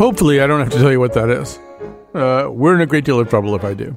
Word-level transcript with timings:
Hopefully, 0.00 0.40
I 0.40 0.46
don't 0.46 0.60
have 0.60 0.70
to 0.70 0.78
tell 0.78 0.90
you 0.90 0.98
what 0.98 1.12
that 1.12 1.28
is. 1.28 1.58
Uh, 2.14 2.48
we're 2.50 2.74
in 2.74 2.80
a 2.80 2.86
great 2.86 3.04
deal 3.04 3.20
of 3.20 3.28
trouble 3.28 3.54
if 3.54 3.62
I 3.62 3.74
do. 3.74 3.94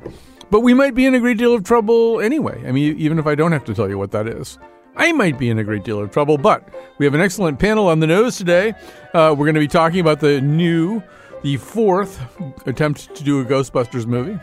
But 0.52 0.60
we 0.60 0.74
might 0.74 0.96
be 0.96 1.06
in 1.06 1.16
a 1.16 1.20
great 1.22 1.38
deal 1.38 1.54
of 1.54 1.64
trouble 1.64 2.20
anyway. 2.20 2.62
I 2.68 2.74
mean, 2.74 2.98
even 2.98 3.20
if 3.20 3.26
I 3.26 3.36
don't 3.36 3.54
have 3.54 3.64
to 3.64 3.74
tell 3.74 3.88
you 3.88 3.98
what 3.98 4.12
that 4.12 4.28
is. 4.28 4.60
I 4.98 5.14
might 5.14 5.40
be 5.40 5.50
in 5.50 5.60
a 5.60 5.64
great 5.64 5.86
deal 5.86 6.02
of 6.02 6.12
trouble, 6.12 6.38
but 6.38 6.68
we 6.98 7.06
have 7.06 7.14
an 7.14 7.22
excellent 7.22 7.58
panel 7.58 7.88
on 7.88 8.02
the 8.02 8.08
nose 8.08 8.38
today. 8.38 8.74
Uh, 9.14 9.34
we're 9.38 9.46
going 9.46 9.54
to 9.54 9.62
be 9.62 9.68
talking 9.70 10.02
about 10.02 10.20
the 10.20 10.42
new, 10.42 11.02
the 11.42 11.56
fourth 11.56 12.20
attempt 12.68 13.16
to 13.16 13.24
do 13.24 13.40
a 13.40 13.46
Ghostbusters 13.46 14.06
movie. 14.06 14.38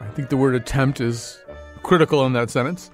I 0.00 0.06
think 0.10 0.28
the 0.28 0.36
word 0.36 0.54
attempt 0.54 1.00
is 1.00 1.42
critical 1.82 2.24
in 2.26 2.32
that 2.34 2.48
sentence. 2.48 2.92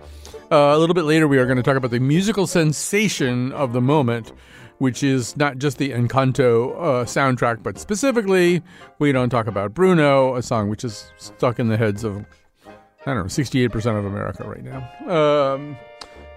Uh, 0.50 0.72
a 0.74 0.78
little 0.78 0.94
bit 0.94 1.04
later, 1.04 1.28
we 1.28 1.36
are 1.36 1.44
going 1.44 1.58
to 1.58 1.62
talk 1.62 1.76
about 1.76 1.90
the 1.90 2.00
musical 2.00 2.46
sensation 2.46 3.52
of 3.52 3.74
the 3.74 3.82
moment, 3.82 4.32
which 4.80 5.02
is 5.02 5.36
not 5.36 5.58
just 5.58 5.76
the 5.76 5.90
Encanto 5.90 6.72
uh, 6.72 7.04
soundtrack, 7.04 7.62
but 7.62 7.78
specifically, 7.78 8.62
we 8.98 9.12
don't 9.12 9.28
talk 9.28 9.46
about 9.46 9.74
Bruno, 9.74 10.36
a 10.36 10.42
song 10.42 10.70
which 10.70 10.84
is 10.84 11.12
stuck 11.18 11.58
in 11.58 11.68
the 11.68 11.76
heads 11.76 12.02
of, 12.02 12.24
I 12.66 13.12
don't 13.12 13.16
know, 13.16 13.24
68% 13.24 13.98
of 13.98 14.06
America 14.06 14.42
right 14.48 14.64
now. 14.64 15.52
Um, 15.52 15.76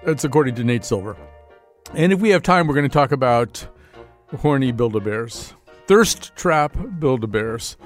that's 0.03 0.25
according 0.25 0.55
to 0.55 0.63
Nate 0.65 0.83
Silver. 0.83 1.15
And 1.93 2.11
if 2.11 2.19
we 2.19 2.31
have 2.31 2.43
time, 2.43 2.67
we're 2.67 2.73
going 2.73 2.89
to 2.89 2.93
talk 2.93 3.13
about 3.13 3.65
horny 4.39 4.73
Build-A-Bears. 4.73 5.53
Thirst 5.87 6.35
trap 6.35 6.75
Build-A-Bears. 6.99 7.77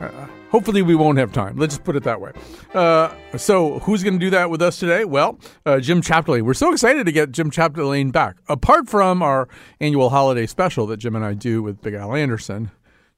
Uh, 0.00 0.26
hopefully, 0.50 0.82
we 0.82 0.94
won't 0.94 1.18
have 1.18 1.32
time. 1.32 1.56
Let's 1.56 1.74
just 1.74 1.84
put 1.84 1.96
it 1.96 2.02
that 2.04 2.20
way. 2.20 2.32
Uh, 2.74 3.14
so, 3.36 3.78
who's 3.80 4.02
going 4.02 4.14
to 4.14 4.24
do 4.24 4.30
that 4.30 4.50
with 4.50 4.60
us 4.62 4.78
today? 4.78 5.04
Well, 5.04 5.38
uh, 5.64 5.80
Jim 5.80 6.02
Chapdelaine. 6.02 6.42
We're 6.42 6.54
so 6.54 6.72
excited 6.72 7.06
to 7.06 7.12
get 7.12 7.32
Jim 7.32 7.50
Chapdelaine 7.50 8.12
back. 8.12 8.36
Apart 8.48 8.88
from 8.88 9.22
our 9.22 9.48
annual 9.80 10.10
holiday 10.10 10.46
special 10.46 10.86
that 10.88 10.98
Jim 10.98 11.16
and 11.16 11.24
I 11.24 11.34
do 11.34 11.62
with 11.62 11.80
Big 11.80 11.94
Al 11.94 12.14
Anderson, 12.14 12.70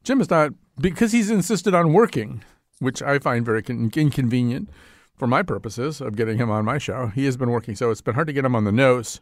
Jim 0.04 0.20
is 0.20 0.30
not 0.30 0.52
because 0.80 1.12
he's 1.12 1.30
insisted 1.30 1.74
on 1.74 1.92
working, 1.92 2.44
which 2.78 3.02
I 3.02 3.18
find 3.18 3.44
very 3.44 3.62
con- 3.62 3.90
inconvenient 3.94 4.70
for 5.16 5.26
my 5.26 5.42
purposes 5.42 6.00
of 6.00 6.16
getting 6.16 6.38
him 6.38 6.50
on 6.50 6.64
my 6.64 6.78
show. 6.78 7.08
He 7.08 7.24
has 7.24 7.36
been 7.36 7.50
working, 7.50 7.74
so 7.74 7.90
it's 7.90 8.00
been 8.00 8.14
hard 8.14 8.28
to 8.28 8.32
get 8.32 8.44
him 8.44 8.54
on 8.54 8.64
the 8.64 8.72
nose. 8.72 9.20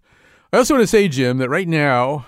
I 0.53 0.59
also 0.59 0.75
want 0.75 0.83
to 0.83 0.87
say, 0.87 1.09
Jim, 1.09 1.39
that 1.39 1.49
right 1.49 1.67
now 1.67 2.27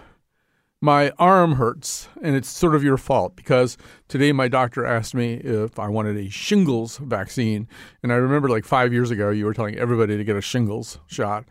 my 0.81 1.11
arm 1.19 1.55
hurts, 1.55 2.09
and 2.23 2.37
it's 2.37 2.49
sort 2.49 2.75
of 2.75 2.85
your 2.85 2.97
fault 2.97 3.35
because 3.35 3.77
today 4.07 4.31
my 4.33 4.47
doctor 4.49 4.87
asked 4.87 5.15
me 5.15 5.35
if 5.35 5.79
I 5.79 5.89
wanted 5.89 6.17
a 6.17 6.31
shingles 6.31 6.99
vaccine. 6.99 7.67
And 8.03 8.13
I 8.13 8.17
remember 8.17 8.49
like 8.49 8.65
five 8.65 8.93
years 8.93 9.11
ago, 9.11 9.31
you 9.31 9.45
were 9.45 9.55
telling 9.55 9.77
everybody 9.77 10.17
to 10.17 10.25
get 10.25 10.37
a 10.37 10.41
shingles 10.41 10.99
shot. 11.07 11.45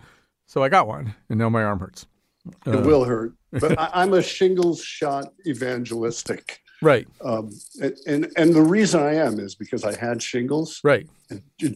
So 0.46 0.64
I 0.64 0.70
got 0.70 0.88
one, 0.88 1.14
and 1.30 1.38
now 1.40 1.50
my 1.50 1.64
arm 1.64 1.80
hurts. 1.80 2.06
It 2.66 2.76
Uh, 2.76 2.82
will 2.82 3.04
hurt, 3.04 3.34
but 3.52 3.78
I, 3.78 3.90
I'm 3.94 4.14
a 4.14 4.22
shingles 4.22 4.82
shot 4.82 5.34
evangelistic. 5.46 6.60
Right, 6.82 7.08
Um, 7.22 7.50
and, 7.82 7.96
and 8.06 8.32
and 8.38 8.54
the 8.54 8.62
reason 8.62 9.02
I 9.02 9.16
am 9.16 9.40
is 9.40 9.56
because 9.56 9.84
I 9.84 9.98
had 9.98 10.22
shingles. 10.22 10.80
right. 10.84 11.08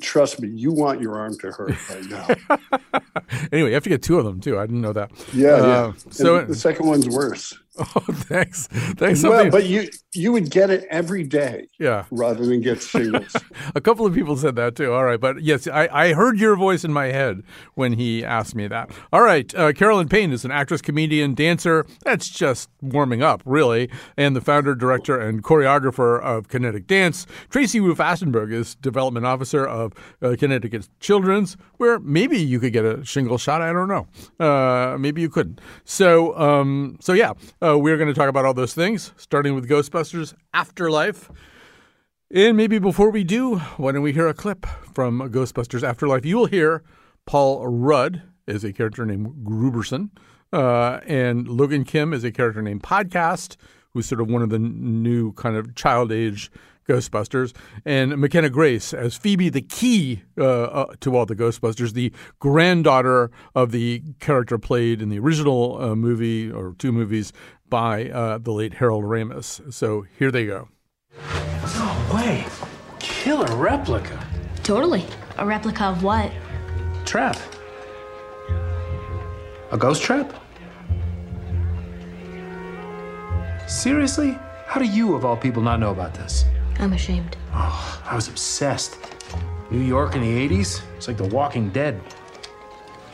Trust 0.01 0.39
me, 0.41 0.47
you 0.49 0.71
want 0.71 1.01
your 1.01 1.17
arm 1.17 1.37
to 1.39 1.51
hurt 1.51 1.89
right 1.89 2.05
now. 2.49 2.59
Anyway, 3.51 3.69
you 3.69 3.73
have 3.73 3.83
to 3.83 3.89
get 3.89 4.01
two 4.01 4.17
of 4.19 4.25
them 4.25 4.39
too. 4.41 4.57
I 4.59 4.65
didn't 4.65 4.81
know 4.81 4.93
that. 4.93 5.11
Yeah, 5.33 5.49
Uh, 5.51 5.65
yeah. 5.67 5.91
so- 6.11 6.35
And 6.37 6.49
the 6.49 6.55
second 6.55 6.87
one's 6.87 7.07
worse. 7.09 7.53
Oh, 7.79 8.01
thanks. 8.09 8.67
Thanks. 8.67 9.23
Well, 9.23 9.31
Something. 9.31 9.49
but 9.49 9.65
you 9.65 9.87
you 10.13 10.33
would 10.33 10.51
get 10.51 10.69
it 10.69 10.85
every 10.91 11.23
day 11.23 11.69
yeah. 11.79 12.03
rather 12.11 12.45
than 12.45 12.59
get 12.59 12.81
shingles. 12.83 13.33
A 13.75 13.79
couple 13.79 14.05
of 14.05 14.13
people 14.13 14.35
said 14.35 14.57
that 14.57 14.75
too. 14.75 14.91
All 14.91 15.05
right. 15.05 15.19
But 15.19 15.41
yes, 15.41 15.67
I, 15.67 15.87
I 15.87 16.13
heard 16.13 16.37
your 16.37 16.57
voice 16.57 16.83
in 16.83 16.91
my 16.91 17.05
head 17.07 17.43
when 17.75 17.93
he 17.93 18.25
asked 18.25 18.55
me 18.55 18.67
that. 18.67 18.91
All 19.13 19.21
right. 19.21 19.55
Uh, 19.55 19.71
Carolyn 19.71 20.09
Payne 20.09 20.33
is 20.33 20.43
an 20.43 20.51
actress, 20.51 20.81
comedian, 20.81 21.33
dancer. 21.33 21.85
That's 22.03 22.27
just 22.29 22.69
warming 22.81 23.23
up, 23.23 23.41
really. 23.45 23.89
And 24.17 24.35
the 24.35 24.41
founder, 24.41 24.75
director, 24.75 25.17
and 25.17 25.41
choreographer 25.41 26.21
of 26.21 26.49
Kinetic 26.49 26.87
Dance. 26.87 27.25
Tracy 27.49 27.79
Wu 27.79 27.95
Fastenberg 27.95 28.51
is 28.51 28.75
development 28.75 29.25
officer 29.25 29.40
of 29.43 29.93
uh, 30.21 30.35
Connecticut 30.37 30.89
Children's, 30.99 31.57
where 31.77 31.99
maybe 31.99 32.37
you 32.37 32.59
could 32.59 32.73
get 32.73 32.85
a 32.85 33.03
shingle 33.05 33.37
shot. 33.37 33.61
I 33.61 33.73
don't 33.73 33.87
know. 33.87 34.07
Uh, 34.39 34.97
maybe 34.97 35.21
you 35.21 35.29
couldn't. 35.29 35.61
So, 35.83 36.37
um, 36.37 36.97
so 36.99 37.13
yeah, 37.13 37.33
uh, 37.61 37.77
we're 37.77 37.97
going 37.97 38.07
to 38.07 38.13
talk 38.13 38.29
about 38.29 38.45
all 38.45 38.53
those 38.53 38.73
things, 38.73 39.13
starting 39.17 39.55
with 39.55 39.69
Ghostbusters 39.69 40.33
Afterlife. 40.53 41.29
And 42.33 42.55
maybe 42.55 42.79
before 42.79 43.09
we 43.09 43.23
do, 43.25 43.57
why 43.77 43.91
don't 43.91 44.03
we 44.03 44.13
hear 44.13 44.27
a 44.27 44.33
clip 44.33 44.65
from 44.93 45.19
Ghostbusters 45.19 45.83
Afterlife? 45.83 46.25
You 46.25 46.37
will 46.37 46.45
hear 46.45 46.83
Paul 47.25 47.67
Rudd 47.67 48.23
is 48.47 48.63
a 48.63 48.73
character 48.73 49.05
named 49.05 49.45
Grooberson, 49.45 50.09
uh, 50.53 50.99
and 51.05 51.47
Logan 51.47 51.83
Kim 51.83 52.13
is 52.13 52.23
a 52.23 52.31
character 52.31 52.61
named 52.61 52.83
Podcast, 52.83 53.57
who's 53.91 54.05
sort 54.05 54.21
of 54.21 54.29
one 54.29 54.41
of 54.41 54.49
the 54.49 54.59
new 54.59 55.33
kind 55.33 55.55
of 55.55 55.75
child 55.75 56.11
age 56.11 56.51
Ghostbusters, 56.87 57.55
and 57.85 58.17
McKenna 58.17 58.49
Grace 58.49 58.93
as 58.93 59.15
Phoebe, 59.15 59.49
the 59.49 59.61
key 59.61 60.23
uh, 60.37 60.43
uh, 60.63 60.93
to 61.01 61.15
all 61.15 61.25
the 61.25 61.35
Ghostbusters, 61.35 61.93
the 61.93 62.11
granddaughter 62.39 63.31
of 63.55 63.71
the 63.71 64.03
character 64.19 64.57
played 64.57 65.01
in 65.01 65.09
the 65.09 65.19
original 65.19 65.81
uh, 65.81 65.95
movie 65.95 66.51
or 66.51 66.75
two 66.77 66.91
movies 66.91 67.31
by 67.69 68.09
uh, 68.09 68.37
the 68.37 68.51
late 68.51 68.75
Harold 68.75 69.05
Ramis. 69.05 69.73
So 69.73 70.05
here 70.17 70.31
they 70.31 70.45
go. 70.45 70.69
No 71.75 72.07
way. 72.13 72.45
Killer 72.99 73.55
replica. 73.55 74.25
Totally. 74.63 75.05
A 75.37 75.45
replica 75.45 75.85
of 75.85 76.03
what? 76.03 76.31
Trap. 77.05 77.37
A 79.71 79.77
ghost 79.77 80.03
trap? 80.03 80.33
Seriously? 83.67 84.37
How 84.67 84.79
do 84.79 84.85
you, 84.85 85.15
of 85.15 85.23
all 85.23 85.37
people, 85.37 85.61
not 85.61 85.79
know 85.79 85.91
about 85.91 86.13
this? 86.13 86.45
I'm 86.81 86.93
ashamed. 86.93 87.37
Oh, 87.53 88.01
I 88.05 88.15
was 88.15 88.27
obsessed. 88.27 88.97
New 89.69 89.81
York 89.81 90.15
in 90.15 90.21
the 90.21 90.49
80s? 90.49 90.81
It's 90.97 91.07
like 91.07 91.15
The 91.15 91.27
Walking 91.27 91.69
Dead. 91.69 92.01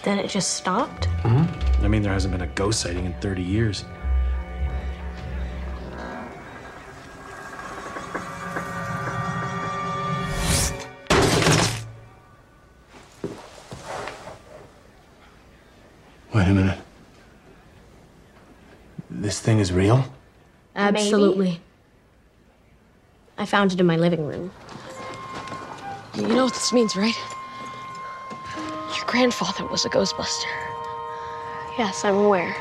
Then 0.04 0.20
it 0.20 0.30
just 0.30 0.54
stopped? 0.54 1.10
Mm-hmm. 1.24 1.84
I 1.84 1.88
mean, 1.90 2.02
there 2.02 2.14
hasn't 2.14 2.32
been 2.32 2.42
a 2.42 2.48
ghost 2.48 2.80
sighting 2.80 3.04
in 3.04 3.14
30 3.16 3.44
years. 3.44 3.84
Wait 16.34 16.48
a 16.48 16.54
minute. 16.54 16.80
This 19.10 19.42
thing 19.42 19.60
is 19.60 19.74
real? 19.74 20.06
Absolutely. 20.74 21.50
I 21.50 21.60
found 23.48 23.72
it 23.72 23.80
in 23.80 23.86
my 23.86 23.96
living 23.96 24.26
room. 24.26 24.52
You 26.16 26.28
know 26.28 26.46
what 26.46 26.54
this 26.54 26.74
means, 26.74 26.96
right? 26.96 27.18
Your 28.96 29.06
grandfather 29.06 29.66
was 29.66 29.86
a 29.86 29.90
Ghostbuster. 29.90 30.46
Yes, 31.78 32.04
I'm 32.04 32.16
aware. 32.16 32.56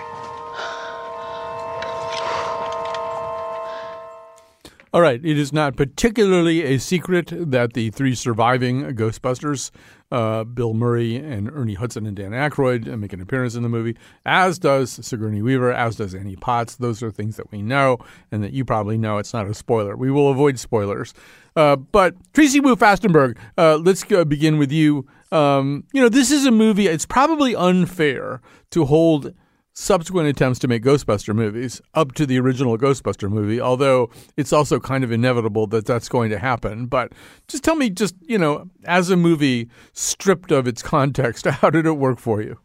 All 4.97 5.03
right. 5.03 5.23
It 5.23 5.37
is 5.37 5.53
not 5.53 5.77
particularly 5.77 6.63
a 6.63 6.79
secret 6.79 7.31
that 7.31 7.75
the 7.75 7.91
three 7.91 8.15
surviving 8.15 8.83
Ghostbusters, 8.95 9.71
uh, 10.11 10.45
Bill 10.45 10.73
Murray 10.73 11.17
and 11.17 11.51
Ernie 11.51 11.75
Hudson 11.75 12.07
and 12.07 12.17
Dan 12.17 12.31
Aykroyd, 12.31 12.91
uh, 12.91 12.97
make 12.97 13.13
an 13.13 13.21
appearance 13.21 13.55
in 13.55 13.63
the 13.63 13.69
movie, 13.69 13.95
as 14.25 14.59
does 14.59 14.99
Sigourney 15.07 15.43
Weaver, 15.43 15.71
as 15.71 15.97
does 15.97 16.15
Annie 16.15 16.37
Potts. 16.37 16.77
Those 16.77 17.03
are 17.03 17.11
things 17.11 17.37
that 17.37 17.53
we 17.53 17.61
know 17.61 17.99
and 18.33 18.43
that 18.43 18.55
you 18.55 18.65
probably 18.65 18.97
know. 18.97 19.19
It's 19.19 19.35
not 19.35 19.47
a 19.47 19.53
spoiler. 19.53 19.99
We 19.99 20.11
will 20.11 20.31
avoid 20.31 20.59
spoilers. 20.59 21.13
Uh, 21.55 21.77
but 21.77 22.15
Tracy 22.33 22.61
Wu 22.61 22.75
Fastenberg, 22.75 23.37
uh, 23.59 23.77
let's 23.77 24.03
go 24.03 24.25
begin 24.25 24.57
with 24.57 24.73
you. 24.73 25.07
Um, 25.31 25.85
you 25.93 26.01
know, 26.01 26.09
this 26.09 26.31
is 26.31 26.47
a 26.47 26.51
movie, 26.51 26.87
it's 26.87 27.05
probably 27.05 27.55
unfair 27.55 28.41
to 28.71 28.87
hold 28.87 29.35
subsequent 29.77 30.27
attempts 30.27 30.59
to 30.59 30.67
make 30.67 30.83
Ghostbuster 30.83 31.35
movies 31.35 31.83
up 31.93 32.13
to 32.13 32.25
the 32.25 32.41
original 32.41 32.79
Ghostbuster 32.79 33.31
movie, 33.31 33.61
although 33.61 34.11
it's 34.37 34.53
also 34.53 34.81
kind 34.81 35.05
of 35.05 35.13
inevitable 35.13 35.67
that 35.69 35.85
that's 35.85 36.09
going 36.09 36.31
to 36.31 36.39
happen. 36.39 36.87
But 36.87 37.13
just 37.47 37.63
tell 37.63 37.77
me, 37.77 37.91
just, 37.91 38.15
you 38.23 38.39
know, 38.39 38.71
as 38.85 39.11
a 39.11 39.17
movie 39.17 39.69
stripped 39.93 40.51
of 40.51 40.67
its 40.67 40.83
context, 40.83 41.47
how 41.47 41.69
did 41.69 41.85
it 41.87 41.93
work 41.93 42.19
for 42.19 42.41
you? 42.41 42.59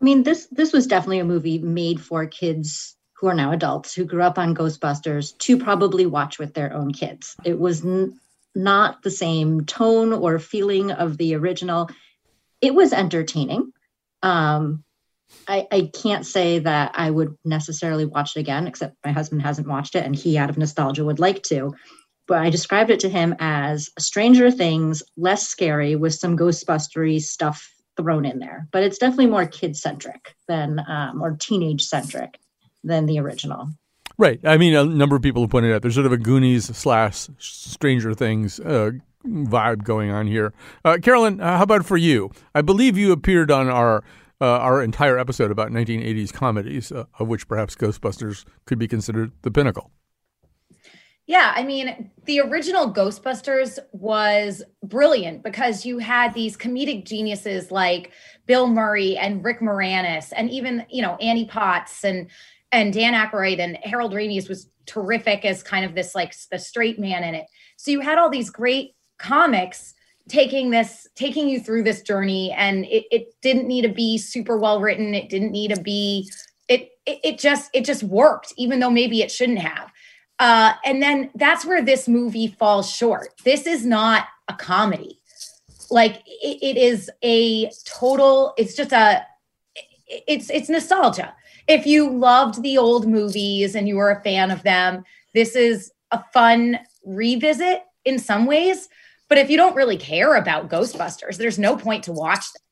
I 0.00 0.04
mean, 0.04 0.24
this 0.24 0.46
this 0.52 0.72
was 0.72 0.86
definitely 0.86 1.20
a 1.20 1.24
movie 1.24 1.58
made 1.58 2.00
for 2.00 2.26
kids 2.26 2.96
who 3.14 3.28
are 3.28 3.34
now 3.34 3.52
adults 3.52 3.94
who 3.94 4.04
grew 4.04 4.22
up 4.22 4.38
on 4.38 4.54
Ghostbusters 4.54 5.36
to 5.38 5.56
probably 5.56 6.04
watch 6.04 6.38
with 6.38 6.52
their 6.52 6.74
own 6.74 6.92
kids. 6.92 7.34
It 7.44 7.58
was 7.58 7.82
n- 7.82 8.20
not 8.54 9.02
the 9.02 9.10
same 9.10 9.64
tone 9.64 10.12
or 10.12 10.38
feeling 10.38 10.90
of 10.90 11.16
the 11.16 11.34
original. 11.34 11.88
It 12.60 12.74
was 12.74 12.92
entertaining. 12.92 13.72
Um, 14.22 14.84
I, 15.48 15.66
I 15.70 15.90
can't 15.94 16.24
say 16.24 16.58
that 16.60 16.92
I 16.94 17.10
would 17.10 17.36
necessarily 17.44 18.04
watch 18.04 18.36
it 18.36 18.40
again, 18.40 18.66
except 18.66 18.96
my 19.04 19.12
husband 19.12 19.42
hasn't 19.42 19.68
watched 19.68 19.94
it 19.94 20.04
and 20.04 20.14
he, 20.14 20.38
out 20.38 20.50
of 20.50 20.58
nostalgia, 20.58 21.04
would 21.04 21.18
like 21.18 21.42
to. 21.44 21.74
But 22.26 22.38
I 22.38 22.50
described 22.50 22.90
it 22.90 23.00
to 23.00 23.08
him 23.08 23.34
as 23.38 23.90
Stranger 23.98 24.50
Things, 24.50 25.02
less 25.16 25.46
scary 25.46 25.96
with 25.96 26.14
some 26.14 26.36
Ghostbustery 26.36 27.20
stuff 27.20 27.70
thrown 27.96 28.24
in 28.24 28.38
there. 28.38 28.66
But 28.72 28.82
it's 28.82 28.98
definitely 28.98 29.26
more 29.26 29.46
kid 29.46 29.76
centric 29.76 30.34
than, 30.48 30.80
um, 30.88 31.22
or 31.22 31.36
teenage 31.36 31.84
centric 31.84 32.38
than 32.82 33.06
the 33.06 33.18
original. 33.18 33.68
Right. 34.16 34.40
I 34.44 34.56
mean, 34.56 34.74
a 34.74 34.84
number 34.84 35.16
of 35.16 35.22
people 35.22 35.42
have 35.42 35.50
pointed 35.50 35.72
out 35.72 35.82
there's 35.82 35.94
sort 35.94 36.06
of 36.06 36.12
a 36.12 36.16
Goonies 36.16 36.64
slash 36.76 37.28
Stranger 37.38 38.14
Things 38.14 38.60
uh, 38.60 38.92
vibe 39.26 39.84
going 39.84 40.10
on 40.10 40.26
here. 40.26 40.52
Uh, 40.84 40.98
Carolyn, 41.02 41.40
uh, 41.40 41.56
how 41.58 41.64
about 41.64 41.84
for 41.84 41.96
you? 41.96 42.30
I 42.54 42.62
believe 42.62 42.96
you 42.96 43.12
appeared 43.12 43.50
on 43.50 43.68
our 43.68 44.04
uh, 44.40 44.58
our 44.58 44.82
entire 44.82 45.18
episode 45.18 45.50
about 45.50 45.70
1980s 45.70 46.32
comedies, 46.32 46.92
uh, 46.92 47.04
of 47.18 47.28
which 47.28 47.48
perhaps 47.48 47.74
Ghostbusters 47.74 48.44
could 48.66 48.78
be 48.78 48.88
considered 48.88 49.32
the 49.42 49.50
pinnacle. 49.50 49.90
Yeah, 51.26 51.54
I 51.56 51.62
mean, 51.62 52.10
the 52.26 52.40
original 52.40 52.92
Ghostbusters 52.92 53.78
was 53.92 54.62
brilliant 54.82 55.42
because 55.42 55.86
you 55.86 55.98
had 55.98 56.34
these 56.34 56.54
comedic 56.54 57.06
geniuses 57.06 57.70
like 57.70 58.12
Bill 58.44 58.66
Murray 58.66 59.16
and 59.16 59.42
Rick 59.42 59.60
Moranis, 59.60 60.32
and 60.36 60.50
even 60.50 60.84
you 60.90 61.00
know 61.00 61.16
Annie 61.16 61.46
Potts 61.46 62.04
and 62.04 62.28
and 62.72 62.92
Dan 62.92 63.14
Aykroyd 63.14 63.58
and 63.58 63.78
Harold 63.82 64.12
Ramis 64.12 64.50
was 64.50 64.68
terrific 64.84 65.46
as 65.46 65.62
kind 65.62 65.86
of 65.86 65.94
this 65.94 66.14
like 66.14 66.34
the 66.50 66.58
straight 66.58 66.98
man 66.98 67.24
in 67.24 67.34
it. 67.34 67.46
So 67.78 67.90
you 67.90 68.00
had 68.00 68.18
all 68.18 68.28
these 68.28 68.50
great 68.50 68.94
comics 69.18 69.94
taking 70.28 70.70
this 70.70 71.06
taking 71.14 71.48
you 71.48 71.60
through 71.60 71.82
this 71.82 72.02
journey 72.02 72.52
and 72.52 72.84
it, 72.86 73.04
it 73.10 73.34
didn't 73.42 73.68
need 73.68 73.82
to 73.82 73.88
be 73.88 74.16
super 74.18 74.58
well 74.58 74.80
written. 74.80 75.14
It 75.14 75.28
didn't 75.28 75.52
need 75.52 75.74
to 75.74 75.80
be 75.80 76.30
it, 76.68 76.92
it 77.06 77.20
it 77.22 77.38
just 77.38 77.70
it 77.74 77.84
just 77.84 78.02
worked 78.02 78.52
even 78.56 78.80
though 78.80 78.90
maybe 78.90 79.22
it 79.22 79.30
shouldn't 79.30 79.58
have. 79.58 79.92
Uh 80.38 80.74
and 80.84 81.02
then 81.02 81.30
that's 81.34 81.64
where 81.64 81.82
this 81.82 82.08
movie 82.08 82.48
falls 82.48 82.90
short. 82.90 83.28
This 83.44 83.66
is 83.66 83.84
not 83.84 84.26
a 84.48 84.54
comedy. 84.54 85.20
Like 85.90 86.22
it, 86.26 86.58
it 86.62 86.76
is 86.76 87.10
a 87.22 87.70
total 87.84 88.54
it's 88.56 88.74
just 88.74 88.92
a 88.92 89.26
it's 90.06 90.48
it's 90.50 90.68
nostalgia. 90.68 91.34
If 91.68 91.86
you 91.86 92.10
loved 92.10 92.62
the 92.62 92.78
old 92.78 93.06
movies 93.06 93.74
and 93.74 93.88
you 93.88 93.96
were 93.96 94.10
a 94.10 94.22
fan 94.22 94.50
of 94.50 94.62
them 94.62 95.04
this 95.34 95.56
is 95.56 95.92
a 96.12 96.24
fun 96.32 96.78
revisit 97.04 97.82
in 98.04 98.18
some 98.18 98.46
ways 98.46 98.88
but 99.28 99.38
if 99.38 99.50
you 99.50 99.56
don't 99.56 99.76
really 99.76 99.96
care 99.96 100.36
about 100.36 100.68
Ghostbusters, 100.68 101.36
there's 101.36 101.58
no 101.58 101.76
point 101.76 102.04
to 102.04 102.12
watch 102.12 102.44
them. 102.52 102.62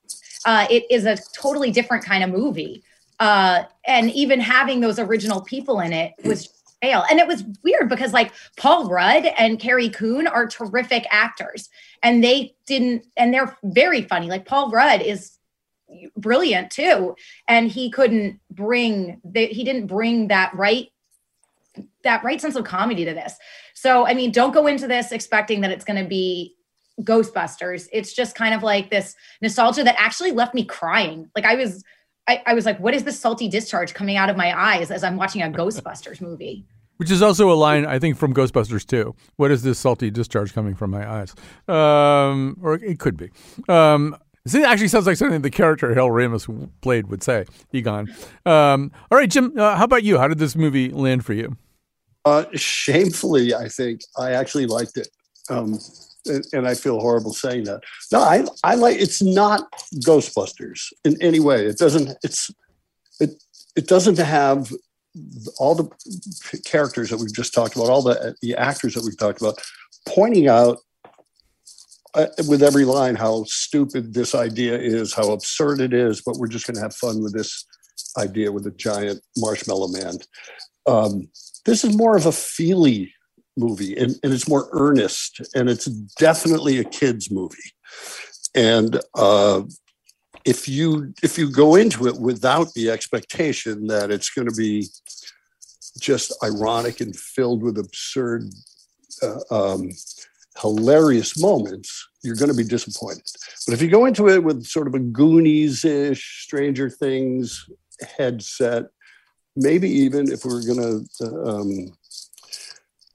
Uh, 0.45 0.67
it 0.69 0.83
is 0.89 1.05
a 1.05 1.17
totally 1.35 1.71
different 1.71 2.03
kind 2.03 2.23
of 2.23 2.29
movie. 2.29 2.83
Uh, 3.19 3.63
and 3.85 4.11
even 4.11 4.39
having 4.39 4.81
those 4.81 4.99
original 4.99 5.41
people 5.41 5.79
in 5.79 5.93
it 5.93 6.13
was 6.25 6.49
fail. 6.81 7.05
And 7.09 7.19
it 7.19 7.27
was 7.27 7.43
weird 7.63 7.87
because 7.87 8.11
like 8.11 8.33
Paul 8.57 8.89
Rudd 8.89 9.25
and 9.37 9.59
Carrie 9.59 9.89
Coon 9.89 10.27
are 10.27 10.47
terrific 10.47 11.05
actors 11.09 11.69
and 12.01 12.23
they 12.23 12.55
didn't, 12.65 13.05
and 13.15 13.33
they're 13.33 13.57
very 13.63 14.01
funny. 14.01 14.27
Like 14.27 14.45
Paul 14.45 14.69
Rudd 14.69 15.01
is 15.01 15.37
brilliant 16.17 16.71
too. 16.71 17.15
And 17.47 17.71
he 17.71 17.89
couldn't 17.89 18.39
bring 18.51 19.21
that, 19.23 19.51
he 19.51 19.63
didn't 19.63 19.87
bring 19.87 20.27
that 20.27 20.53
right, 20.55 20.89
that 22.03 22.23
right 22.23 22.39
sense 22.39 22.55
of 22.55 22.63
comedy 22.63 23.05
to 23.05 23.13
this. 23.13 23.35
So, 23.73 24.05
I 24.05 24.13
mean, 24.13 24.31
don't 24.31 24.53
go 24.53 24.67
into 24.67 24.87
this 24.87 25.11
expecting 25.11 25.61
that 25.61 25.71
it's 25.71 25.85
going 25.85 26.01
to 26.01 26.07
be 26.07 26.55
Ghostbusters. 27.01 27.87
It's 27.91 28.13
just 28.13 28.35
kind 28.35 28.53
of 28.53 28.63
like 28.63 28.89
this 28.89 29.15
nostalgia 29.41 29.83
that 29.83 29.95
actually 29.97 30.31
left 30.31 30.53
me 30.53 30.63
crying. 30.63 31.29
Like 31.35 31.45
I 31.45 31.55
was, 31.55 31.83
I, 32.27 32.41
I 32.45 32.53
was 32.53 32.65
like, 32.65 32.79
what 32.79 32.93
is 32.93 33.03
this 33.03 33.19
salty 33.19 33.47
discharge 33.47 33.93
coming 33.93 34.17
out 34.17 34.29
of 34.29 34.37
my 34.37 34.57
eyes 34.57 34.91
as 34.91 35.03
I'm 35.03 35.17
watching 35.17 35.41
a 35.41 35.49
Ghostbusters 35.49 36.21
movie? 36.21 36.65
Which 36.97 37.09
is 37.09 37.21
also 37.21 37.51
a 37.51 37.55
line 37.55 37.85
I 37.85 37.99
think 37.99 38.17
from 38.17 38.33
Ghostbusters 38.33 38.85
too. 38.85 39.15
What 39.35 39.51
is 39.51 39.63
this 39.63 39.79
salty 39.79 40.11
discharge 40.11 40.53
coming 40.53 40.75
from 40.75 40.91
my 40.91 41.09
eyes? 41.09 41.33
Um, 41.67 42.57
or 42.61 42.75
it 42.75 42.99
could 42.99 43.17
be. 43.17 43.31
Um, 43.67 44.15
this 44.45 44.55
actually 44.55 44.89
sounds 44.89 45.07
like 45.07 45.17
something 45.17 45.41
the 45.41 45.49
character 45.49 45.93
Harold 45.93 46.11
Ramis 46.11 46.69
played 46.81 47.07
would 47.07 47.23
say. 47.23 47.45
Egon. 47.71 48.13
Um, 48.45 48.91
all 49.09 49.17
right, 49.17 49.29
Jim. 49.29 49.53
Uh, 49.57 49.75
how 49.75 49.85
about 49.85 50.03
you? 50.03 50.17
How 50.17 50.27
did 50.27 50.37
this 50.37 50.55
movie 50.55 50.89
land 50.89 51.25
for 51.25 51.33
you? 51.33 51.55
Uh, 52.25 52.45
shamefully, 52.53 53.53
I 53.53 53.67
think 53.67 54.01
I 54.17 54.31
actually 54.31 54.65
liked 54.65 54.97
it. 54.97 55.09
Um, 55.49 55.79
and, 56.25 56.45
and, 56.53 56.67
I 56.67 56.73
feel 56.73 57.01
horrible 57.01 57.33
saying 57.33 57.65
that. 57.65 57.83
No, 58.11 58.19
I, 58.19 58.45
I 58.63 58.75
like 58.75 58.97
it's 58.97 59.21
not 59.21 59.69
Ghostbusters 60.05 60.93
in 61.03 61.21
any 61.21 61.41
way. 61.41 61.65
It 61.65 61.77
doesn't. 61.77 62.17
It's 62.23 62.49
it 63.19 63.31
it 63.75 63.87
doesn't 63.87 64.17
have 64.17 64.71
all 65.57 65.75
the 65.75 65.89
characters 66.65 67.09
that 67.09 67.17
we've 67.17 67.33
just 67.33 67.53
talked 67.53 67.75
about, 67.75 67.89
all 67.89 68.01
the 68.01 68.35
the 68.41 68.55
actors 68.55 68.93
that 68.93 69.03
we've 69.03 69.17
talked 69.17 69.41
about, 69.41 69.59
pointing 70.07 70.47
out 70.47 70.77
uh, 72.15 72.27
with 72.47 72.61
every 72.61 72.85
line 72.85 73.15
how 73.15 73.43
stupid 73.45 74.13
this 74.13 74.35
idea 74.35 74.77
is, 74.77 75.13
how 75.13 75.31
absurd 75.31 75.81
it 75.81 75.93
is, 75.93 76.21
but 76.21 76.37
we're 76.37 76.47
just 76.47 76.67
going 76.67 76.75
to 76.75 76.81
have 76.81 76.95
fun 76.95 77.23
with 77.23 77.33
this 77.33 77.65
idea 78.17 78.51
with 78.51 78.65
a 78.67 78.71
giant 78.71 79.21
marshmallow 79.37 79.87
man. 79.87 80.17
Um, 80.85 81.29
this 81.65 81.83
is 81.83 81.95
more 81.95 82.15
of 82.15 82.25
a 82.25 82.31
feely 82.31 83.13
movie 83.55 83.95
and, 83.95 84.15
and 84.23 84.33
it's 84.33 84.49
more 84.49 84.67
earnest 84.71 85.41
and 85.55 85.69
it's 85.69 85.85
definitely 85.85 86.79
a 86.79 86.83
kids 86.83 87.31
movie. 87.31 87.71
And 88.55 88.99
uh, 89.15 89.63
if 90.45 90.67
you 90.67 91.13
if 91.23 91.37
you 91.37 91.49
go 91.49 91.75
into 91.75 92.07
it 92.07 92.19
without 92.19 92.73
the 92.73 92.89
expectation 92.89 93.87
that 93.87 94.11
it's 94.11 94.29
going 94.29 94.47
to 94.47 94.55
be 94.55 94.87
just 95.99 96.33
ironic 96.43 97.01
and 97.01 97.15
filled 97.15 97.63
with 97.63 97.77
absurd, 97.77 98.49
uh, 99.21 99.39
um, 99.51 99.89
hilarious 100.63 101.37
moments, 101.37 102.07
you're 102.23 102.37
going 102.37 102.49
to 102.49 102.57
be 102.57 102.63
disappointed. 102.63 103.23
But 103.67 103.73
if 103.73 103.81
you 103.81 103.89
go 103.89 104.05
into 104.05 104.29
it 104.29 104.43
with 104.43 104.65
sort 104.65 104.87
of 104.87 104.95
a 104.95 104.99
Goonies 104.99 105.83
ish, 105.83 106.45
Stranger 106.45 106.89
Things 106.89 107.69
headset, 108.17 108.85
maybe 109.57 109.89
even 109.89 110.31
if 110.31 110.45
we 110.45 110.53
are 110.53 110.61
going 110.61 111.05
to, 111.19 111.25
um, 111.45 111.93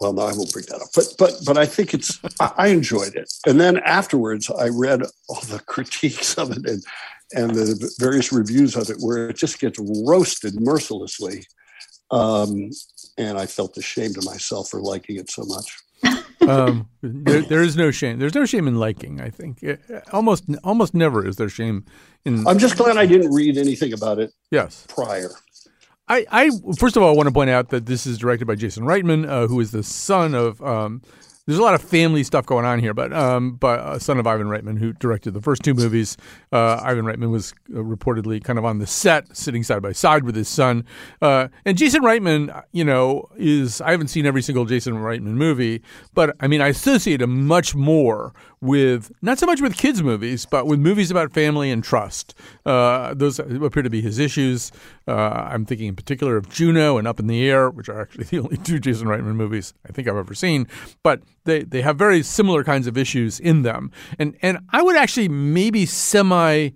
well, 0.01 0.13
no, 0.13 0.23
I 0.23 0.33
won't 0.35 0.53
bring 0.53 0.67
that 0.69 0.83
up. 0.83 0.89
But 0.95 1.15
but 1.19 1.33
but 1.45 1.57
I 1.57 1.65
think 1.65 1.95
it's 1.95 2.21
I, 2.39 2.53
I 2.57 2.69
enjoyed 2.69 3.15
it, 3.15 3.33
and 3.47 3.59
then 3.59 3.79
afterwards 3.79 4.51
I 4.51 4.69
read 4.69 5.03
all 5.29 5.41
the 5.49 5.59
critiques 5.67 6.37
of 6.37 6.53
it 6.53 6.65
and 6.67 6.85
and 7.33 7.55
the 7.55 7.95
various 7.99 8.31
reviews 8.31 8.77
of 8.77 8.91
it, 8.91 8.99
where 9.01 9.31
it 9.31 9.37
just 9.37 9.59
gets 9.59 9.79
roasted 10.07 10.61
mercilessly, 10.61 11.45
um, 12.11 12.71
and 13.17 13.39
I 13.39 13.47
felt 13.47 13.77
ashamed 13.77 14.19
of 14.19 14.25
myself 14.25 14.69
for 14.69 14.81
liking 14.81 15.17
it 15.17 15.31
so 15.31 15.45
much. 15.45 15.77
Um, 16.49 16.89
there, 17.03 17.43
there 17.43 17.63
is 17.63 17.77
no 17.77 17.91
shame. 17.91 18.19
There's 18.19 18.35
no 18.35 18.45
shame 18.45 18.67
in 18.69 18.77
liking. 18.77 19.21
I 19.21 19.31
think 19.31 19.63
it, 19.63 19.81
almost 20.13 20.45
almost 20.65 20.95
never 20.95 21.27
is 21.27 21.37
there 21.37 21.49
shame 21.49 21.85
in. 22.25 22.47
I'm 22.47 22.59
just 22.59 22.77
glad 22.77 22.97
I 22.97 23.07
didn't 23.07 23.33
read 23.33 23.57
anything 23.57 23.93
about 23.93 24.19
it. 24.19 24.33
Yes. 24.51 24.87
Prior. 24.89 25.31
I, 26.09 26.27
I 26.31 26.51
first 26.79 26.97
of 26.97 27.03
all 27.03 27.11
I 27.11 27.13
want 27.13 27.29
to 27.29 27.33
point 27.33 27.51
out 27.51 27.69
that 27.69 27.87
this 27.87 28.07
is 28.07 28.19
directed 28.19 28.47
by 28.47 28.55
Jason 28.55 28.85
Reitman, 28.85 29.29
uh, 29.29 29.47
who 29.47 29.61
is 29.61 29.71
the 29.73 29.83
son 29.83 30.35
of. 30.35 30.63
Um, 30.63 31.03
there's 31.49 31.59
a 31.59 31.63
lot 31.63 31.75
of 31.75 31.81
family 31.81 32.23
stuff 32.23 32.45
going 32.45 32.67
on 32.67 32.79
here, 32.79 32.93
but 32.93 33.11
um, 33.11 33.53
but 33.53 33.81
uh, 33.81 33.99
son 33.99 34.19
of 34.19 34.27
Ivan 34.27 34.49
Reitman, 34.49 34.79
who 34.79 34.93
directed 34.93 35.33
the 35.33 35.41
first 35.41 35.63
two 35.63 35.73
movies. 35.73 36.15
Uh, 36.53 36.79
Ivan 36.83 37.07
Reitman 37.07 37.31
was 37.31 37.55
uh, 37.75 37.79
reportedly 37.79 38.45
kind 38.45 38.59
of 38.59 38.67
on 38.67 38.81
the 38.81 38.87
set, 38.87 39.35
sitting 39.35 39.63
side 39.63 39.81
by 39.81 39.93
side 39.93 40.25
with 40.25 40.37
his 40.37 40.47
son. 40.47 40.85
Uh, 41.23 41.49
and 41.65 41.79
Jason 41.79 42.03
Reitman, 42.03 42.63
you 42.73 42.85
know, 42.85 43.31
is 43.39 43.81
I 43.81 43.93
haven't 43.93 44.09
seen 44.09 44.27
every 44.27 44.43
single 44.43 44.67
Jason 44.67 44.97
Reitman 44.97 45.37
movie, 45.37 45.83
but 46.13 46.37
I 46.39 46.49
mean 46.49 46.61
I 46.61 46.69
associate 46.69 47.23
him 47.23 47.47
much 47.47 47.75
more 47.75 48.35
with 48.61 49.13
not 49.23 49.39
so 49.39 49.47
much 49.47 49.61
with 49.61 49.77
kids 49.77 50.03
movies, 50.03 50.47
but 50.47 50.67
with 50.67 50.81
movies 50.81 51.11
about 51.11 51.33
family 51.33 51.71
and 51.71 51.85
trust. 51.85 52.35
Uh, 52.67 53.15
those 53.15 53.39
appear 53.39 53.83
to 53.83 53.91
be 53.91 54.01
his 54.01 54.19
issues. 54.19 54.73
Uh, 55.07 55.13
I'm 55.13 55.65
thinking 55.65 55.89
in 55.89 55.97
particular 55.97 56.37
of 56.37 56.49
Juno 56.49 56.99
and 56.99 57.07
Up 57.07 57.21
in 57.21 57.27
the 57.27 57.49
Air, 57.49 57.71
which 57.71 57.89
are 57.89 58.01
actually 58.01 58.25
the 58.31 58.39
only 58.41 58.57
two 58.57 58.79
Jason 58.79 59.07
Reitman 59.07 59.35
movies 59.35 59.75
I 59.89 59.93
think 59.93 60.09
I've 60.09 60.17
ever 60.17 60.35
seen. 60.35 60.67
But 61.03 61.23
they, 61.45 61.63
they 61.63 61.83
have 61.83 61.97
very 61.97 62.23
similar 62.23 62.65
kinds 62.65 62.87
of 62.87 62.99
issues 62.99 63.41
in 63.41 63.63
them. 63.63 63.91
And 64.19 64.37
and 64.43 64.59
I 64.71 64.83
would 64.83 64.97
actually 64.97 65.29
maybe 65.29 65.87
semi 65.87 66.71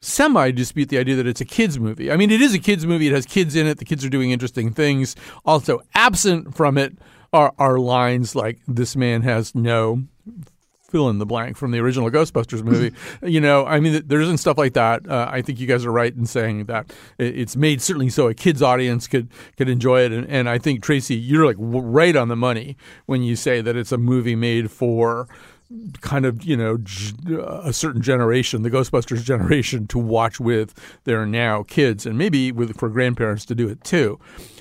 semi 0.00 0.50
dispute 0.50 0.88
the 0.88 0.98
idea 0.98 1.16
that 1.16 1.26
it's 1.26 1.40
a 1.40 1.44
kids 1.44 1.78
movie. 1.78 2.10
I 2.10 2.16
mean, 2.16 2.30
it 2.30 2.40
is 2.40 2.54
a 2.54 2.58
kids 2.58 2.86
movie. 2.86 3.08
It 3.08 3.12
has 3.12 3.26
kids 3.26 3.54
in 3.54 3.66
it. 3.66 3.78
The 3.78 3.84
kids 3.84 4.04
are 4.04 4.08
doing 4.08 4.30
interesting 4.30 4.72
things. 4.72 5.14
Also, 5.44 5.80
absent 5.94 6.56
from 6.56 6.78
it 6.78 6.96
are, 7.32 7.52
are 7.58 7.78
lines 7.78 8.34
like 8.34 8.58
"This 8.66 8.96
man 8.96 9.22
has 9.22 9.54
no." 9.54 10.04
Fill 10.90 11.08
in 11.08 11.18
the 11.18 11.26
blank 11.26 11.56
from 11.56 11.70
the 11.70 11.78
original 11.78 12.10
Ghostbusters 12.10 12.62
movie. 12.64 12.94
you 13.22 13.40
know, 13.40 13.64
I 13.64 13.78
mean, 13.78 14.02
there 14.06 14.20
isn't 14.20 14.38
stuff 14.38 14.58
like 14.58 14.74
that. 14.74 15.08
Uh, 15.08 15.28
I 15.30 15.40
think 15.40 15.60
you 15.60 15.66
guys 15.66 15.84
are 15.84 15.92
right 15.92 16.14
in 16.14 16.26
saying 16.26 16.64
that 16.64 16.92
it's 17.18 17.54
made 17.54 17.80
certainly 17.80 18.08
so 18.08 18.28
a 18.28 18.34
kids' 18.34 18.60
audience 18.60 19.06
could 19.06 19.28
could 19.56 19.68
enjoy 19.68 20.02
it. 20.02 20.12
And, 20.12 20.28
and 20.28 20.48
I 20.48 20.58
think 20.58 20.82
Tracy, 20.82 21.14
you're 21.14 21.46
like 21.46 21.56
right 21.58 22.16
on 22.16 22.28
the 22.28 22.36
money 22.36 22.76
when 23.06 23.22
you 23.22 23.36
say 23.36 23.60
that 23.60 23.76
it's 23.76 23.92
a 23.92 23.98
movie 23.98 24.34
made 24.34 24.70
for 24.70 25.28
kind 26.00 26.26
of 26.26 26.44
you 26.44 26.56
know 26.56 26.78
a 27.62 27.72
certain 27.72 28.02
generation, 28.02 28.62
the 28.62 28.70
Ghostbusters 28.70 29.22
generation, 29.22 29.86
to 29.88 29.98
watch 29.98 30.40
with 30.40 30.74
their 31.04 31.24
now 31.26 31.62
kids, 31.62 32.06
and 32.06 32.18
maybe 32.18 32.52
with 32.52 32.76
for 32.78 32.88
grandparents 32.88 33.44
to 33.46 33.54
do 33.54 33.68
it 33.68 33.82
too. 33.84 34.18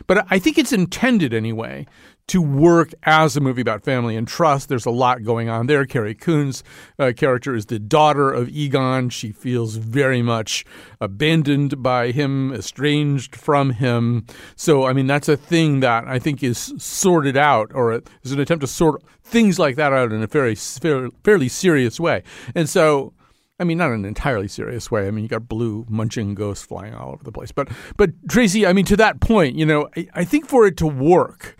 But 0.08 0.26
I 0.30 0.40
think 0.40 0.58
it's 0.58 0.72
intended 0.72 1.34
anyway 1.34 1.88
to 2.30 2.42
work 2.42 2.94
as 3.04 3.36
a 3.36 3.42
movie 3.42 3.62
about 3.62 3.84
family 3.84 4.16
and 4.16 4.28
trust. 4.28 4.70
There's 4.70 4.86
a 4.86 4.92
lot 4.92 5.24
going 5.24 5.50
on 5.50 5.68
there. 5.68 5.86
Carrie 5.86 6.16
Coon's 6.16 6.64
uh, 6.98 7.12
character 7.16 7.56
is 7.56 7.66
the 7.68 7.80
daughter 7.80 8.32
of 8.32 8.50
Egon. 8.50 9.10
She 9.10 9.32
feels 9.32 9.76
very 9.76 10.22
much 10.22 10.66
abandoned 11.02 11.84
by 11.84 12.12
him, 12.12 12.54
estranged 12.54 13.36
from 13.36 13.72
him. 13.72 14.26
So, 14.56 14.86
I 14.86 14.94
mean, 14.94 15.08
that's 15.08 15.28
a 15.28 15.38
thing 15.38 15.80
that 15.82 16.08
I 16.08 16.20
think 16.20 16.44
is 16.44 16.74
sorted 16.78 17.36
out, 17.36 17.72
or 17.74 18.02
is 18.24 18.32
an 18.32 18.40
attempt 18.40 18.62
to 18.62 18.68
sort 18.68 19.04
things 19.24 19.60
like 19.60 19.76
that 19.76 19.94
out 19.94 20.12
in 20.12 20.24
a 20.24 20.28
very 20.28 20.56
fairly 20.56 21.50
serious 21.50 22.00
way. 22.00 22.24
And 22.56 22.70
so, 22.70 23.14
I 23.60 23.64
mean, 23.64 23.78
not 23.78 23.88
in 23.88 24.02
an 24.02 24.06
entirely 24.06 24.48
serious 24.48 24.90
way. 24.90 25.08
I 25.08 25.12
mean, 25.12 25.24
you 25.24 25.30
got 25.30 25.50
blue 25.50 25.86
munching 25.90 26.34
ghosts 26.34 26.66
flying 26.66 26.94
all 26.94 27.12
over 27.12 27.24
the 27.24 27.32
place. 27.32 27.52
But, 27.52 27.70
but 27.98 28.12
Tracy, 28.30 28.66
I 28.66 28.74
mean, 28.74 28.86
to 28.86 28.98
that 28.98 29.20
point, 29.20 29.56
you 29.56 29.66
know, 29.66 29.90
I, 29.98 30.08
I 30.14 30.24
think 30.24 30.48
for 30.48 30.66
it 30.66 30.78
to 30.78 30.88
work, 30.88 31.58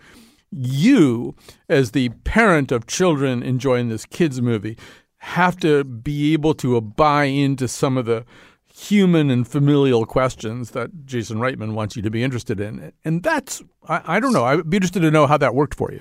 you, 0.50 1.34
as 1.68 1.92
the 1.92 2.10
parent 2.24 2.72
of 2.72 2.86
children 2.86 3.42
enjoying 3.42 3.88
this 3.88 4.04
kids 4.06 4.40
movie, 4.40 4.76
have 5.18 5.58
to 5.60 5.84
be 5.84 6.32
able 6.32 6.54
to 6.54 6.80
buy 6.80 7.24
into 7.24 7.68
some 7.68 7.96
of 7.96 8.06
the 8.06 8.24
human 8.72 9.30
and 9.30 9.46
familial 9.46 10.06
questions 10.06 10.70
that 10.70 11.04
Jason 11.04 11.38
Reitman 11.38 11.74
wants 11.74 11.96
you 11.96 12.02
to 12.02 12.10
be 12.10 12.22
interested 12.22 12.60
in. 12.60 12.92
And 13.04 13.22
that's 13.22 13.62
I, 13.86 14.16
I 14.16 14.20
don't 14.20 14.32
know. 14.32 14.44
I'd 14.44 14.68
be 14.68 14.78
interested 14.78 15.00
to 15.00 15.10
know 15.10 15.26
how 15.26 15.36
that 15.36 15.54
worked 15.54 15.74
for 15.74 15.92
you. 15.92 16.00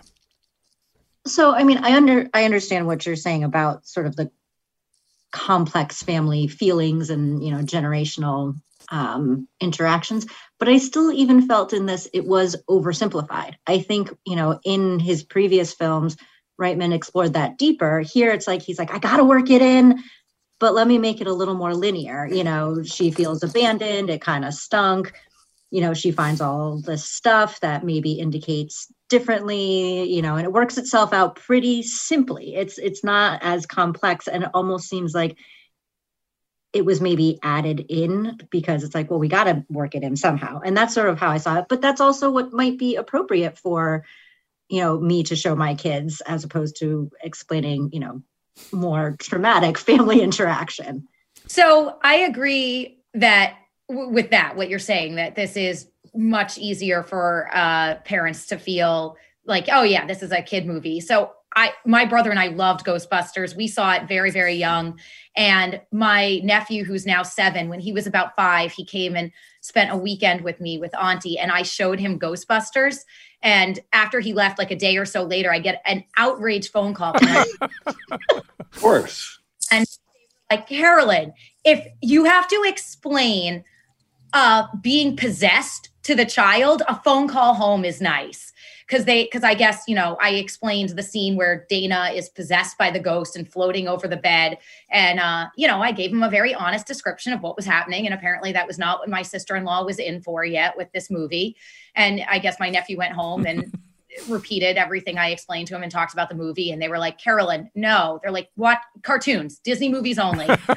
So 1.27 1.53
I 1.53 1.63
mean 1.63 1.79
I 1.79 1.95
under 1.95 2.29
I 2.33 2.45
understand 2.45 2.87
what 2.87 3.05
you're 3.05 3.15
saying 3.15 3.43
about 3.43 3.85
sort 3.85 4.05
of 4.05 4.15
the 4.15 4.31
complex 5.31 6.01
family 6.01 6.47
feelings 6.47 7.09
and 7.09 7.43
you 7.43 7.51
know 7.51 7.59
generational 7.59 8.55
um, 8.91 9.47
interactions. 9.59 10.25
But 10.57 10.69
I 10.69 10.77
still 10.77 11.11
even 11.11 11.47
felt 11.47 11.73
in 11.73 11.85
this 11.85 12.07
it 12.13 12.25
was 12.25 12.55
oversimplified. 12.69 13.55
I 13.67 13.79
think, 13.79 14.11
you 14.25 14.35
know, 14.35 14.59
in 14.63 14.99
his 14.99 15.23
previous 15.23 15.73
films, 15.73 16.17
Reitman 16.59 16.93
explored 16.93 17.33
that 17.33 17.57
deeper. 17.57 18.01
Here 18.01 18.31
it's 18.31 18.47
like 18.47 18.61
he's 18.61 18.79
like, 18.79 18.91
I 18.93 18.99
gotta 18.99 19.23
work 19.23 19.49
it 19.49 19.61
in, 19.61 20.03
but 20.59 20.73
let 20.73 20.87
me 20.87 20.97
make 20.97 21.21
it 21.21 21.27
a 21.27 21.33
little 21.33 21.55
more 21.55 21.73
linear. 21.73 22.27
You 22.27 22.43
know, 22.43 22.83
she 22.83 23.11
feels 23.11 23.43
abandoned, 23.43 24.09
it 24.09 24.21
kind 24.21 24.43
of 24.43 24.53
stunk. 24.53 25.13
You 25.71 25.81
know, 25.81 25.93
she 25.93 26.11
finds 26.11 26.41
all 26.41 26.81
this 26.81 27.05
stuff 27.05 27.59
that 27.59 27.85
maybe 27.85 28.13
indicates 28.13 28.91
differently, 29.07 30.03
you 30.11 30.21
know, 30.21 30.35
and 30.35 30.45
it 30.45 30.51
works 30.51 30.77
itself 30.77 31.13
out 31.13 31.35
pretty 31.35 31.83
simply. 31.83 32.55
It's 32.55 32.77
it's 32.77 33.03
not 33.03 33.41
as 33.43 33.65
complex 33.65 34.27
and 34.27 34.43
it 34.43 34.49
almost 34.53 34.89
seems 34.89 35.13
like 35.13 35.37
it 36.71 36.85
was 36.85 37.01
maybe 37.01 37.39
added 37.41 37.85
in 37.89 38.39
because 38.51 38.83
it's 38.83 38.93
like, 38.93 39.09
well, 39.09 39.19
we 39.19 39.27
got 39.27 39.45
to 39.45 39.65
work 39.69 39.95
it 39.95 40.03
in 40.03 40.15
somehow. 40.15 40.59
And 40.63 40.77
that's 40.77 40.93
sort 40.93 41.09
of 41.09 41.19
how 41.19 41.29
I 41.29 41.37
saw 41.37 41.57
it. 41.59 41.65
But 41.67 41.81
that's 41.81 42.01
also 42.01 42.29
what 42.29 42.53
might 42.53 42.77
be 42.77 42.95
appropriate 42.95 43.57
for, 43.57 44.05
you 44.69 44.81
know, 44.81 44.99
me 44.99 45.23
to 45.23 45.35
show 45.35 45.55
my 45.55 45.73
kids 45.73 46.21
as 46.21 46.43
opposed 46.43 46.77
to 46.79 47.09
explaining, 47.23 47.89
you 47.91 47.99
know, 47.99 48.21
more 48.71 49.15
traumatic 49.19 49.77
family 49.79 50.21
interaction. 50.21 51.07
So 51.47 51.97
I 52.03 52.15
agree 52.15 52.99
that 53.15 53.55
w- 53.87 54.09
with 54.09 54.29
that, 54.29 54.55
what 54.55 54.69
you're 54.69 54.77
saying, 54.77 55.15
that 55.15 55.35
this 55.35 55.57
is 55.57 55.87
much 56.13 56.59
easier 56.59 57.01
for 57.01 57.49
uh, 57.51 57.95
parents 58.05 58.47
to 58.47 58.59
feel 58.59 59.17
like, 59.45 59.65
oh, 59.71 59.81
yeah, 59.81 60.05
this 60.05 60.21
is 60.21 60.31
a 60.31 60.43
kid 60.43 60.67
movie. 60.67 60.99
So 60.99 61.31
I 61.55 61.73
my 61.85 62.05
brother 62.05 62.29
and 62.29 62.39
I 62.39 62.47
loved 62.47 62.85
Ghostbusters. 62.85 63.55
We 63.55 63.67
saw 63.67 63.93
it 63.93 64.07
very 64.07 64.31
very 64.31 64.53
young 64.53 64.99
and 65.35 65.81
my 65.91 66.39
nephew 66.43 66.83
who's 66.83 67.05
now 67.05 67.23
7 67.23 67.69
when 67.69 67.79
he 67.79 67.91
was 67.91 68.07
about 68.07 68.35
5 68.35 68.71
he 68.71 68.85
came 68.85 69.15
and 69.15 69.31
spent 69.61 69.91
a 69.91 69.97
weekend 69.97 70.41
with 70.41 70.59
me 70.59 70.77
with 70.77 70.95
Auntie 70.95 71.39
and 71.39 71.51
I 71.51 71.63
showed 71.63 71.99
him 71.99 72.19
Ghostbusters 72.19 72.99
and 73.41 73.79
after 73.93 74.19
he 74.19 74.33
left 74.33 74.59
like 74.59 74.71
a 74.71 74.75
day 74.75 74.97
or 74.97 75.05
so 75.05 75.23
later 75.23 75.51
I 75.51 75.59
get 75.59 75.81
an 75.85 76.03
outraged 76.17 76.71
phone 76.71 76.93
call 76.93 77.15
of 78.21 78.71
course. 78.75 79.39
And 79.71 79.85
like 80.51 80.67
Carolyn, 80.67 81.33
if 81.63 81.85
you 82.01 82.25
have 82.25 82.47
to 82.49 82.63
explain 82.67 83.63
uh 84.33 84.67
being 84.81 85.15
possessed 85.15 85.89
to 86.03 86.15
the 86.15 86.25
child, 86.25 86.83
a 86.87 86.95
phone 87.01 87.27
call 87.27 87.53
home 87.53 87.83
is 87.85 88.01
nice 88.01 88.53
because 88.89 89.05
they 89.05 89.23
because 89.23 89.43
I 89.43 89.53
guess 89.53 89.83
you 89.87 89.95
know 89.95 90.17
I 90.19 90.31
explained 90.31 90.89
the 90.89 91.03
scene 91.03 91.35
where 91.35 91.65
Dana 91.69 92.11
is 92.13 92.29
possessed 92.29 92.77
by 92.77 92.89
the 92.89 92.99
ghost 92.99 93.35
and 93.35 93.51
floating 93.51 93.87
over 93.87 94.07
the 94.07 94.17
bed, 94.17 94.57
and 94.89 95.19
uh, 95.19 95.47
you 95.55 95.67
know 95.67 95.81
I 95.81 95.91
gave 95.91 96.11
him 96.11 96.23
a 96.23 96.29
very 96.29 96.53
honest 96.53 96.87
description 96.87 97.33
of 97.33 97.41
what 97.41 97.55
was 97.55 97.65
happening, 97.65 98.05
and 98.05 98.13
apparently 98.13 98.51
that 98.53 98.67
was 98.67 98.79
not 98.79 98.99
what 98.99 99.09
my 99.09 99.21
sister 99.21 99.55
in 99.55 99.63
law 99.63 99.83
was 99.85 99.99
in 99.99 100.21
for 100.21 100.43
yet 100.43 100.75
with 100.75 100.91
this 100.91 101.09
movie, 101.09 101.55
and 101.95 102.21
I 102.29 102.39
guess 102.39 102.59
my 102.59 102.69
nephew 102.69 102.97
went 102.97 103.13
home 103.13 103.45
and 103.45 103.71
repeated 104.27 104.77
everything 104.77 105.17
I 105.17 105.29
explained 105.29 105.67
to 105.69 105.75
him 105.75 105.83
and 105.83 105.91
talked 105.91 106.13
about 106.13 106.29
the 106.29 106.35
movie. 106.35 106.71
And 106.71 106.81
they 106.81 106.87
were 106.87 106.99
like, 106.99 107.17
Carolyn, 107.17 107.69
no. 107.75 108.19
They're 108.21 108.31
like, 108.31 108.49
what? 108.55 108.79
Cartoons, 109.03 109.59
Disney 109.59 109.89
movies 109.89 110.19
only. 110.19 110.47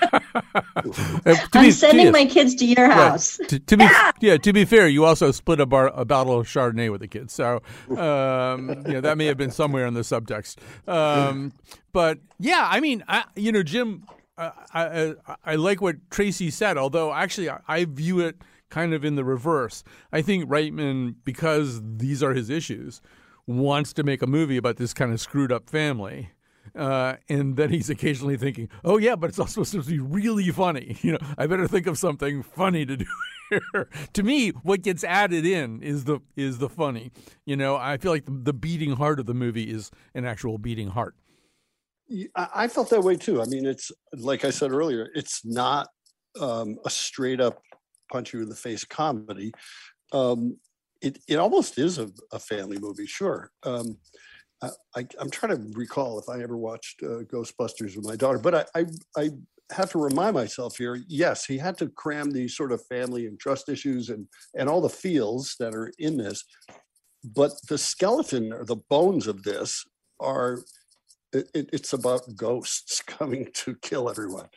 I'm 1.54 1.64
be, 1.64 1.70
sending 1.70 2.12
my 2.12 2.26
kids 2.26 2.54
to 2.56 2.66
your 2.66 2.90
house. 2.90 3.38
to, 3.48 3.58
to, 3.58 3.76
be 3.76 3.84
yeah. 3.84 4.12
yeah. 4.20 4.36
to 4.36 4.52
be 4.52 4.64
fair, 4.64 4.88
you 4.88 5.04
also 5.04 5.30
split 5.30 5.60
a, 5.60 5.66
bar, 5.66 5.90
a 5.94 6.04
bottle 6.04 6.38
of 6.38 6.46
Chardonnay 6.46 6.90
with 6.90 7.00
the 7.00 7.08
kids. 7.08 7.32
So 7.32 7.62
um, 7.90 8.84
you 8.86 8.94
know, 8.94 9.00
that 9.00 9.18
may 9.18 9.26
have 9.26 9.36
been 9.36 9.50
somewhere 9.50 9.86
in 9.86 9.94
the 9.94 10.00
subtext. 10.00 10.56
Um, 10.88 11.52
but 11.92 12.18
yeah, 12.38 12.66
I 12.70 12.80
mean, 12.80 13.04
I, 13.08 13.24
you 13.36 13.52
know, 13.52 13.62
Jim, 13.62 14.04
I, 14.36 14.52
I, 14.72 15.14
I 15.44 15.54
like 15.56 15.80
what 15.80 15.96
Tracy 16.10 16.50
said, 16.50 16.76
although 16.76 17.12
actually 17.12 17.50
I, 17.50 17.60
I 17.68 17.84
view 17.84 18.20
it 18.20 18.36
kind 18.70 18.94
of 18.94 19.04
in 19.04 19.16
the 19.16 19.24
reverse. 19.24 19.84
I 20.12 20.22
think 20.22 20.48
Reitman, 20.48 21.16
because 21.24 21.80
these 21.84 22.22
are 22.22 22.32
his 22.32 22.48
issues, 22.48 23.02
wants 23.46 23.92
to 23.94 24.02
make 24.02 24.22
a 24.22 24.26
movie 24.26 24.56
about 24.56 24.76
this 24.76 24.94
kind 24.94 25.12
of 25.12 25.20
screwed 25.20 25.52
up 25.52 25.68
family. 25.68 26.30
Uh, 26.74 27.16
and 27.28 27.56
then 27.56 27.70
he's 27.70 27.90
occasionally 27.90 28.36
thinking, 28.36 28.68
"Oh 28.84 28.96
yeah, 28.96 29.16
but 29.16 29.28
it's 29.28 29.38
also 29.38 29.62
supposed 29.62 29.88
to 29.88 29.94
be 29.94 29.98
really 29.98 30.50
funny. 30.50 30.96
You 31.02 31.12
know, 31.12 31.18
I 31.36 31.46
better 31.46 31.68
think 31.68 31.86
of 31.86 31.98
something 31.98 32.42
funny 32.42 32.86
to 32.86 32.96
do 32.96 33.04
here." 33.50 33.88
to 34.12 34.22
me, 34.22 34.50
what 34.50 34.82
gets 34.82 35.04
added 35.04 35.44
in 35.44 35.82
is 35.82 36.04
the 36.04 36.20
is 36.36 36.58
the 36.58 36.68
funny. 36.68 37.10
You 37.44 37.56
know, 37.56 37.76
I 37.76 37.98
feel 37.98 38.12
like 38.12 38.24
the, 38.24 38.30
the 38.30 38.52
beating 38.52 38.92
heart 38.92 39.20
of 39.20 39.26
the 39.26 39.34
movie 39.34 39.70
is 39.70 39.90
an 40.14 40.24
actual 40.24 40.56
beating 40.56 40.88
heart. 40.88 41.14
I 42.34 42.68
felt 42.68 42.90
that 42.90 43.02
way 43.02 43.16
too. 43.16 43.40
I 43.42 43.46
mean, 43.46 43.66
it's 43.66 43.90
like 44.12 44.44
I 44.44 44.50
said 44.50 44.70
earlier, 44.70 45.10
it's 45.14 45.44
not 45.44 45.88
um, 46.40 46.78
a 46.84 46.90
straight 46.90 47.40
up 47.40 47.60
punch 48.10 48.32
you 48.32 48.42
in 48.42 48.48
the 48.48 48.54
face 48.54 48.84
comedy. 48.84 49.52
Um, 50.12 50.58
it, 51.02 51.18
it 51.28 51.36
almost 51.36 51.78
is 51.78 51.98
a, 51.98 52.10
a 52.32 52.38
family 52.38 52.78
movie, 52.78 53.06
sure. 53.06 53.50
Um, 53.64 53.98
I, 54.94 55.06
am 55.20 55.30
trying 55.30 55.56
to 55.56 55.76
recall 55.76 56.20
if 56.20 56.28
I 56.28 56.40
ever 56.40 56.56
watched 56.56 57.02
uh, 57.02 57.24
Ghostbusters 57.24 57.96
with 57.96 58.06
my 58.06 58.16
daughter, 58.16 58.38
but 58.38 58.54
I, 58.54 58.64
I, 58.80 58.86
I 59.16 59.30
have 59.72 59.90
to 59.90 59.98
remind 59.98 60.34
myself 60.34 60.76
here. 60.76 61.02
Yes, 61.08 61.44
he 61.44 61.58
had 61.58 61.76
to 61.78 61.88
cram 61.88 62.30
these 62.30 62.56
sort 62.56 62.72
of 62.72 62.84
family 62.86 63.26
and 63.26 63.40
trust 63.40 63.68
issues 63.68 64.10
and 64.10 64.28
and 64.56 64.68
all 64.68 64.80
the 64.80 64.88
feels 64.88 65.56
that 65.58 65.74
are 65.74 65.92
in 65.98 66.16
this, 66.16 66.44
but 67.24 67.52
the 67.68 67.78
skeleton 67.78 68.52
or 68.52 68.64
the 68.64 68.80
bones 68.88 69.26
of 69.26 69.42
this 69.42 69.84
are. 70.20 70.60
It, 71.34 71.70
it's 71.72 71.94
about 71.94 72.36
ghosts 72.36 73.00
coming 73.06 73.48
to 73.54 73.74
kill 73.76 74.10
everyone, 74.10 74.48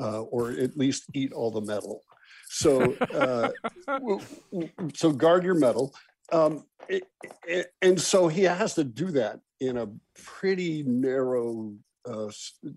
uh, 0.00 0.22
or 0.22 0.52
at 0.52 0.76
least 0.76 1.06
eat 1.12 1.32
all 1.32 1.50
the 1.50 1.60
metal. 1.60 2.02
So, 2.52 2.96
uh, 3.14 3.50
so 4.94 5.12
guard 5.12 5.44
your 5.44 5.54
metal. 5.54 5.94
Um, 6.32 6.64
it, 6.88 7.04
it, 7.46 7.72
and 7.80 8.00
so 8.00 8.26
he 8.26 8.42
has 8.42 8.74
to 8.74 8.82
do 8.82 9.12
that 9.12 9.38
in 9.60 9.76
a 9.76 9.88
pretty 10.24 10.82
narrow 10.82 11.72
uh, 12.08 12.28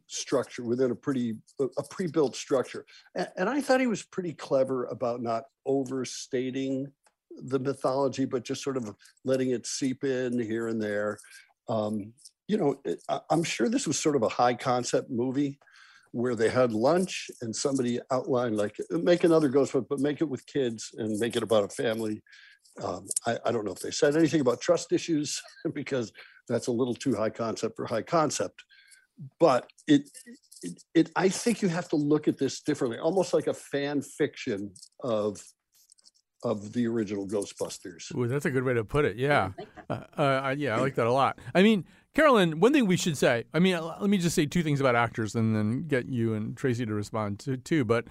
structure 0.06 0.64
within 0.64 0.92
a 0.92 0.96
pretty 0.96 1.38
a 1.60 1.84
pre-built 1.90 2.36
structure. 2.36 2.86
And, 3.16 3.28
and, 3.36 3.50
I 3.50 3.62
thought 3.62 3.80
he 3.80 3.88
was 3.88 4.04
pretty 4.04 4.34
clever 4.34 4.86
about 4.86 5.24
not 5.24 5.46
overstating 5.66 6.92
the 7.32 7.60
mythology, 7.60 8.26
but 8.26 8.44
just 8.44 8.64
sort 8.64 8.78
of 8.78 8.94
letting 9.26 9.52
it 9.52 9.66
seep 9.66 10.04
in 10.04 10.40
here 10.40 10.68
and 10.68 10.80
there. 10.80 11.18
Um, 11.68 12.14
you 12.48 12.58
know, 12.58 12.80
it, 12.86 13.02
I'm 13.30 13.44
sure 13.44 13.70
this 13.70 13.88
was 13.88 13.98
sort 13.98 14.18
of 14.18 14.22
a 14.22 14.30
high 14.30 14.54
concept 14.54 15.10
movie. 15.10 15.58
Where 16.14 16.36
they 16.36 16.50
had 16.50 16.72
lunch 16.72 17.30
and 17.42 17.56
somebody 17.56 18.00
outlined 18.12 18.56
like 18.56 18.78
make 18.92 19.24
another 19.24 19.50
ghost 19.50 19.74
Ghostbusters, 19.74 19.90
but 19.90 20.00
make 20.00 20.22
it 20.22 20.30
with 20.30 20.46
kids 20.46 20.92
and 20.98 21.20
make 21.20 21.36
it 21.36 21.42
about 21.44 21.64
a 21.64 21.70
family. 21.70 22.22
Um, 22.82 23.08
I, 23.26 23.38
I 23.46 23.52
don't 23.52 23.66
know 23.66 23.72
if 23.72 23.80
they 23.80 23.92
said 23.92 24.16
anything 24.16 24.40
about 24.40 24.62
trust 24.62 24.94
issues 24.94 25.42
because 25.74 26.14
that's 26.48 26.68
a 26.68 26.72
little 26.72 26.94
too 26.94 27.16
high 27.16 27.32
concept 27.32 27.76
for 27.76 27.86
high 27.86 28.04
concept. 28.04 28.64
But 29.40 29.68
it, 29.88 30.10
it, 30.62 30.84
it, 30.94 31.12
I 31.16 31.30
think 31.30 31.64
you 31.64 31.68
have 31.70 31.90
to 31.90 31.96
look 31.96 32.28
at 32.28 32.38
this 32.38 32.62
differently, 32.62 33.00
almost 33.00 33.34
like 33.34 33.48
a 33.48 33.54
fan 33.54 34.02
fiction 34.02 34.72
of 35.04 35.44
of 36.44 36.74
the 36.74 36.86
original 36.86 37.26
Ghostbusters. 37.26 38.14
Ooh, 38.16 38.28
that's 38.28 38.46
a 38.46 38.52
good 38.52 38.66
way 38.66 38.74
to 38.74 38.84
put 38.84 39.06
it. 39.06 39.16
Yeah, 39.16 39.52
uh, 39.90 40.04
uh, 40.18 40.56
yeah, 40.58 40.76
I 40.76 40.82
like 40.82 40.96
that 40.96 41.08
a 41.08 41.12
lot. 41.12 41.40
I 41.56 41.64
mean, 41.64 41.86
Carolyn, 42.16 42.60
one 42.60 42.74
thing 42.74 42.86
we 42.86 42.98
should 42.98 43.18
say. 43.18 43.46
I 43.54 43.60
mean, 43.60 43.80
let 43.82 44.10
me 44.10 44.18
just 44.18 44.36
say 44.36 44.46
two 44.46 44.62
things 44.62 44.80
about 44.80 44.96
actors, 44.96 45.36
and 45.36 45.56
then 45.56 45.88
get 45.88 46.08
you 46.08 46.34
and 46.36 46.56
Tracy 46.56 46.86
to 46.86 46.94
respond 46.94 47.40
to 47.40 47.58
too. 47.58 47.84
But 47.86 48.06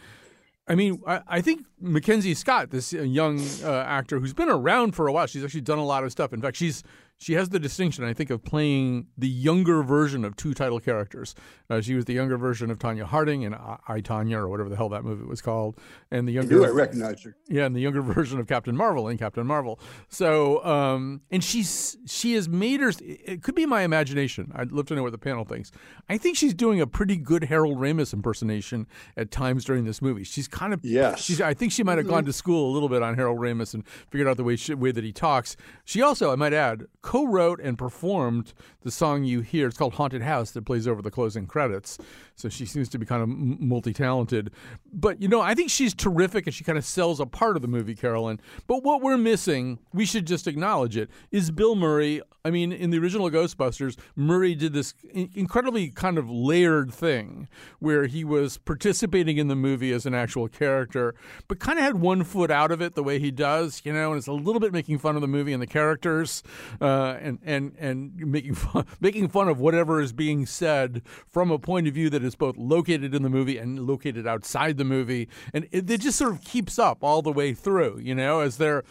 I 0.66 0.74
mean, 0.74 1.00
I, 1.06 1.20
I 1.28 1.40
think 1.40 1.66
Mackenzie 1.80 2.34
Scott, 2.34 2.70
this 2.70 2.92
young 2.92 3.40
uh, 3.62 3.84
actor 3.86 4.18
who's 4.18 4.34
been 4.34 4.48
around 4.48 4.92
for 4.92 5.06
a 5.06 5.12
while, 5.12 5.26
she's 5.26 5.44
actually 5.44 5.60
done 5.62 5.78
a 5.78 5.84
lot 5.84 6.04
of 6.04 6.10
stuff. 6.12 6.32
In 6.32 6.40
fact, 6.40 6.56
she's 6.56 6.82
she 7.22 7.34
has 7.34 7.50
the 7.50 7.60
distinction, 7.60 8.02
I 8.02 8.14
think, 8.14 8.30
of 8.30 8.44
playing 8.44 9.06
the 9.16 9.28
younger 9.28 9.84
version 9.84 10.24
of 10.24 10.34
two 10.34 10.54
title 10.54 10.80
characters. 10.80 11.36
Uh, 11.70 11.80
she 11.80 11.94
was 11.94 12.04
the 12.06 12.12
younger 12.12 12.36
version 12.36 12.68
of 12.68 12.80
Tonya 12.80 13.04
Harding 13.04 13.42
in 13.42 13.54
I, 13.54 13.78
I 13.86 14.00
Tonya 14.00 14.38
or 14.38 14.48
whatever 14.48 14.68
the 14.68 14.74
hell 14.74 14.88
that 14.88 15.04
movie 15.04 15.24
was 15.24 15.40
called, 15.40 15.78
and 16.10 16.26
the 16.26 16.32
younger 16.32 16.64
I, 16.64 16.68
I 16.68 16.70
recognized 16.70 17.22
her. 17.22 17.36
Yeah, 17.48 17.66
and 17.66 17.76
the 17.76 17.80
younger 17.80 18.02
version 18.02 18.40
of 18.40 18.48
Captain 18.48 18.76
Marvel 18.76 19.06
in 19.08 19.18
Captain 19.18 19.46
Marvel. 19.46 19.78
So, 20.08 20.64
um, 20.64 21.20
and 21.30 21.44
she's 21.44 21.96
she 22.06 22.34
has 22.34 22.48
made 22.48 22.80
her. 22.80 22.92
It 23.00 23.44
could 23.44 23.54
be 23.54 23.66
my 23.66 23.82
imagination. 23.82 24.50
I'd 24.56 24.72
love 24.72 24.86
to 24.86 24.96
know 24.96 25.04
what 25.04 25.12
the 25.12 25.18
panel 25.18 25.44
thinks. 25.44 25.70
I 26.08 26.18
think 26.18 26.36
she's 26.36 26.54
doing 26.54 26.80
a 26.80 26.88
pretty 26.88 27.16
good 27.16 27.44
Harold 27.44 27.78
Ramis 27.78 28.12
impersonation 28.12 28.88
at 29.16 29.30
times 29.30 29.64
during 29.64 29.84
this 29.84 30.02
movie. 30.02 30.24
She's 30.24 30.48
kind 30.48 30.74
of 30.74 30.84
yes. 30.84 31.22
She's. 31.22 31.40
I 31.40 31.54
think 31.54 31.70
she 31.70 31.84
might 31.84 31.98
have 31.98 32.08
gone 32.08 32.24
to 32.24 32.32
school 32.32 32.68
a 32.68 32.72
little 32.72 32.88
bit 32.88 33.00
on 33.00 33.14
Harold 33.14 33.38
Ramis 33.38 33.74
and 33.74 33.86
figured 34.10 34.26
out 34.26 34.36
the 34.36 34.44
way 34.44 34.56
she, 34.56 34.74
way 34.74 34.90
that 34.90 35.04
he 35.04 35.12
talks. 35.12 35.56
She 35.84 36.02
also, 36.02 36.32
I 36.32 36.36
might 36.36 36.52
add 36.52 36.86
co-wrote 37.12 37.60
and 37.60 37.76
performed 37.76 38.54
the 38.84 38.90
song 38.90 39.22
you 39.22 39.42
hear. 39.42 39.68
It's 39.68 39.76
called 39.76 39.92
Haunted 39.92 40.22
House 40.22 40.52
that 40.52 40.64
plays 40.64 40.88
over 40.88 41.02
the 41.02 41.10
closing 41.10 41.46
credits. 41.46 41.98
So 42.36 42.48
she 42.48 42.64
seems 42.64 42.88
to 42.88 42.98
be 42.98 43.04
kind 43.04 43.22
of 43.22 43.28
multi-talented. 43.28 44.50
But 44.90 45.20
you 45.20 45.28
know, 45.28 45.42
I 45.42 45.54
think 45.54 45.70
she's 45.70 45.92
terrific 45.92 46.46
and 46.46 46.54
she 46.54 46.64
kind 46.64 46.78
of 46.78 46.86
sells 46.86 47.20
a 47.20 47.26
part 47.26 47.54
of 47.54 47.60
the 47.60 47.68
movie, 47.68 47.94
Carolyn. 47.94 48.40
But 48.66 48.82
what 48.82 49.02
we're 49.02 49.18
missing, 49.18 49.78
we 49.92 50.06
should 50.06 50.26
just 50.26 50.46
acknowledge 50.46 50.96
it, 50.96 51.10
is 51.30 51.50
Bill 51.50 51.74
Murray. 51.74 52.22
I 52.44 52.50
mean, 52.50 52.72
in 52.72 52.90
the 52.90 52.98
original 52.98 53.30
Ghostbusters, 53.30 53.96
Murray 54.16 54.54
did 54.54 54.72
this 54.72 54.94
incredibly 55.12 55.90
kind 55.90 56.16
of 56.16 56.28
layered 56.30 56.92
thing 56.92 57.46
where 57.78 58.06
he 58.06 58.24
was 58.24 58.56
participating 58.56 59.36
in 59.36 59.48
the 59.48 59.54
movie 59.54 59.92
as 59.92 60.06
an 60.06 60.14
actual 60.14 60.48
character, 60.48 61.14
but 61.46 61.60
kind 61.60 61.78
of 61.78 61.84
had 61.84 62.00
one 62.00 62.24
foot 62.24 62.50
out 62.50 62.72
of 62.72 62.80
it 62.80 62.94
the 62.94 63.02
way 63.02 63.20
he 63.20 63.30
does, 63.30 63.82
you 63.84 63.92
know, 63.92 64.10
and 64.10 64.18
it's 64.18 64.26
a 64.26 64.32
little 64.32 64.58
bit 64.58 64.72
making 64.72 64.98
fun 64.98 65.14
of 65.14 65.20
the 65.20 65.28
movie 65.28 65.52
and 65.52 65.62
the 65.62 65.66
characters 65.68 66.42
uh, 66.80 66.91
Uh, 66.92 67.18
and 67.22 67.38
and 67.42 67.74
and 67.78 68.14
making 68.16 68.54
fun, 68.54 68.84
making 69.00 69.26
fun 69.26 69.48
of 69.48 69.58
whatever 69.58 69.98
is 69.98 70.12
being 70.12 70.44
said 70.44 71.00
from 71.26 71.50
a 71.50 71.58
point 71.58 71.88
of 71.88 71.94
view 71.94 72.10
that 72.10 72.22
is 72.22 72.34
both 72.34 72.54
located 72.58 73.14
in 73.14 73.22
the 73.22 73.30
movie 73.30 73.56
and 73.56 73.86
located 73.86 74.26
outside 74.26 74.76
the 74.76 74.84
movie, 74.84 75.26
and 75.54 75.66
it, 75.72 75.88
it 75.90 76.02
just 76.02 76.18
sort 76.18 76.32
of 76.32 76.42
keeps 76.44 76.78
up 76.78 77.02
all 77.02 77.22
the 77.22 77.32
way 77.32 77.54
through. 77.54 77.98
You 78.00 78.14
know, 78.14 78.40
as 78.40 78.58
they're 78.58 78.84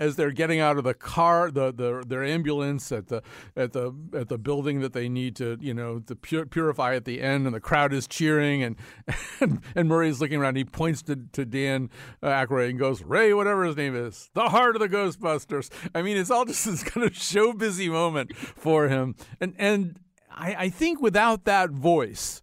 as 0.00 0.16
they're 0.16 0.30
getting 0.30 0.60
out 0.60 0.78
of 0.78 0.84
the 0.84 0.94
car, 0.94 1.50
the, 1.50 1.72
the 1.72 2.04
their 2.06 2.24
ambulance 2.24 2.90
at 2.92 3.08
the 3.08 3.22
at 3.56 3.72
the 3.72 3.94
at 4.14 4.28
the 4.28 4.38
building 4.38 4.80
that 4.80 4.92
they 4.92 5.08
need 5.08 5.36
to 5.36 5.58
you 5.60 5.74
know 5.74 5.98
to 6.00 6.16
pur- 6.16 6.46
purify 6.46 6.94
at 6.94 7.04
the 7.04 7.20
end, 7.20 7.46
and 7.46 7.54
the 7.54 7.60
crowd 7.60 7.92
is 7.92 8.06
cheering, 8.06 8.62
and 8.62 8.76
and, 9.40 9.60
and 9.74 9.88
Murray's 9.88 10.20
looking 10.20 10.40
around. 10.40 10.56
he 10.56 10.64
points 10.64 11.02
to, 11.02 11.16
to 11.32 11.44
Dan 11.44 11.90
uh, 12.22 12.28
Aykroyd 12.28 12.70
and 12.70 12.78
goes, 12.78 13.02
"Ray, 13.02 13.34
whatever 13.34 13.64
his 13.64 13.76
name 13.76 13.94
is, 13.94 14.30
the 14.34 14.48
heart 14.48 14.76
of 14.76 14.80
the 14.80 14.88
Ghostbusters." 14.88 15.70
I 15.94 16.02
mean, 16.02 16.16
it's 16.16 16.30
all 16.30 16.44
just 16.44 16.64
this 16.64 16.82
kind 16.82 17.06
of 17.06 17.16
show 17.16 17.52
busy 17.52 17.88
moment 17.88 18.36
for 18.36 18.88
him, 18.88 19.14
and 19.40 19.54
and 19.58 19.98
I, 20.30 20.54
I 20.54 20.68
think 20.68 21.00
without 21.00 21.44
that 21.44 21.70
voice 21.70 22.40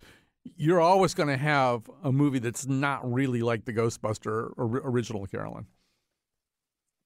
you're 0.57 0.81
always 0.81 1.13
going 1.13 1.29
to 1.29 1.37
have 1.37 1.89
a 2.03 2.11
movie 2.11 2.39
that's 2.39 2.67
not 2.67 3.09
really 3.09 3.41
like 3.41 3.65
the 3.65 3.73
Ghostbuster 3.73 4.51
or 4.57 4.81
original 4.83 5.25
Carolyn. 5.25 5.65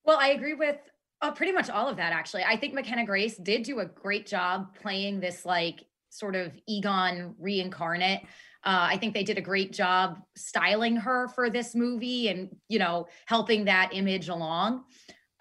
Well, 0.07 0.17
I 0.19 0.29
agree 0.29 0.53
with 0.53 0.77
uh, 1.21 1.31
pretty 1.31 1.51
much 1.51 1.69
all 1.69 1.89
of 1.89 1.97
that, 1.97 2.13
actually. 2.13 2.45
I 2.45 2.55
think 2.55 2.73
McKenna 2.73 3.05
Grace 3.05 3.35
did 3.35 3.63
do 3.63 3.81
a 3.81 3.85
great 3.85 4.25
job 4.25 4.73
playing 4.81 5.19
this, 5.19 5.45
like, 5.45 5.83
sort 6.09 6.35
of 6.35 6.53
Egon 6.65 7.35
reincarnate. 7.37 8.21
Uh, 8.63 8.87
I 8.91 8.97
think 8.97 9.13
they 9.13 9.23
did 9.23 9.37
a 9.37 9.41
great 9.41 9.73
job 9.73 10.19
styling 10.35 10.95
her 10.95 11.27
for 11.35 11.49
this 11.49 11.75
movie 11.75 12.29
and, 12.29 12.55
you 12.69 12.79
know, 12.79 13.07
helping 13.25 13.65
that 13.65 13.89
image 13.93 14.29
along. 14.29 14.85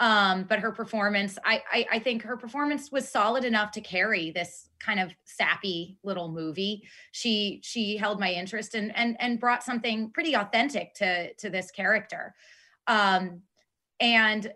Um, 0.00 0.44
but 0.48 0.58
her 0.58 0.72
performance, 0.72 1.38
I, 1.44 1.62
I, 1.72 1.86
I 1.92 1.98
think 2.00 2.22
her 2.22 2.36
performance 2.36 2.90
was 2.90 3.08
solid 3.08 3.44
enough 3.44 3.70
to 3.72 3.80
carry 3.80 4.32
this 4.32 4.68
kind 4.80 4.98
of 4.98 5.14
sappy 5.24 5.96
little 6.02 6.30
movie. 6.30 6.82
She 7.12 7.60
she 7.64 7.96
held 7.96 8.20
my 8.20 8.30
interest 8.30 8.74
and 8.74 8.94
and 8.94 9.16
and 9.20 9.40
brought 9.40 9.62
something 9.62 10.10
pretty 10.10 10.34
authentic 10.34 10.92
to 10.94 11.32
to 11.34 11.48
this 11.48 11.70
character. 11.70 12.34
Um, 12.86 13.42
and 14.00 14.50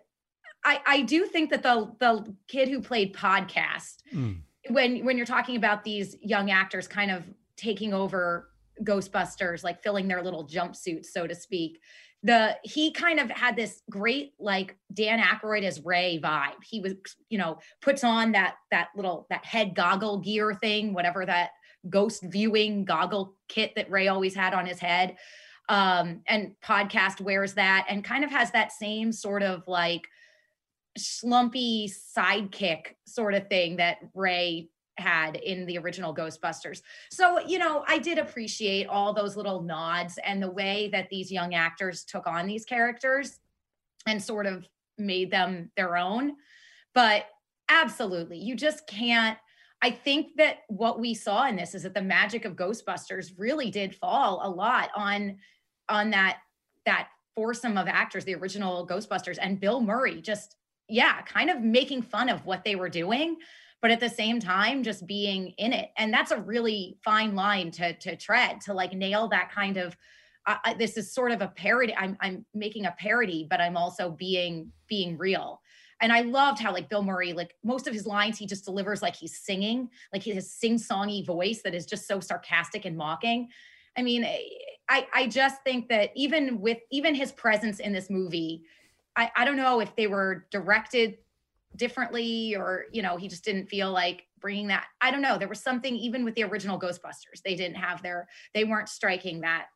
I, 0.63 0.79
I 0.85 1.01
do 1.01 1.25
think 1.25 1.49
that 1.49 1.63
the 1.63 1.91
the 1.99 2.35
kid 2.47 2.69
who 2.69 2.81
played 2.81 3.15
podcast 3.15 3.97
mm. 4.13 4.37
when 4.69 5.03
when 5.05 5.17
you're 5.17 5.25
talking 5.25 5.55
about 5.55 5.83
these 5.83 6.15
young 6.21 6.51
actors 6.51 6.87
kind 6.87 7.11
of 7.11 7.23
taking 7.57 7.93
over 7.93 8.49
Ghostbusters, 8.83 9.63
like 9.63 9.83
filling 9.83 10.07
their 10.07 10.23
little 10.23 10.47
jumpsuits, 10.47 11.07
so 11.07 11.27
to 11.27 11.35
speak. 11.35 11.79
The 12.23 12.57
he 12.63 12.91
kind 12.91 13.19
of 13.19 13.31
had 13.31 13.55
this 13.55 13.81
great 13.89 14.33
like 14.39 14.77
Dan 14.93 15.19
Aykroyd 15.19 15.63
as 15.63 15.83
Ray 15.83 16.19
vibe. 16.23 16.63
He 16.63 16.79
was, 16.79 16.93
you 17.29 17.39
know, 17.39 17.57
puts 17.81 18.03
on 18.03 18.33
that 18.33 18.55
that 18.69 18.89
little 18.95 19.25
that 19.31 19.43
head 19.43 19.73
goggle 19.73 20.19
gear 20.19 20.53
thing, 20.53 20.93
whatever 20.93 21.25
that 21.25 21.51
ghost 21.89 22.23
viewing 22.23 22.85
goggle 22.85 23.35
kit 23.47 23.73
that 23.75 23.89
Ray 23.89 24.07
always 24.07 24.35
had 24.35 24.53
on 24.53 24.67
his 24.67 24.77
head 24.77 25.17
um, 25.71 26.19
and 26.27 26.53
podcast 26.61 27.21
wears 27.21 27.53
that 27.53 27.85
and 27.87 28.03
kind 28.03 28.25
of 28.25 28.29
has 28.29 28.51
that 28.51 28.73
same 28.73 29.13
sort 29.13 29.41
of 29.41 29.65
like 29.67 30.05
slumpy 30.97 31.89
sidekick 31.89 32.87
sort 33.05 33.33
of 33.33 33.47
thing 33.47 33.77
that 33.77 33.99
Ray 34.13 34.67
had 34.97 35.37
in 35.37 35.65
the 35.65 35.77
original 35.77 36.13
Ghostbusters. 36.13 36.81
So, 37.09 37.39
you 37.39 37.57
know, 37.57 37.85
I 37.87 37.99
did 37.99 38.17
appreciate 38.17 38.87
all 38.87 39.13
those 39.13 39.37
little 39.37 39.61
nods 39.61 40.19
and 40.25 40.43
the 40.43 40.51
way 40.51 40.89
that 40.91 41.07
these 41.09 41.31
young 41.31 41.55
actors 41.55 42.03
took 42.03 42.27
on 42.27 42.47
these 42.47 42.65
characters 42.65 43.39
and 44.05 44.21
sort 44.21 44.47
of 44.47 44.67
made 44.97 45.31
them 45.31 45.71
their 45.77 45.95
own. 45.95 46.33
But 46.93 47.27
absolutely, 47.69 48.39
you 48.39 48.57
just 48.57 48.85
can't. 48.87 49.37
I 49.81 49.89
think 49.89 50.35
that 50.35 50.57
what 50.67 50.99
we 50.99 51.13
saw 51.13 51.47
in 51.47 51.55
this 51.55 51.73
is 51.73 51.83
that 51.83 51.93
the 51.93 52.01
magic 52.01 52.43
of 52.43 52.57
Ghostbusters 52.57 53.31
really 53.37 53.71
did 53.71 53.95
fall 53.95 54.41
a 54.43 54.49
lot 54.49 54.89
on 54.97 55.37
on 55.91 56.09
that 56.11 56.39
that 56.85 57.09
foursome 57.35 57.77
of 57.77 57.87
actors, 57.87 58.25
the 58.25 58.35
original 58.35 58.87
Ghostbusters, 58.87 59.37
and 59.39 59.59
Bill 59.59 59.81
Murray 59.81 60.21
just 60.21 60.55
yeah, 60.89 61.21
kind 61.21 61.49
of 61.49 61.61
making 61.61 62.01
fun 62.01 62.27
of 62.27 62.45
what 62.45 62.63
they 62.65 62.75
were 62.75 62.89
doing, 62.89 63.37
but 63.81 63.91
at 63.91 63.99
the 63.99 64.09
same 64.09 64.39
time 64.39 64.83
just 64.83 65.07
being 65.07 65.53
in 65.57 65.71
it. 65.71 65.89
And 65.97 66.13
that's 66.13 66.31
a 66.31 66.41
really 66.41 66.97
fine 67.03 67.35
line 67.35 67.71
to 67.71 67.93
to 67.93 68.15
tread 68.15 68.61
to 68.61 68.73
like 68.73 68.93
nail 68.93 69.27
that 69.29 69.51
kind 69.51 69.77
of 69.77 69.95
this 70.77 70.97
is 70.97 71.13
sort 71.13 71.31
of 71.31 71.41
a 71.41 71.47
parody. 71.47 71.93
I'm 71.95 72.17
I'm 72.19 72.45
making 72.53 72.85
a 72.85 72.95
parody, 72.97 73.47
but 73.49 73.61
I'm 73.61 73.77
also 73.77 74.09
being 74.09 74.71
being 74.87 75.17
real. 75.17 75.61
And 76.01 76.11
I 76.11 76.21
loved 76.21 76.59
how 76.59 76.73
like 76.73 76.89
Bill 76.89 77.03
Murray, 77.03 77.31
like 77.31 77.53
most 77.63 77.87
of 77.87 77.93
his 77.93 78.07
lines, 78.07 78.39
he 78.39 78.47
just 78.47 78.65
delivers 78.65 79.03
like 79.03 79.15
he's 79.15 79.37
singing, 79.37 79.87
like 80.11 80.23
his 80.23 80.51
sing-songy 80.51 81.23
voice 81.23 81.61
that 81.61 81.75
is 81.75 81.85
just 81.85 82.07
so 82.07 82.19
sarcastic 82.19 82.85
and 82.85 82.97
mocking. 82.97 83.49
I 83.95 84.01
mean, 84.01 84.25
I 84.91 85.07
I 85.13 85.27
just 85.27 85.63
think 85.63 85.87
that 85.87 86.11
even 86.15 86.59
with 86.59 86.79
even 86.91 87.15
his 87.15 87.31
presence 87.31 87.79
in 87.79 87.93
this 87.93 88.09
movie, 88.09 88.63
I 89.15 89.31
I 89.35 89.45
don't 89.45 89.55
know 89.55 89.79
if 89.79 89.95
they 89.95 90.07
were 90.07 90.45
directed 90.51 91.17
differently 91.77 92.55
or 92.55 92.85
you 92.91 93.01
know 93.01 93.15
he 93.15 93.29
just 93.29 93.45
didn't 93.45 93.67
feel 93.67 93.91
like 93.91 94.27
bringing 94.41 94.67
that 94.67 94.87
i 94.99 95.09
don't 95.09 95.21
know. 95.21 95.37
There 95.37 95.47
was 95.47 95.61
something 95.61 95.95
even 95.95 96.25
with 96.25 96.35
the 96.35 96.43
original 96.43 96.77
ghostbusters 96.77 97.41
they 97.45 97.55
didn't 97.55 97.77
have 97.77 98.03
their 98.03 98.27
they 98.53 98.65
weren't 98.65 98.89
striking 98.89 99.39
that 99.41 99.67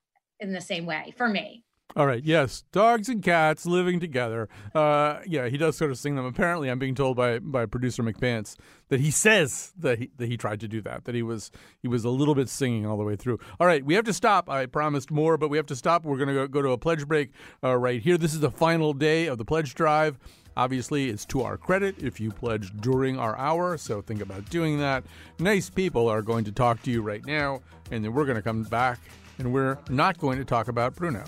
in 0.41 0.51
the 0.51 0.59
same 0.59 0.85
way 0.85 1.13
for 1.15 1.29
me 1.29 1.63
All 1.97 2.05
right. 2.05 2.21
Yes, 2.25 2.65
dogs 2.73 3.07
and 3.07 3.23
cats 3.23 3.65
living 3.65 4.01
together. 4.01 4.49
Uh, 4.73 5.19
yeah, 5.25 5.47
he 5.47 5.57
does 5.57 5.77
sort 5.77 5.91
of 5.91 5.97
sing 5.97 6.15
them. 6.15 6.25
Apparently, 6.25 6.69
I'm 6.69 6.77
being 6.77 6.93
told 6.93 7.15
by 7.15 7.39
by 7.39 7.65
producer 7.65 8.03
McPants 8.03 8.57
that 8.89 8.99
he 8.99 9.11
says 9.11 9.71
that 9.77 9.99
he, 9.99 10.11
that 10.17 10.27
he 10.27 10.35
tried 10.35 10.59
to 10.59 10.67
do 10.67 10.81
that. 10.81 11.05
That 11.05 11.15
he 11.15 11.23
was 11.23 11.51
he 11.81 11.87
was 11.87 12.03
a 12.03 12.09
little 12.09 12.35
bit 12.35 12.49
singing 12.49 12.85
all 12.85 12.97
the 12.97 13.05
way 13.05 13.15
through. 13.15 13.39
All 13.61 13.67
right, 13.67 13.85
we 13.85 13.93
have 13.93 14.03
to 14.05 14.13
stop. 14.13 14.49
I 14.49 14.65
promised 14.65 15.09
more, 15.09 15.37
but 15.37 15.49
we 15.49 15.55
have 15.55 15.67
to 15.67 15.75
stop. 15.75 16.03
We're 16.03 16.17
going 16.17 16.27
to 16.27 16.33
go, 16.33 16.47
go 16.47 16.61
to 16.61 16.71
a 16.71 16.77
pledge 16.77 17.07
break 17.07 17.31
uh, 17.63 17.77
right 17.77 18.01
here. 18.01 18.17
This 18.17 18.33
is 18.33 18.41
the 18.41 18.51
final 18.51 18.91
day 18.91 19.27
of 19.27 19.37
the 19.37 19.45
pledge 19.45 19.73
drive. 19.73 20.17
Obviously, 20.57 21.09
it's 21.09 21.25
to 21.27 21.43
our 21.43 21.57
credit 21.57 21.95
if 21.99 22.19
you 22.19 22.29
pledge 22.29 22.75
during 22.81 23.17
our 23.17 23.37
hour, 23.37 23.77
so 23.77 24.01
think 24.01 24.21
about 24.21 24.49
doing 24.49 24.79
that. 24.79 25.05
Nice 25.39 25.69
people 25.69 26.09
are 26.09 26.21
going 26.21 26.43
to 26.43 26.51
talk 26.51 26.81
to 26.83 26.91
you 26.91 27.01
right 27.01 27.25
now, 27.25 27.61
and 27.91 28.03
then 28.03 28.13
we're 28.13 28.25
going 28.25 28.37
to 28.37 28.41
come 28.41 28.63
back, 28.63 28.99
and 29.37 29.53
we're 29.53 29.77
not 29.89 30.17
going 30.17 30.37
to 30.39 30.45
talk 30.45 30.67
about 30.67 30.95
Bruno. 30.95 31.23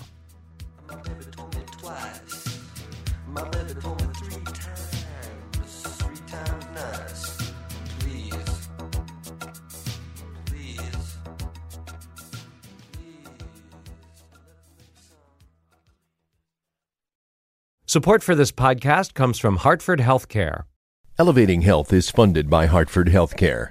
Support 17.90 18.22
for 18.22 18.34
this 18.34 18.52
podcast 18.52 19.14
comes 19.14 19.38
from 19.38 19.56
Hartford 19.56 20.00
Healthcare. 20.00 20.64
Elevating 21.18 21.62
Health 21.62 21.90
is 21.90 22.10
funded 22.10 22.50
by 22.50 22.66
Hartford 22.66 23.08
Healthcare. 23.08 23.70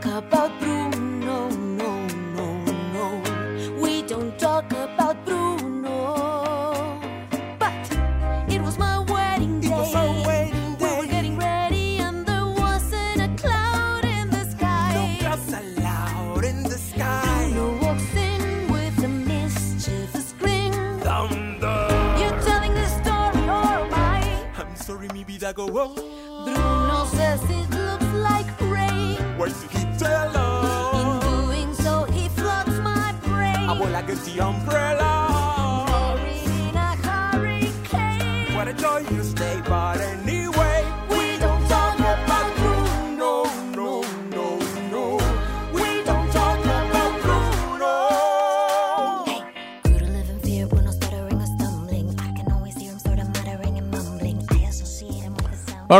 Talk 0.00 0.22
about 0.32 0.47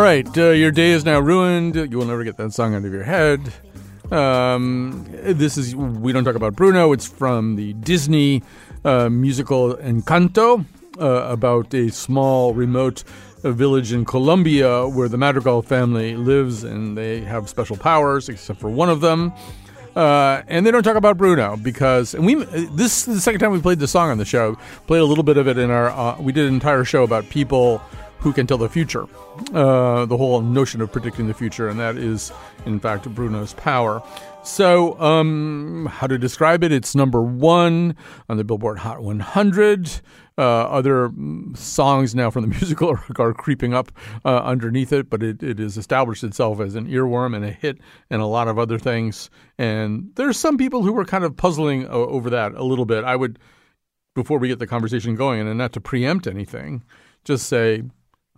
right, 0.09 0.39
uh, 0.39 0.51
your 0.53 0.71
day 0.71 0.93
is 0.93 1.05
now 1.05 1.21
ruined. 1.21 1.75
You 1.75 1.99
will 1.99 2.07
never 2.07 2.25
get 2.25 2.39
that 2.39 2.55
song 2.55 2.75
out 2.75 2.83
of 2.83 2.91
your 2.91 3.03
head. 3.03 3.53
Um, 4.11 5.05
this 5.23 5.59
is 5.59 5.77
we 5.77 6.15
don't 6.15 6.25
talk 6.25 6.35
about 6.35 6.57
Bruno. 6.57 6.93
It's 6.93 7.07
from 7.07 7.57
the 7.57 7.75
Disney 7.75 8.43
uh, 8.87 9.11
musical 9.11 9.77
Encanto 9.77 10.65
uh, 10.99 11.05
about 11.05 11.75
a 11.75 11.91
small 11.91 12.55
remote 12.55 13.05
uh, 13.45 13.51
village 13.51 13.93
in 13.93 14.07
Colombia 14.07 14.89
where 14.89 15.11
the 15.11 15.19
Madrigal 15.19 15.61
family 15.61 16.17
lives 16.17 16.65
and 16.65 16.97
they 16.97 17.21
have 17.21 17.47
special 17.51 17.77
powers, 17.77 18.31
except 18.31 18.59
for 18.61 18.71
one 18.71 18.89
of 18.89 19.03
them. 19.03 19.31
Uh, 19.95 20.43
and 20.49 20.65
they 20.65 20.71
don't 20.71 20.85
talk 20.85 20.97
about 20.97 21.19
Bruno 21.19 21.57
because, 21.59 22.15
and 22.15 22.25
we 22.25 22.35
this 22.35 23.07
is 23.07 23.17
the 23.17 23.21
second 23.21 23.41
time 23.41 23.51
we 23.51 23.61
played 23.61 23.79
the 23.79 23.89
song 23.89 24.11
on 24.11 24.17
the 24.17 24.25
show. 24.25 24.57
Played 24.87 25.01
a 25.01 25.05
little 25.05 25.25
bit 25.25 25.37
of 25.37 25.49
it 25.49 25.59
in 25.59 25.71
our. 25.71 25.91
Uh, 25.91 26.19
we 26.19 26.33
did 26.33 26.47
an 26.47 26.55
entire 26.55 26.85
show 26.85 27.03
about 27.03 27.29
people 27.29 27.83
who 28.19 28.33
can 28.33 28.47
tell 28.47 28.59
the 28.59 28.69
future, 28.69 29.07
uh, 29.55 30.05
the 30.07 30.17
whole 30.17 30.41
notion 30.41 30.81
of 30.81 30.91
predicting 30.91 31.27
the 31.29 31.35
future, 31.35 31.69
and 31.69 31.79
that 31.79 31.97
is, 31.97 32.33
in 32.67 32.81
fact, 32.81 33.09
Bruno's 33.15 33.55
power. 33.55 34.03
So, 34.43 34.99
um, 35.01 35.89
how 35.93 36.07
to 36.07 36.19
describe 36.19 36.65
it? 36.65 36.73
It's 36.73 36.95
number 36.95 37.23
one 37.23 37.95
on 38.29 38.37
the 38.37 38.45
Billboard 38.45 38.79
Hot 38.79 39.03
100. 39.03 40.01
Uh, 40.39 40.41
other 40.41 41.09
mm, 41.09 41.57
songs 41.57 42.15
now 42.15 42.31
from 42.31 42.43
the 42.43 42.49
musical 42.61 42.91
are, 42.91 43.05
are 43.19 43.35
creeping 43.35 43.75
up 43.75 43.91
uh, 44.25 44.39
underneath 44.39 44.93
it, 44.93 45.11
but 45.11 45.23
it, 45.23 45.43
it 45.43 45.59
has 45.59 45.77
established 45.77 46.23
itself 46.23 46.61
as 46.61 46.77
an 46.77 46.87
earworm 46.87 47.35
and 47.35 47.45
a 47.45 47.51
hit 47.51 47.79
and 48.09 48.23
a 48.23 48.27
lot 48.27 48.47
of 48.47 48.59
other 48.59 48.79
things. 48.79 49.31
And 49.59 50.11
there's 50.15 50.37
some 50.37 50.57
people 50.57 50.83
who 50.83 50.93
were 50.93 51.05
kind 51.05 51.25
of 51.25 51.37
puzzling 51.37 51.87
o- 51.89 52.07
over 52.07 52.31
that 52.31 52.53
a 52.55 52.63
little 52.63 52.87
bit. 52.87 53.05
I 53.05 53.17
would, 53.17 53.39
before 54.15 54.39
we 54.39 54.49
get 54.49 54.61
the 54.61 54.67
conversation 54.67 55.17
going, 55.17 55.41
and 55.41 55.59
not 55.59 55.73
to 55.73 55.81
preempt 55.81 56.29
anything, 56.29 56.85
just 57.25 57.49
say 57.49 57.83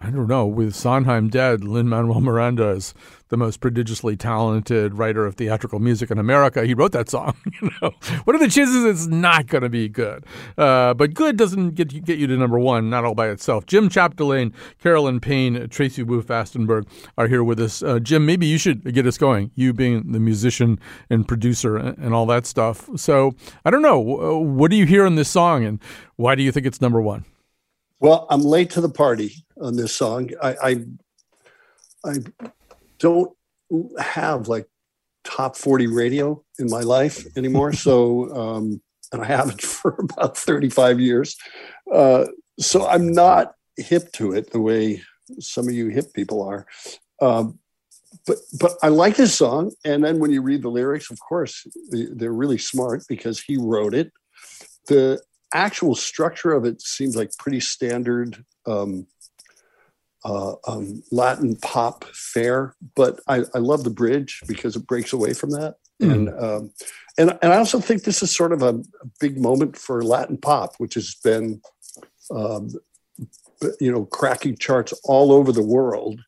I 0.02 0.10
don't 0.10 0.28
know. 0.28 0.46
With 0.46 0.74
Sondheim 0.74 1.28
dead, 1.28 1.62
Lin 1.62 1.86
Manuel 1.86 2.22
Miranda 2.22 2.70
is 2.70 2.94
the 3.28 3.36
most 3.36 3.60
prodigiously 3.60 4.16
talented 4.16 4.94
writer 4.94 5.26
of 5.26 5.34
theatrical 5.34 5.78
music 5.78 6.10
in 6.10 6.18
America. 6.18 6.64
He 6.64 6.72
wrote 6.72 6.92
that 6.92 7.08
song. 7.08 7.36
You 7.60 7.70
know, 7.82 7.90
what 8.24 8.34
are 8.34 8.38
the 8.38 8.48
chances 8.48 8.84
it's 8.84 9.06
not 9.06 9.46
going 9.46 9.62
to 9.62 9.68
be 9.68 9.86
good? 9.88 10.24
Uh, 10.56 10.94
but 10.94 11.12
good 11.12 11.36
doesn't 11.36 11.74
get 11.74 11.92
you, 11.92 12.00
get 12.00 12.18
you 12.18 12.26
to 12.26 12.36
number 12.36 12.58
one, 12.58 12.88
not 12.88 13.04
all 13.04 13.14
by 13.14 13.28
itself. 13.28 13.66
Jim 13.66 13.90
Chapdelaine, 13.90 14.54
Carolyn 14.78 15.20
Payne, 15.20 15.68
Tracy 15.68 16.02
Wu 16.02 16.22
Fastenberg 16.22 16.86
are 17.18 17.28
here 17.28 17.44
with 17.44 17.60
us. 17.60 17.82
Uh, 17.82 17.98
Jim, 17.98 18.24
maybe 18.24 18.46
you 18.46 18.56
should 18.56 18.94
get 18.94 19.06
us 19.06 19.18
going. 19.18 19.50
You 19.56 19.74
being 19.74 20.12
the 20.12 20.20
musician 20.20 20.78
and 21.10 21.28
producer 21.28 21.76
and, 21.76 21.98
and 21.98 22.14
all 22.14 22.24
that 22.26 22.46
stuff. 22.46 22.88
So 22.96 23.34
I 23.66 23.70
don't 23.70 23.82
know. 23.82 23.98
What 23.98 24.70
do 24.70 24.76
you 24.76 24.86
hear 24.86 25.04
in 25.04 25.16
this 25.16 25.28
song, 25.28 25.64
and 25.64 25.78
why 26.16 26.34
do 26.34 26.42
you 26.42 26.52
think 26.52 26.64
it's 26.64 26.80
number 26.80 27.02
one? 27.02 27.26
Well, 28.00 28.26
I'm 28.30 28.40
late 28.40 28.70
to 28.70 28.80
the 28.80 28.88
party 28.88 29.44
on 29.60 29.76
this 29.76 29.94
song. 29.94 30.30
I 30.42 30.56
I, 30.62 30.84
I 32.04 32.14
don't 32.98 33.32
have 33.98 34.48
like 34.48 34.66
top 35.24 35.56
40 35.56 35.86
radio 35.86 36.42
in 36.58 36.68
my 36.68 36.80
life 36.80 37.24
anymore. 37.36 37.72
so, 37.72 38.34
um, 38.34 38.80
and 39.12 39.22
I 39.22 39.26
haven't 39.26 39.60
for 39.76 39.94
about 39.98 40.36
35 40.36 40.98
years. 40.98 41.36
Uh, 41.92 42.26
so 42.58 42.86
I'm 42.86 43.12
not 43.12 43.54
hip 43.76 44.12
to 44.12 44.32
it 44.32 44.50
the 44.50 44.60
way 44.60 45.02
some 45.38 45.68
of 45.68 45.74
you 45.74 45.88
hip 45.88 46.12
people 46.14 46.42
are. 46.42 46.66
Um, 47.20 47.58
but 48.26 48.38
but 48.58 48.72
I 48.82 48.88
like 48.88 49.16
this 49.16 49.34
song, 49.34 49.72
and 49.84 50.02
then 50.04 50.18
when 50.18 50.32
you 50.32 50.42
read 50.42 50.62
the 50.62 50.68
lyrics, 50.68 51.10
of 51.10 51.20
course, 51.20 51.66
they- 51.92 52.08
they're 52.10 52.32
really 52.32 52.58
smart 52.58 53.04
because 53.08 53.40
he 53.40 53.56
wrote 53.56 53.94
it. 53.94 54.10
The 54.88 55.22
actual 55.52 55.94
structure 55.94 56.52
of 56.52 56.64
it 56.64 56.82
seems 56.82 57.16
like 57.16 57.30
pretty 57.38 57.60
standard 57.60 58.44
um, 58.66 59.06
uh, 60.24 60.54
um, 60.66 61.02
Latin 61.10 61.56
pop 61.56 62.04
fare, 62.12 62.74
but 62.94 63.20
I, 63.26 63.44
I 63.54 63.58
love 63.58 63.84
the 63.84 63.90
bridge 63.90 64.42
because 64.46 64.76
it 64.76 64.86
breaks 64.86 65.12
away 65.12 65.32
from 65.32 65.50
that. 65.50 65.76
And 66.00 66.28
um, 66.30 66.72
and 67.18 67.38
and 67.42 67.52
I 67.52 67.58
also 67.58 67.78
think 67.78 68.04
this 68.04 68.22
is 68.22 68.34
sort 68.34 68.52
of 68.52 68.62
a, 68.62 68.70
a 69.02 69.06
big 69.18 69.38
moment 69.38 69.76
for 69.76 70.02
Latin 70.02 70.38
pop, 70.38 70.76
which 70.78 70.94
has 70.94 71.14
been 71.22 71.60
um, 72.30 72.70
you 73.80 73.92
know, 73.92 74.04
cracking 74.06 74.56
charts 74.56 74.92
all 75.04 75.32
over 75.32 75.52
the 75.52 75.62
world, 75.62 76.20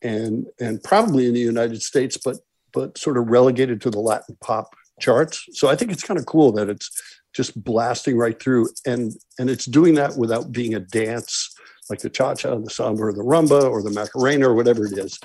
and 0.00 0.46
and 0.60 0.82
probably 0.82 1.26
in 1.26 1.34
the 1.34 1.40
United 1.40 1.82
States, 1.82 2.16
but 2.16 2.38
but 2.72 2.98
sort 2.98 3.18
of 3.18 3.28
relegated 3.28 3.80
to 3.82 3.90
the 3.90 4.00
Latin 4.00 4.36
pop 4.40 4.74
charts. 5.00 5.44
So 5.52 5.68
I 5.68 5.76
think 5.76 5.92
it's 5.92 6.02
kind 6.02 6.18
of 6.18 6.26
cool 6.26 6.52
that 6.52 6.68
it's 6.68 6.90
just 7.32 7.62
blasting 7.62 8.16
right 8.16 8.40
through, 8.40 8.68
and 8.86 9.12
and 9.38 9.50
it's 9.50 9.66
doing 9.66 9.94
that 9.94 10.16
without 10.16 10.52
being 10.52 10.74
a 10.74 10.80
dance 10.80 11.54
like 11.90 12.00
the 12.00 12.10
cha 12.10 12.34
cha, 12.34 12.54
the 12.54 12.70
samba, 12.70 13.02
or 13.02 13.12
the 13.12 13.22
rumba, 13.22 13.70
or 13.70 13.82
the 13.82 13.90
macarena, 13.90 14.48
or 14.48 14.54
whatever 14.54 14.86
it 14.86 14.96
is. 14.96 15.18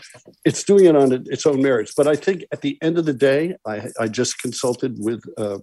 It's 0.43 0.63
doing 0.63 0.85
it 0.85 0.95
on 0.95 1.11
its 1.13 1.45
own 1.45 1.61
merits. 1.61 1.93
But 1.95 2.07
I 2.07 2.15
think 2.15 2.43
at 2.51 2.61
the 2.61 2.77
end 2.81 2.97
of 2.97 3.05
the 3.05 3.13
day, 3.13 3.55
I, 3.65 3.87
I 3.99 4.07
just 4.07 4.39
consulted 4.39 4.95
with 4.97 5.21
uh, 5.37 5.59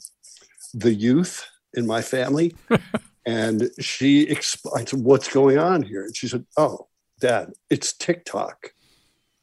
the 0.73 0.95
youth 0.95 1.45
in 1.75 1.87
my 1.87 2.01
family, 2.01 2.55
and 3.27 3.71
she 3.81 4.23
explained 4.23 4.91
"What's 4.91 5.33
going 5.33 5.59
on 5.59 5.83
here?" 5.83 6.05
And 6.05 6.17
she 6.17 6.29
said, 6.29 6.47
"Oh, 6.57 6.89
Dad, 7.21 7.53
it's 7.71 7.93
TikTok." 7.93 8.71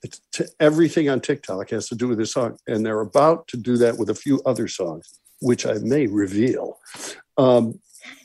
It's 0.03 0.19
t- 0.31 0.45
everything 0.59 1.09
on 1.09 1.21
TikTok 1.21 1.69
has 1.69 1.87
to 1.89 1.95
do 1.95 2.07
with 2.07 2.17
this 2.17 2.33
song, 2.33 2.57
and 2.65 2.83
they're 2.83 3.01
about 3.01 3.47
to 3.49 3.57
do 3.57 3.77
that 3.77 3.99
with 3.99 4.09
a 4.09 4.15
few 4.15 4.41
other 4.47 4.67
songs, 4.67 5.19
which 5.41 5.65
I 5.65 5.73
may 5.75 6.07
reveal. 6.07 6.79
Um, 7.37 7.79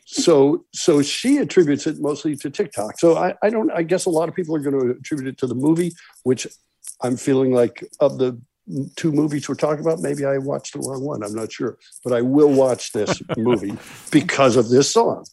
so, 0.04 0.64
so 0.72 1.02
she 1.02 1.38
attributes 1.38 1.86
it 1.86 1.98
mostly 1.98 2.36
to 2.36 2.50
TikTok. 2.50 2.98
So 2.98 3.16
I, 3.16 3.34
I 3.42 3.50
don't. 3.50 3.70
I 3.72 3.82
guess 3.82 4.06
a 4.06 4.10
lot 4.10 4.28
of 4.28 4.34
people 4.34 4.54
are 4.54 4.60
going 4.60 4.78
to 4.78 4.98
attribute 4.98 5.28
it 5.28 5.38
to 5.38 5.46
the 5.46 5.54
movie, 5.54 5.92
which 6.22 6.46
I'm 7.02 7.16
feeling 7.16 7.52
like 7.52 7.84
of 8.00 8.18
the 8.18 8.40
two 8.96 9.12
movies 9.12 9.48
we're 9.48 9.54
talking 9.54 9.80
about, 9.80 10.00
maybe 10.00 10.24
I 10.24 10.38
watched 10.38 10.72
the 10.72 10.80
wrong 10.80 11.02
one. 11.02 11.22
I'm 11.22 11.34
not 11.34 11.52
sure, 11.52 11.78
but 12.02 12.12
I 12.12 12.22
will 12.22 12.52
watch 12.52 12.92
this 12.92 13.22
movie 13.36 13.76
because 14.10 14.56
of 14.56 14.68
this 14.68 14.92
song. 14.92 15.24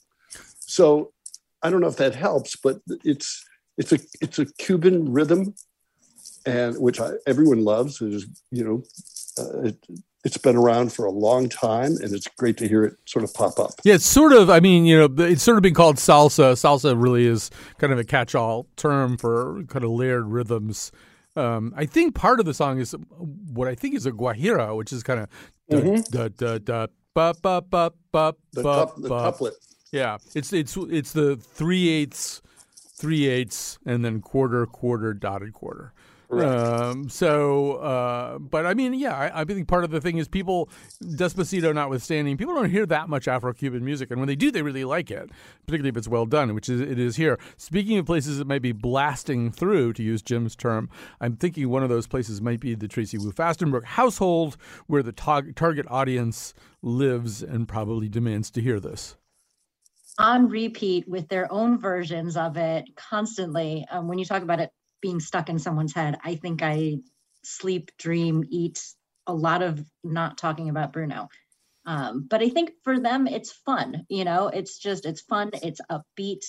So 0.59 1.11
I 1.61 1.69
don't 1.69 1.81
know 1.81 1.87
if 1.87 1.97
that 1.97 2.15
helps, 2.15 2.55
but 2.55 2.79
it's 3.03 3.43
it's 3.77 3.91
a 3.91 3.99
it's 4.21 4.39
a 4.39 4.45
Cuban 4.45 5.11
rhythm, 5.11 5.55
and 6.45 6.77
which 6.77 6.99
I, 6.99 7.11
everyone 7.25 7.63
loves. 7.63 8.01
Is 8.01 8.27
you 8.51 8.63
know, 8.63 8.83
uh, 9.37 9.71
it's 10.23 10.37
been 10.37 10.55
around 10.55 10.93
for 10.93 11.05
a 11.05 11.11
long 11.11 11.49
time, 11.49 11.97
and 12.01 12.13
it's 12.13 12.27
great 12.37 12.57
to 12.57 12.67
hear 12.67 12.83
it 12.85 12.95
sort 13.05 13.23
of 13.25 13.33
pop 13.33 13.59
up. 13.59 13.71
Yeah, 13.83 13.95
it's 13.95 14.05
sort 14.05 14.31
of. 14.33 14.49
I 14.49 14.59
mean, 14.59 14.85
you 14.85 14.97
know, 14.97 15.23
it's 15.25 15.43
sort 15.43 15.57
of 15.57 15.63
been 15.63 15.73
called 15.73 15.97
salsa. 15.97 16.53
Salsa 16.53 16.95
really 17.01 17.25
is 17.27 17.49
kind 17.77 17.91
of 17.91 17.99
a 17.99 18.03
catch-all 18.03 18.67
term 18.77 19.17
for 19.17 19.63
kind 19.67 19.83
of 19.83 19.91
layered 19.91 20.27
rhythms. 20.27 20.91
Um, 21.35 21.73
I 21.75 21.85
think 21.85 22.13
part 22.15 22.39
of 22.39 22.45
the 22.45 22.53
song 22.53 22.79
is 22.79 22.95
what 23.17 23.67
I 23.67 23.75
think 23.75 23.95
is 23.95 24.05
a 24.05 24.11
guajira, 24.11 24.75
which 24.77 24.93
is 24.93 25.01
kind 25.03 25.19
of 25.21 25.29
da, 25.69 25.77
Mhm. 25.81 26.09
da, 26.11 26.27
da, 26.29 26.57
da, 26.59 26.87
ba, 27.13 27.33
ba, 27.41 27.61
ba, 27.61 27.91
ba, 28.11 28.35
The 28.53 28.61
ba, 28.63 28.85
coup- 28.93 29.01
the 29.01 29.09
ba. 29.09 29.15
couplet. 29.31 29.53
Yeah, 29.91 30.17
it's 30.35 30.53
it's 30.53 30.77
it's 30.89 31.11
the 31.11 31.35
three 31.35 31.89
eighths, 31.89 32.41
three 32.97 33.27
eighths, 33.27 33.77
and 33.85 34.03
then 34.05 34.21
quarter, 34.21 34.65
quarter, 34.65 35.13
dotted 35.13 35.53
quarter. 35.53 35.93
Correct. 36.29 36.49
Um, 36.49 37.09
so, 37.09 37.73
uh, 37.73 38.39
but 38.39 38.65
I 38.65 38.73
mean, 38.73 38.93
yeah, 38.93 39.15
I, 39.15 39.41
I 39.41 39.43
think 39.43 39.67
part 39.67 39.83
of 39.83 39.91
the 39.91 40.01
thing 40.01 40.17
is 40.17 40.27
people, 40.27 40.69
Despacito 41.03 41.73
notwithstanding, 41.73 42.37
people 42.37 42.55
don't 42.55 42.71
hear 42.71 42.85
that 42.87 43.07
much 43.09 43.27
Afro-Cuban 43.27 43.85
music, 43.85 44.09
and 44.09 44.19
when 44.19 44.27
they 44.27 44.35
do, 44.35 44.49
they 44.49 44.61
really 44.61 44.83
like 44.83 45.11
it, 45.11 45.29
particularly 45.65 45.89
if 45.89 45.97
it's 45.97 46.07
well 46.07 46.25
done, 46.25 46.55
which 46.55 46.69
is 46.69 46.81
it 46.81 46.97
is 46.97 47.17
here. 47.17 47.37
Speaking 47.57 47.97
of 47.97 48.05
places 48.05 48.37
that 48.39 48.47
might 48.47 48.61
be 48.61 48.71
blasting 48.71 49.51
through, 49.51 49.93
to 49.93 50.03
use 50.03 50.21
Jim's 50.21 50.55
term, 50.55 50.89
I'm 51.21 51.35
thinking 51.35 51.69
one 51.69 51.83
of 51.83 51.89
those 51.89 52.07
places 52.07 52.41
might 52.41 52.59
be 52.59 52.73
the 52.73 52.87
Tracy 52.87 53.17
Wu 53.17 53.31
Fastenberg 53.31 53.83
household, 53.83 54.57
where 54.87 55.03
the 55.03 55.11
tar- 55.11 55.51
target 55.55 55.85
audience 55.89 56.53
lives 56.81 57.43
and 57.43 57.67
probably 57.67 58.09
demands 58.09 58.49
to 58.51 58.61
hear 58.61 58.79
this. 58.79 59.17
on 60.17 60.47
repeat 60.49 61.07
with 61.07 61.27
their 61.27 61.51
own 61.51 61.79
versions 61.79 62.37
of 62.37 62.57
it 62.57 62.85
constantly. 62.95 63.85
Um, 63.89 64.07
when 64.07 64.19
you 64.19 64.25
talk 64.25 64.43
about 64.43 64.59
it 64.59 64.69
being 65.03 65.19
stuck 65.19 65.49
in 65.49 65.59
someone's 65.59 65.93
head, 65.93 66.17
I 66.23 66.35
think 66.35 66.63
I 66.63 66.99
sleep, 67.43 67.91
dream, 67.99 68.45
eat 68.49 68.81
a 69.27 69.33
lot 69.33 69.61
of 69.61 69.83
not 70.03 70.37
talking 70.37 70.69
about 70.69 70.93
Bruno. 70.93 71.27
Um, 71.85 72.25
but 72.29 72.41
I 72.41 72.47
think 72.47 72.71
for 72.85 72.97
them, 72.97 73.27
it's 73.27 73.51
fun. 73.51 74.05
You 74.07 74.23
know, 74.23 74.47
it's 74.47 74.79
just, 74.79 75.05
it's 75.05 75.19
fun, 75.21 75.51
it's 75.61 75.81
upbeat. 75.91 76.45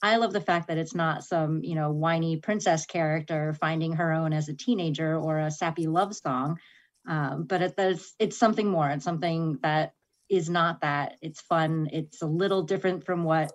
I 0.00 0.16
love 0.16 0.32
the 0.32 0.40
fact 0.40 0.68
that 0.68 0.78
it's 0.78 0.94
not 0.94 1.24
some, 1.24 1.64
you 1.64 1.74
know, 1.74 1.90
whiny 1.90 2.36
princess 2.36 2.86
character 2.86 3.52
finding 3.60 3.94
her 3.94 4.12
own 4.12 4.32
as 4.32 4.48
a 4.48 4.54
teenager 4.54 5.16
or 5.16 5.40
a 5.40 5.50
sappy 5.50 5.88
love 5.88 6.14
song. 6.14 6.58
Um, 7.08 7.46
but 7.48 7.62
it, 7.62 7.76
there's, 7.76 8.14
it's 8.20 8.38
something 8.38 8.68
more. 8.68 8.88
It's 8.90 9.04
something 9.04 9.58
that 9.62 9.94
is 10.28 10.48
not 10.48 10.82
that. 10.82 11.16
It's 11.20 11.40
fun. 11.40 11.88
It's 11.92 12.22
a 12.22 12.26
little 12.26 12.62
different 12.62 13.04
from 13.04 13.24
what 13.24 13.50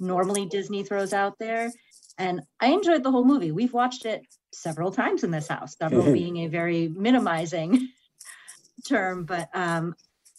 normally 0.00 0.46
Disney 0.46 0.82
throws 0.82 1.12
out 1.12 1.34
there. 1.38 1.72
And 2.18 2.42
I 2.60 2.68
enjoyed 2.68 3.02
the 3.02 3.10
whole 3.10 3.24
movie. 3.24 3.52
We've 3.52 3.72
watched 3.72 4.04
it 4.06 4.22
several 4.52 4.92
times 4.92 5.24
in 5.24 5.30
this 5.30 5.48
house, 5.48 5.76
several 5.76 6.04
Mhm. 6.04 6.12
being 6.12 6.36
a 6.38 6.46
very 6.48 6.88
minimizing 6.88 7.88
term. 8.86 9.24
But 9.24 9.48
um, 9.54 9.94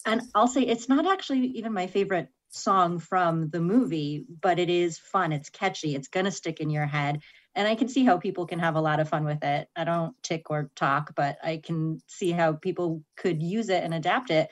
and 0.05 0.23
I'll 0.33 0.47
say 0.47 0.61
it's 0.61 0.87
not 0.87 1.05
actually 1.05 1.39
even 1.57 1.73
my 1.73 1.87
favorite 1.87 2.29
song 2.51 2.99
from 2.99 3.49
the 3.49 3.59
movie, 3.59 4.25
but 4.41 4.59
it 4.59 4.69
is 4.69 4.97
fun. 4.97 5.33
It's 5.33 5.49
catchy. 5.49 5.95
It's 5.95 6.07
gonna 6.07 6.31
stick 6.31 6.59
in 6.61 6.69
your 6.69 6.85
head. 6.85 7.19
And 7.55 7.67
I 7.67 7.75
can 7.75 7.87
see 7.87 8.03
how 8.05 8.17
people 8.17 8.45
can 8.45 8.59
have 8.59 8.75
a 8.75 8.81
lot 8.81 8.99
of 8.99 9.09
fun 9.09 9.25
with 9.25 9.43
it. 9.43 9.67
I 9.75 9.83
don't 9.83 10.15
tick 10.23 10.49
or 10.49 10.69
talk, 10.75 11.13
but 11.15 11.37
I 11.43 11.57
can 11.63 12.01
see 12.07 12.31
how 12.31 12.53
people 12.53 13.03
could 13.17 13.41
use 13.41 13.69
it 13.69 13.83
and 13.83 13.93
adapt 13.93 14.29
it. 14.29 14.49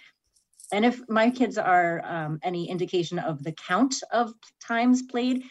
And 0.74 0.84
if 0.86 1.08
my 1.08 1.30
kids 1.30 1.58
are 1.60 2.02
um, 2.04 2.40
any 2.42 2.68
indication 2.68 3.20
of 3.20 3.44
the 3.44 3.52
count 3.52 4.02
of 4.12 4.34
times 4.60 5.04
played, 5.04 5.44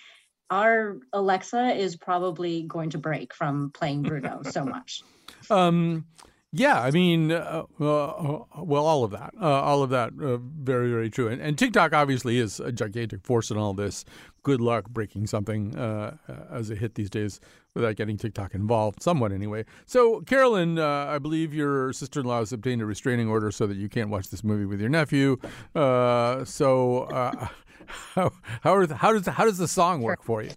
our 0.50 0.98
Alexa 1.12 1.74
is 1.74 1.96
probably 1.96 2.64
going 2.64 2.90
to 2.90 2.98
break 2.98 3.32
from 3.32 3.70
playing 3.70 4.02
Bruno 4.02 4.42
so 4.50 4.64
much. 4.64 5.02
Um, 5.48 6.06
yeah, 6.52 6.82
I 6.82 6.90
mean, 6.90 7.30
uh, 7.32 7.62
uh, 7.80 8.44
well, 8.58 8.84
all 8.84 9.04
of 9.04 9.12
that, 9.12 9.32
uh, 9.40 9.46
all 9.46 9.82
of 9.82 9.90
that, 9.90 10.12
uh, 10.20 10.36
very, 10.38 10.90
very 10.90 11.08
true. 11.08 11.28
And, 11.28 11.40
and 11.40 11.56
TikTok 11.56 11.94
obviously 11.94 12.38
is 12.38 12.60
a 12.60 12.72
gigantic 12.72 13.22
force 13.22 13.50
in 13.50 13.56
all 13.56 13.72
this. 13.72 14.04
Good 14.42 14.60
luck 14.60 14.90
breaking 14.90 15.28
something 15.28 15.74
uh, 15.78 16.16
as 16.50 16.68
a 16.68 16.74
hit 16.74 16.96
these 16.96 17.08
days 17.08 17.40
without 17.74 17.96
getting 17.96 18.16
TikTok 18.16 18.54
involved, 18.54 19.02
somewhat 19.02 19.32
anyway. 19.32 19.64
So, 19.86 20.20
Carolyn, 20.20 20.78
uh, 20.78 21.06
I 21.08 21.18
believe 21.18 21.54
your 21.54 21.92
sister-in-law 21.92 22.40
has 22.40 22.52
obtained 22.52 22.82
a 22.82 22.86
restraining 22.86 23.28
order 23.28 23.50
so 23.50 23.66
that 23.66 23.76
you 23.76 23.88
can't 23.88 24.10
watch 24.10 24.28
this 24.28 24.44
movie 24.44 24.66
with 24.66 24.80
your 24.80 24.90
nephew. 24.90 25.38
Uh, 25.74 26.44
so, 26.44 27.04
uh, 27.04 27.48
how 28.14 28.32
how, 28.62 28.74
are, 28.74 28.94
how 28.94 29.12
does 29.12 29.26
how 29.26 29.44
does 29.44 29.58
the 29.58 29.68
song 29.68 30.02
work 30.02 30.22
for 30.22 30.42
you? 30.42 30.50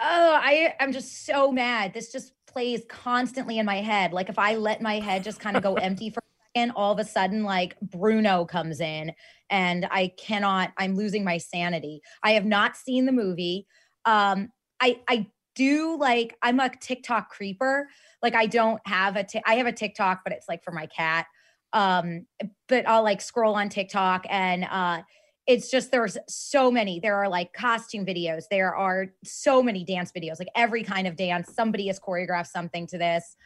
Oh, 0.00 0.38
I 0.42 0.74
I'm 0.80 0.92
just 0.92 1.24
so 1.26 1.52
mad. 1.52 1.94
This 1.94 2.10
just 2.10 2.32
plays 2.46 2.82
constantly 2.88 3.58
in 3.58 3.66
my 3.66 3.76
head. 3.76 4.12
Like 4.12 4.28
if 4.28 4.38
I 4.38 4.56
let 4.56 4.80
my 4.80 5.00
head 5.00 5.24
just 5.24 5.40
kind 5.40 5.56
of 5.56 5.62
go 5.62 5.74
empty 5.74 6.10
for 6.10 6.20
a 6.20 6.58
second, 6.58 6.72
all 6.72 6.92
of 6.92 6.98
a 6.98 7.04
sudden 7.04 7.44
like 7.44 7.78
Bruno 7.80 8.44
comes 8.44 8.80
in 8.80 9.12
and 9.50 9.86
I 9.90 10.12
cannot 10.18 10.72
I'm 10.78 10.94
losing 10.94 11.24
my 11.24 11.38
sanity. 11.38 12.00
I 12.22 12.32
have 12.32 12.44
not 12.44 12.76
seen 12.76 13.06
the 13.06 13.12
movie. 13.12 13.66
Um 14.04 14.48
I 14.84 15.00
I 15.08 15.26
do 15.54 15.96
like 15.96 16.36
I'm 16.42 16.60
a 16.60 16.68
TikTok 16.68 17.30
creeper. 17.30 17.88
Like 18.22 18.34
I 18.34 18.46
don't 18.46 18.80
have 18.86 19.16
a 19.16 19.24
Tik- 19.24 19.44
I 19.46 19.54
have 19.54 19.66
a 19.66 19.72
TikTok 19.72 20.20
but 20.24 20.32
it's 20.32 20.48
like 20.48 20.62
for 20.62 20.72
my 20.72 20.86
cat. 20.86 21.26
Um 21.72 22.26
but 22.68 22.86
I'll 22.86 23.02
like 23.02 23.20
scroll 23.20 23.54
on 23.54 23.68
TikTok 23.70 24.26
and 24.28 24.64
uh 24.64 25.02
it's 25.46 25.70
just 25.70 25.90
there's 25.90 26.16
so 26.28 26.70
many. 26.70 27.00
There 27.00 27.16
are 27.16 27.28
like 27.28 27.52
costume 27.52 28.06
videos. 28.06 28.44
There 28.50 28.74
are 28.74 29.08
so 29.24 29.62
many 29.62 29.84
dance 29.84 30.10
videos. 30.12 30.38
Like 30.38 30.48
every 30.56 30.82
kind 30.82 31.06
of 31.06 31.16
dance. 31.16 31.54
Somebody 31.54 31.86
has 31.86 32.00
choreographed 32.00 32.48
something 32.48 32.86
to 32.88 32.98
this. 32.98 33.36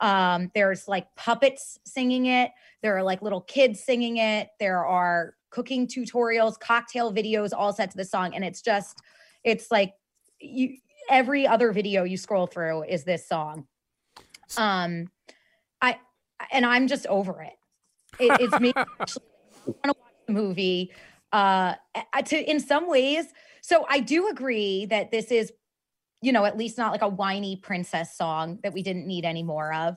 Um 0.00 0.50
there's 0.54 0.88
like 0.88 1.14
puppets 1.14 1.78
singing 1.84 2.26
it. 2.26 2.52
There 2.82 2.96
are 2.96 3.02
like 3.02 3.20
little 3.20 3.42
kids 3.42 3.84
singing 3.84 4.16
it. 4.16 4.48
There 4.60 4.84
are 4.86 5.34
cooking 5.50 5.86
tutorials 5.86 6.58
cocktail 6.58 7.12
videos 7.12 7.50
all 7.54 7.72
set 7.72 7.90
to 7.90 7.96
the 7.98 8.04
song. 8.04 8.34
And 8.34 8.44
it's 8.44 8.62
just 8.62 8.98
it's 9.44 9.70
like 9.70 9.92
you 10.40 10.76
every 11.08 11.46
other 11.46 11.72
video 11.72 12.04
you 12.04 12.16
scroll 12.16 12.46
through 12.46 12.84
is 12.84 13.04
this 13.04 13.28
song. 13.28 13.66
Um 14.56 15.08
i 15.82 15.98
and 16.52 16.64
i'm 16.66 16.86
just 16.86 17.06
over 17.06 17.42
it, 17.42 17.52
it 18.18 18.40
it's 18.40 18.60
me 18.60 18.72
want 18.76 18.86
to 19.84 19.88
watch 19.88 19.96
the 20.26 20.32
movie 20.32 20.92
uh 21.32 21.74
to 22.24 22.50
in 22.50 22.60
some 22.60 22.88
ways 22.88 23.26
so 23.60 23.84
i 23.88 24.00
do 24.00 24.28
agree 24.28 24.86
that 24.86 25.10
this 25.10 25.30
is 25.30 25.52
you 26.22 26.32
know 26.32 26.44
at 26.44 26.56
least 26.56 26.78
not 26.78 26.92
like 26.92 27.02
a 27.02 27.08
whiny 27.08 27.56
princess 27.56 28.16
song 28.16 28.58
that 28.62 28.72
we 28.72 28.82
didn't 28.82 29.06
need 29.06 29.24
any 29.24 29.42
more 29.42 29.72
of 29.72 29.96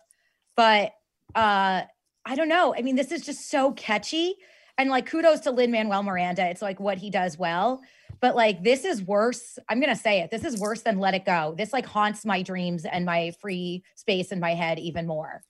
but 0.55 0.91
uh 1.35 1.81
i 2.25 2.35
don't 2.35 2.49
know. 2.49 2.75
I 2.77 2.81
mean 2.81 2.95
this 2.95 3.11
is 3.11 3.25
just 3.25 3.49
so 3.49 3.71
catchy 3.73 4.35
and 4.77 4.89
like 4.89 5.05
kudos 5.05 5.41
to 5.41 5.51
lin 5.51 5.71
manuel 5.71 6.03
miranda. 6.03 6.47
It's 6.49 6.61
like 6.61 6.79
what 6.79 6.97
he 6.97 7.09
does 7.09 7.37
well 7.37 7.81
but 8.21 8.35
like 8.35 8.63
this 8.63 8.85
is 8.85 9.01
worse 9.03 9.57
i'm 9.69 9.79
gonna 9.79 9.95
say 9.95 10.21
it 10.21 10.31
this 10.31 10.43
is 10.43 10.59
worse 10.59 10.81
than 10.81 10.99
let 10.99 11.13
it 11.13 11.25
go 11.25 11.53
this 11.57 11.73
like 11.73 11.85
haunts 11.85 12.25
my 12.25 12.41
dreams 12.41 12.85
and 12.85 13.05
my 13.05 13.31
free 13.41 13.83
space 13.95 14.31
in 14.31 14.39
my 14.39 14.53
head 14.53 14.79
even 14.79 15.07
more 15.07 15.41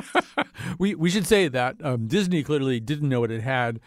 we 0.78 0.94
we 0.94 1.10
should 1.10 1.26
say 1.26 1.48
that 1.48 1.76
um, 1.84 2.06
Disney 2.06 2.42
clearly 2.42 2.80
didn't 2.80 3.08
know 3.08 3.20
what 3.20 3.30
it 3.30 3.42
had 3.42 3.80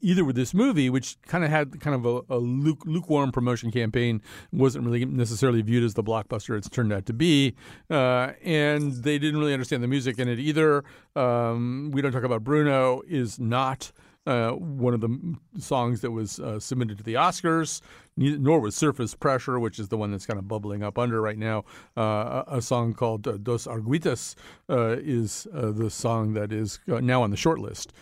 either 0.00 0.24
with 0.24 0.36
this 0.36 0.52
movie, 0.52 0.90
which 0.90 1.16
kind 1.22 1.44
of 1.44 1.50
had 1.50 1.80
kind 1.80 1.94
of 1.94 2.04
a, 2.04 2.34
a 2.34 2.38
luke, 2.38 2.82
lukewarm 2.84 3.30
promotion 3.30 3.70
campaign, 3.70 4.20
wasn't 4.52 4.84
really 4.84 5.04
necessarily 5.04 5.62
viewed 5.62 5.84
as 5.84 5.94
the 5.94 6.02
blockbuster 6.02 6.56
it's 6.56 6.68
turned 6.68 6.92
out 6.92 7.06
to 7.06 7.12
be, 7.12 7.54
uh, 7.90 8.32
and 8.42 8.92
they 9.04 9.18
didn't 9.18 9.38
really 9.38 9.52
understand 9.52 9.82
the 9.82 9.88
music 9.88 10.18
in 10.18 10.28
it 10.28 10.38
either. 10.38 10.84
Um, 11.14 11.90
we 11.92 12.02
don't 12.02 12.12
talk 12.12 12.24
about 12.24 12.44
Bruno 12.44 13.02
is 13.08 13.38
not. 13.38 13.92
Uh, 14.28 14.50
one 14.50 14.92
of 14.92 15.00
the 15.00 15.36
songs 15.58 16.02
that 16.02 16.10
was 16.10 16.38
uh, 16.38 16.60
submitted 16.60 16.98
to 16.98 17.02
the 17.02 17.14
Oscars, 17.14 17.80
nor 18.14 18.60
was 18.60 18.76
Surface 18.76 19.14
Pressure, 19.14 19.58
which 19.58 19.78
is 19.78 19.88
the 19.88 19.96
one 19.96 20.10
that's 20.10 20.26
kind 20.26 20.38
of 20.38 20.46
bubbling 20.46 20.82
up 20.82 20.98
under 20.98 21.22
right 21.22 21.38
now. 21.38 21.64
Uh, 21.96 22.42
a, 22.46 22.60
song 22.60 22.92
called 22.92 23.26
uh, 23.26 23.38
Dos 23.38 23.66
Oruguitas 23.66 24.34
uh, 24.68 24.96
is 24.98 25.46
uh, 25.54 25.70
the 25.70 25.88
song 25.88 26.34
that 26.34 26.52
is 26.52 26.78
now 26.86 27.22
on 27.22 27.30
the 27.30 27.38
short 27.38 27.58
list 27.58 27.94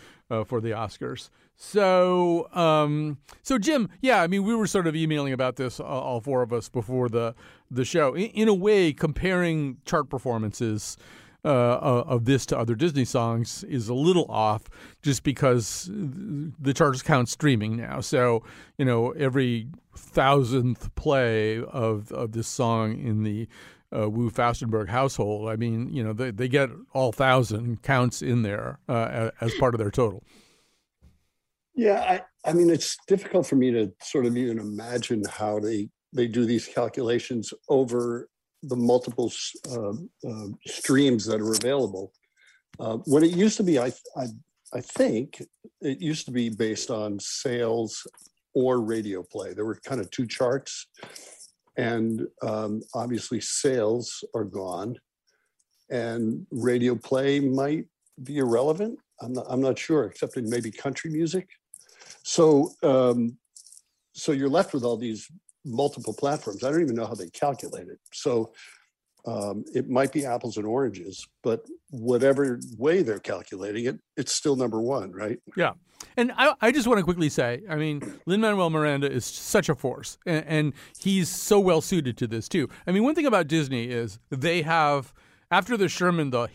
for 0.45 0.59
the 0.59 0.71
Oscars. 0.71 1.29
So, 1.55 2.49
um, 2.53 3.19
so 3.41 3.57
Jim, 3.57 3.89
yeah, 4.01 4.21
I 4.21 4.27
mean, 4.27 4.43
we 4.43 4.53
were 4.53 4.67
sort 4.67 4.85
of 4.85 4.97
emailing 4.97 5.31
about 5.31 5.55
this, 5.55 5.79
uh, 5.79 5.83
all 5.83 6.19
four 6.19 6.43
of 6.43 6.51
us, 6.51 6.67
before 6.67 7.07
the 7.07 7.35
the 7.71 7.85
show. 7.85 8.13
In, 8.13 8.25
in 8.31 8.47
a 8.49 8.53
way, 8.53 8.91
comparing 8.91 9.77
chart 9.85 10.09
performances 10.09 10.97
uh, 11.47 12.03
of 12.07 12.25
this 12.25 12.45
to 12.47 12.57
other 12.57 12.75
Disney 12.75 13.05
songs 13.05 13.63
is 13.63 13.89
a 13.89 13.93
little 13.93 14.25
off, 14.29 14.69
just 15.01 15.23
because 15.23 15.89
the 15.91 16.73
charts 16.73 17.01
count 17.01 17.29
streaming 17.29 17.77
now. 17.77 18.01
So, 18.01 18.43
you 18.77 18.85
know, 18.85 19.11
every 19.11 19.67
thousandth 19.95 20.93
play 20.95 21.63
of 21.63 22.11
of 22.11 22.31
this 22.33 22.47
song 22.47 22.99
in 22.99 23.23
the 23.23 23.47
uh, 23.95 24.09
Wu 24.09 24.29
Fastenberg 24.29 24.89
household, 24.89 25.49
I 25.49 25.55
mean, 25.55 25.89
you 25.93 26.03
know, 26.03 26.13
they, 26.13 26.31
they 26.31 26.47
get 26.47 26.69
all 26.93 27.11
thousand 27.11 27.81
counts 27.83 28.21
in 28.21 28.41
there 28.41 28.79
uh, 28.89 29.31
as 29.39 29.53
part 29.55 29.73
of 29.73 29.79
their 29.79 29.91
total. 29.91 30.23
Yeah, 31.73 32.21
I, 32.45 32.49
I 32.49 32.53
mean, 32.53 32.69
it's 32.69 32.97
difficult 33.07 33.45
for 33.45 33.55
me 33.55 33.71
to 33.71 33.93
sort 34.01 34.25
of 34.25 34.35
even 34.35 34.59
imagine 34.59 35.23
how 35.29 35.59
they 35.59 35.89
they 36.13 36.27
do 36.27 36.45
these 36.45 36.65
calculations 36.65 37.53
over 37.69 38.29
the 38.63 38.75
multiple 38.75 39.31
uh, 39.71 39.91
uh, 40.27 40.47
streams 40.65 41.25
that 41.25 41.41
are 41.41 41.53
available. 41.53 42.11
Uh, 42.79 42.97
when 43.05 43.23
it 43.23 43.31
used 43.31 43.57
to 43.57 43.63
be, 43.63 43.79
I, 43.79 43.91
I 44.15 44.27
I 44.73 44.81
think 44.81 45.41
it 45.81 46.01
used 46.01 46.25
to 46.25 46.31
be 46.31 46.49
based 46.49 46.91
on 46.91 47.19
sales 47.19 48.05
or 48.53 48.81
radio 48.81 49.23
play. 49.23 49.53
There 49.53 49.65
were 49.65 49.79
kind 49.85 50.01
of 50.01 50.11
two 50.11 50.27
charts, 50.27 50.87
and 51.77 52.27
um, 52.41 52.81
obviously 52.93 53.39
sales 53.39 54.23
are 54.35 54.43
gone, 54.43 54.97
and 55.89 56.45
radio 56.51 56.95
play 56.95 57.39
might 57.39 57.85
be 58.23 58.39
irrelevant. 58.39 58.99
I'm 59.21 59.33
not, 59.33 59.45
I'm 59.49 59.61
not 59.61 59.79
sure, 59.79 60.05
except 60.05 60.37
in 60.37 60.49
maybe 60.49 60.71
country 60.71 61.09
music. 61.09 61.47
So, 62.23 62.73
um, 62.83 63.37
so 64.13 64.31
you're 64.31 64.49
left 64.49 64.73
with 64.73 64.83
all 64.83 64.97
these 64.97 65.31
multiple 65.67 66.13
platforms. 66.13 66.63
I 66.63 66.71
don't 66.71 66.81
even 66.81 66.95
know 66.95 67.05
how 67.05 67.15
they 67.15 67.29
calculate 67.29 67.87
it. 67.87 67.99
So, 68.13 68.53
um, 69.27 69.65
it 69.73 69.89
might 69.89 70.13
be 70.13 70.25
apples 70.25 70.55
and 70.55 70.65
oranges, 70.65 71.27
but 71.43 71.65
whatever 71.89 72.59
way 72.77 73.01
they're 73.03 73.19
calculating 73.19 73.85
it, 73.85 73.99
it's 74.15 74.31
still 74.31 74.55
number 74.55 74.79
one, 74.79 75.11
right? 75.11 75.37
Yeah. 75.57 75.73
And 76.15 76.31
I, 76.37 76.53
I 76.61 76.71
just 76.71 76.87
want 76.87 76.99
to 76.99 77.03
quickly 77.03 77.27
say, 77.27 77.61
I 77.69 77.75
mean, 77.75 78.01
Lin 78.25 78.39
Manuel 78.39 78.69
Miranda 78.69 79.11
is 79.11 79.25
such 79.25 79.67
a 79.67 79.75
force, 79.75 80.17
and, 80.25 80.45
and 80.45 80.73
he's 80.97 81.27
so 81.27 81.59
well 81.59 81.81
suited 81.81 82.17
to 82.17 82.27
this 82.27 82.47
too. 82.47 82.69
I 82.85 82.91
mean, 82.91 83.03
one 83.03 83.15
thing 83.15 83.25
about 83.25 83.47
Disney 83.47 83.85
is 83.85 84.17
they 84.29 84.61
have 84.61 85.13
after 85.51 85.75
the 85.75 85.89
Sherman, 85.89 86.29
the 86.29 86.47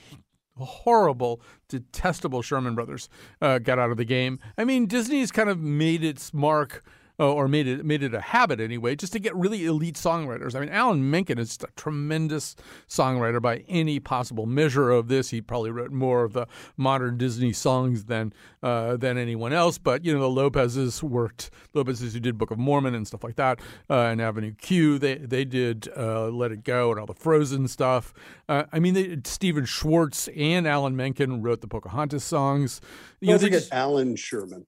horrible, 0.56 1.42
detestable 1.68 2.40
Sherman 2.40 2.74
brothers 2.74 3.08
uh, 3.40 3.58
got 3.58 3.78
out 3.78 3.90
of 3.90 3.96
the 3.98 4.04
game. 4.04 4.38
I 4.56 4.64
mean, 4.64 4.86
Disney's 4.86 5.30
kind 5.30 5.50
of 5.50 5.60
made 5.60 6.02
its 6.04 6.32
mark. 6.32 6.82
Uh, 7.22 7.32
Or 7.32 7.46
made 7.46 7.68
it 7.68 7.84
made 7.84 8.02
it 8.02 8.14
a 8.14 8.20
habit 8.20 8.58
anyway, 8.58 8.96
just 8.96 9.12
to 9.12 9.20
get 9.20 9.32
really 9.36 9.64
elite 9.64 9.94
songwriters. 9.94 10.56
I 10.56 10.60
mean, 10.60 10.70
Alan 10.70 11.08
Menken 11.08 11.38
is 11.38 11.56
a 11.62 11.68
tremendous 11.76 12.56
songwriter 12.88 13.40
by 13.40 13.58
any 13.68 14.00
possible 14.00 14.44
measure 14.44 14.90
of 14.90 15.06
this. 15.06 15.30
He 15.30 15.40
probably 15.40 15.70
wrote 15.70 15.92
more 15.92 16.24
of 16.24 16.32
the 16.32 16.46
modern 16.76 17.18
Disney 17.18 17.52
songs 17.52 18.06
than 18.06 18.32
uh, 18.60 18.96
than 18.96 19.16
anyone 19.18 19.52
else. 19.52 19.78
But 19.78 20.04
you 20.04 20.12
know, 20.12 20.18
the 20.20 20.28
Lopez's 20.28 21.00
worked. 21.00 21.50
Lopez's 21.74 22.12
who 22.14 22.18
did 22.20 22.38
Book 22.38 22.50
of 22.50 22.58
Mormon 22.58 22.94
and 22.94 23.06
stuff 23.06 23.22
like 23.22 23.36
that, 23.36 23.60
uh, 23.88 24.10
and 24.10 24.20
Avenue 24.20 24.54
Q. 24.60 24.98
They 24.98 25.14
they 25.18 25.44
did 25.44 25.88
uh, 25.96 26.28
Let 26.28 26.50
It 26.50 26.64
Go 26.64 26.90
and 26.90 26.98
all 26.98 27.06
the 27.06 27.14
Frozen 27.14 27.68
stuff. 27.68 28.12
Uh, 28.48 28.64
I 28.72 28.80
mean, 28.80 28.94
they, 28.94 29.18
Stephen 29.24 29.64
Schwartz 29.64 30.28
and 30.36 30.66
Alan 30.66 30.96
Menken 30.96 31.40
wrote 31.42 31.60
the 31.60 31.68
Pocahontas 31.68 32.24
songs. 32.24 32.80
You 33.20 33.28
Don't 33.28 33.38
they 33.38 33.46
forget 33.46 33.60
just- 33.60 33.72
Allan 33.72 34.16
Sherman. 34.16 34.66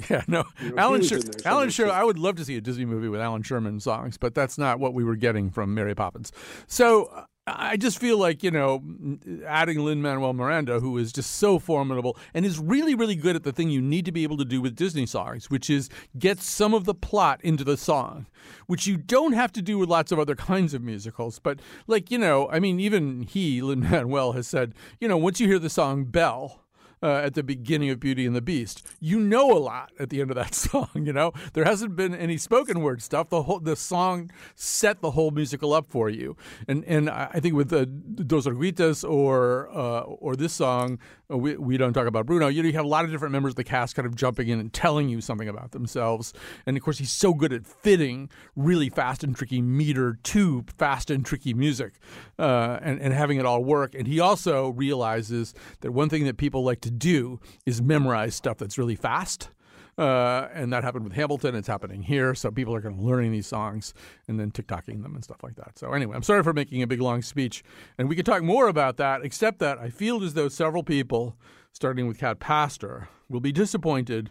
yeah, 0.10 0.22
no. 0.26 0.44
You 0.60 0.70
know, 0.70 0.76
Alan, 0.78 1.00
he 1.02 1.08
Sher- 1.08 1.20
Allan 1.44 1.70
Sherman. 1.70 1.94
I 1.94 2.04
would 2.04 2.18
love 2.18 2.36
to 2.36 2.44
see 2.44 2.56
a 2.56 2.60
Disney 2.60 2.84
movie 2.84 3.08
with 3.08 3.20
Allan 3.20 3.42
Sherman 3.42 3.78
songs, 3.80 4.16
but 4.16 4.34
that's 4.34 4.58
not 4.58 4.80
what 4.80 4.92
we 4.92 5.04
were 5.04 5.16
getting 5.16 5.50
from 5.50 5.74
Mary 5.74 5.94
Poppins. 5.94 6.32
So 6.66 7.26
I 7.46 7.76
just 7.76 7.98
feel 7.98 8.18
like 8.18 8.42
you 8.42 8.50
know, 8.50 8.80
mm, 8.80 9.44
adding 9.44 9.78
Lin 9.78 10.00
Manuel 10.00 10.32
Miranda, 10.32 10.80
who 10.80 10.96
is 10.96 11.12
just 11.12 11.32
so 11.32 11.58
formidable 11.58 12.16
and 12.32 12.46
is 12.46 12.58
really, 12.58 12.94
really 12.94 13.14
good 13.16 13.36
at 13.36 13.44
the 13.44 13.52
thing 13.52 13.68
you 13.68 13.82
need 13.82 14.06
to 14.06 14.12
be 14.12 14.22
able 14.22 14.38
to 14.38 14.44
do 14.44 14.62
with 14.62 14.74
Disney 14.74 15.04
songs, 15.04 15.50
which 15.50 15.68
is 15.68 15.90
get 16.18 16.40
some 16.40 16.72
of 16.72 16.86
the 16.86 16.94
plot 16.94 17.40
into 17.44 17.62
the 17.62 17.76
song, 17.76 18.26
which 18.66 18.86
you 18.86 18.96
don't 18.96 19.34
have 19.34 19.52
to 19.52 19.62
do 19.62 19.78
with 19.78 19.90
lots 19.90 20.10
of 20.10 20.18
other 20.18 20.34
kinds 20.34 20.72
of 20.72 20.82
musicals. 20.82 21.38
But 21.38 21.60
like 21.86 22.10
you 22.10 22.18
know, 22.18 22.48
I 22.50 22.60
mean, 22.60 22.80
even 22.80 23.22
he, 23.22 23.60
Lin 23.60 23.80
Manuel, 23.80 24.32
has 24.32 24.48
said, 24.48 24.74
you 24.98 25.06
know, 25.06 25.18
once 25.18 25.38
you 25.38 25.46
hear 25.46 25.58
the 25.58 25.70
song 25.70 26.04
Belle 26.04 26.63
uh, 27.04 27.20
at 27.22 27.34
the 27.34 27.42
beginning 27.42 27.90
of 27.90 28.00
Beauty 28.00 28.24
and 28.24 28.34
the 28.34 28.40
Beast. 28.40 28.82
You 28.98 29.20
know 29.20 29.52
a 29.52 29.60
lot 29.60 29.92
at 29.98 30.08
the 30.08 30.22
end 30.22 30.30
of 30.30 30.36
that 30.36 30.54
song. 30.54 30.88
You 30.94 31.12
know 31.12 31.32
there 31.52 31.64
hasn't 31.64 31.94
been 31.94 32.14
any 32.14 32.38
spoken 32.38 32.80
word 32.80 33.02
stuff. 33.02 33.28
The 33.28 33.42
whole 33.42 33.60
the 33.60 33.76
song 33.76 34.30
set 34.54 35.02
the 35.02 35.10
whole 35.10 35.30
musical 35.30 35.74
up 35.74 35.86
for 35.86 36.08
you. 36.08 36.36
And 36.66 36.82
and 36.86 37.10
I 37.10 37.40
think 37.40 37.54
with 37.54 37.68
the 37.68 37.84
Dos 37.84 38.46
Oruguitas 38.46 39.08
or 39.08 39.68
uh, 39.70 40.00
or 40.00 40.34
this 40.34 40.54
song, 40.54 40.98
uh, 41.30 41.36
we 41.36 41.56
we 41.56 41.76
don't 41.76 41.92
talk 41.92 42.06
about 42.06 42.24
Bruno. 42.24 42.48
You 42.48 42.62
know 42.62 42.68
you 42.68 42.74
have 42.74 42.86
a 42.86 42.88
lot 42.88 43.04
of 43.04 43.10
different 43.10 43.32
members 43.32 43.52
of 43.52 43.56
the 43.56 43.64
cast 43.64 43.94
kind 43.94 44.06
of 44.06 44.16
jumping 44.16 44.48
in 44.48 44.58
and 44.58 44.72
telling 44.72 45.10
you 45.10 45.20
something 45.20 45.48
about 45.48 45.72
themselves. 45.72 46.32
And 46.64 46.74
of 46.74 46.82
course 46.82 46.96
he's 46.96 47.12
so 47.12 47.34
good 47.34 47.52
at 47.52 47.66
fitting 47.66 48.30
really 48.56 48.88
fast 48.88 49.22
and 49.22 49.36
tricky 49.36 49.60
meter 49.60 50.18
to 50.22 50.64
fast 50.78 51.10
and 51.10 51.24
tricky 51.24 51.52
music, 51.52 51.94
uh, 52.38 52.78
and 52.80 52.98
and 52.98 53.12
having 53.12 53.38
it 53.38 53.44
all 53.44 53.62
work. 53.62 53.94
And 53.94 54.08
he 54.08 54.20
also 54.20 54.70
realizes 54.70 55.52
that 55.80 55.92
one 55.92 56.08
thing 56.08 56.24
that 56.24 56.38
people 56.38 56.64
like 56.64 56.80
to 56.80 56.93
do 56.98 57.40
is 57.66 57.82
memorize 57.82 58.34
stuff 58.34 58.58
that's 58.58 58.78
really 58.78 58.96
fast. 58.96 59.50
Uh, 59.96 60.48
and 60.52 60.72
that 60.72 60.82
happened 60.82 61.04
with 61.04 61.12
Hamilton. 61.12 61.54
It's 61.54 61.68
happening 61.68 62.02
here. 62.02 62.34
So 62.34 62.50
people 62.50 62.74
are 62.74 62.80
kind 62.80 62.94
of 62.94 63.00
learning 63.00 63.32
these 63.32 63.46
songs 63.46 63.94
and 64.26 64.40
then 64.40 64.50
TikToking 64.50 65.02
them 65.02 65.14
and 65.14 65.22
stuff 65.22 65.42
like 65.42 65.54
that. 65.56 65.78
So 65.78 65.92
anyway, 65.92 66.16
I'm 66.16 66.22
sorry 66.22 66.42
for 66.42 66.52
making 66.52 66.82
a 66.82 66.86
big 66.86 67.00
long 67.00 67.22
speech. 67.22 67.62
And 67.96 68.08
we 68.08 68.16
could 68.16 68.26
talk 68.26 68.42
more 68.42 68.66
about 68.66 68.96
that, 68.96 69.24
except 69.24 69.60
that 69.60 69.78
I 69.78 69.90
feel 69.90 70.22
as 70.24 70.34
though 70.34 70.48
several 70.48 70.82
people, 70.82 71.36
starting 71.72 72.08
with 72.08 72.18
Kat 72.18 72.40
Pastor, 72.40 73.08
will 73.28 73.40
be 73.40 73.52
disappointed 73.52 74.30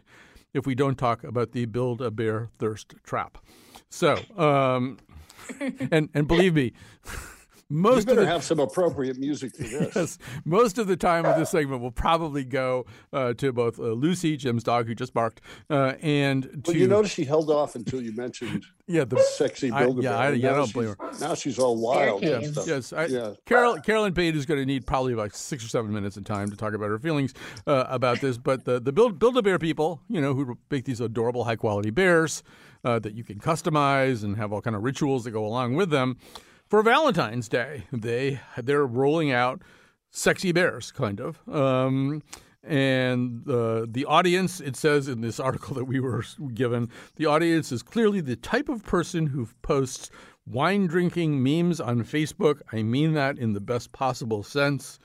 if 0.54 0.66
we 0.66 0.76
don't 0.76 0.98
talk 0.98 1.24
about 1.24 1.54
the 1.54 1.66
Build 1.66 2.02
a 2.02 2.12
Bear 2.12 2.50
Thirst 2.60 2.94
Trap. 3.04 3.38
So, 3.90 4.18
um, 4.38 4.98
and 5.92 6.10
and 6.14 6.28
believe 6.28 6.56
me, 6.56 6.74
most 7.70 7.96
you 7.96 8.00
of 8.00 8.06
better 8.08 8.22
the, 8.22 8.28
have 8.28 8.44
some 8.44 8.60
appropriate 8.60 9.18
music 9.18 9.56
for 9.56 9.64
this. 9.64 9.96
Yes, 9.96 10.18
most 10.46 10.78
of 10.78 10.88
the 10.88 10.96
time 10.98 11.26
of 11.26 11.38
this 11.38 11.50
segment 11.50 11.82
will 11.82 11.92
probably 11.92 12.44
go 12.44 12.86
uh, 13.12 13.34
to 13.34 13.52
both 13.52 13.80
uh, 13.80 13.84
Lucy, 13.84 14.38
Jim's 14.38 14.64
dog, 14.64 14.88
who 14.88 14.96
just 14.96 15.14
barked, 15.14 15.42
uh, 15.70 15.94
and 16.02 16.44
to 16.44 16.58
But 16.58 16.76
you 16.76 16.88
notice 16.88 17.12
she 17.12 17.26
held 17.26 17.50
off 17.50 17.76
until 17.76 18.02
you 18.02 18.16
mentioned 18.16 18.66
yeah 18.88 19.06
the 19.06 19.20
sexy 19.20 19.72
I- 19.72 19.84
build 19.84 20.04
yeah, 20.04 20.18
I, 20.18 20.32
yeah, 20.32 20.52
I 20.52 20.56
don't 20.56 20.74
blame 20.74 20.90
her. 20.90 20.98
Now 21.20 21.36
she's 21.36 21.60
all 21.60 21.78
wild 21.78 22.24
and 22.24 22.46
stuff. 22.48 22.68
Yes, 22.68 22.94
I, 22.94 23.06
yeah. 23.06 23.34
Carol 23.46 23.80
Carolyn 23.82 24.14
Paine 24.14 24.36
is 24.36 24.46
going 24.46 24.60
to 24.60 24.66
need 24.66 24.86
probably 24.86 25.14
about 25.14 25.34
six 25.36 25.64
or 25.64 25.68
seven 25.70 25.94
minutes 25.94 26.18
of 26.18 26.24
time 26.24 26.50
to 26.50 26.58
talk 26.58 26.74
about 26.74 26.90
her 26.90 27.00
feelings 27.00 27.34
uh, 27.68 27.86
about 27.88 28.22
this. 28.22 28.38
But 28.38 28.66
the 28.66 28.80
the 28.80 28.92
build 28.92 29.20
build 29.20 29.38
a 29.38 29.42
bear 29.42 29.60
people, 29.60 30.02
you 30.10 30.22
know, 30.22 30.34
who 30.34 30.58
make 30.70 30.86
these 30.86 31.00
adorable 31.02 31.44
high 31.44 31.56
quality 31.56 31.90
bears 31.90 32.44
uh, 32.84 33.00
that 33.00 33.14
you 33.16 33.24
can 33.24 33.40
customize 33.40 34.24
and 34.24 34.38
have 34.38 34.52
all 34.52 34.62
kind 34.62 34.76
of 34.76 34.84
rituals 34.84 35.24
that 35.24 35.32
go 35.32 35.46
along 35.46 35.76
with 35.76 35.90
them. 35.90 36.18
For 36.74 36.82
Valentine's 36.82 37.48
Day, 37.48 37.84
they 37.92 38.40
they're 38.58 38.88
rolling 38.88 39.32
out 39.32 39.62
sexy 40.10 40.52
bears, 40.52 40.92
kind 40.92 41.22
of. 41.22 41.40
Um, 41.48 42.24
and 42.64 43.48
uh, 43.48 43.86
the 43.88 44.06
audience, 44.06 44.60
it 44.60 44.76
says 44.76 45.08
in 45.08 45.22
this 45.22 45.40
article 45.50 45.76
that 45.76 45.86
we 45.86 46.00
were 46.00 46.24
given, 46.56 46.90
the 47.16 47.28
audience 47.28 47.72
is 47.72 47.84
clearly 47.84 48.22
the 48.22 48.36
type 48.36 48.70
of 48.70 48.84
person 48.84 49.28
who 49.28 49.48
posts 49.62 50.10
wine 50.48 50.88
drinking 50.88 51.44
memes 51.44 51.80
on 51.80 52.04
Facebook. 52.04 52.62
I 52.72 52.82
mean 52.82 53.14
that 53.14 53.38
in 53.38 53.54
the 53.54 53.62
best 53.62 53.92
possible 53.92 54.42
sense. 54.42 54.98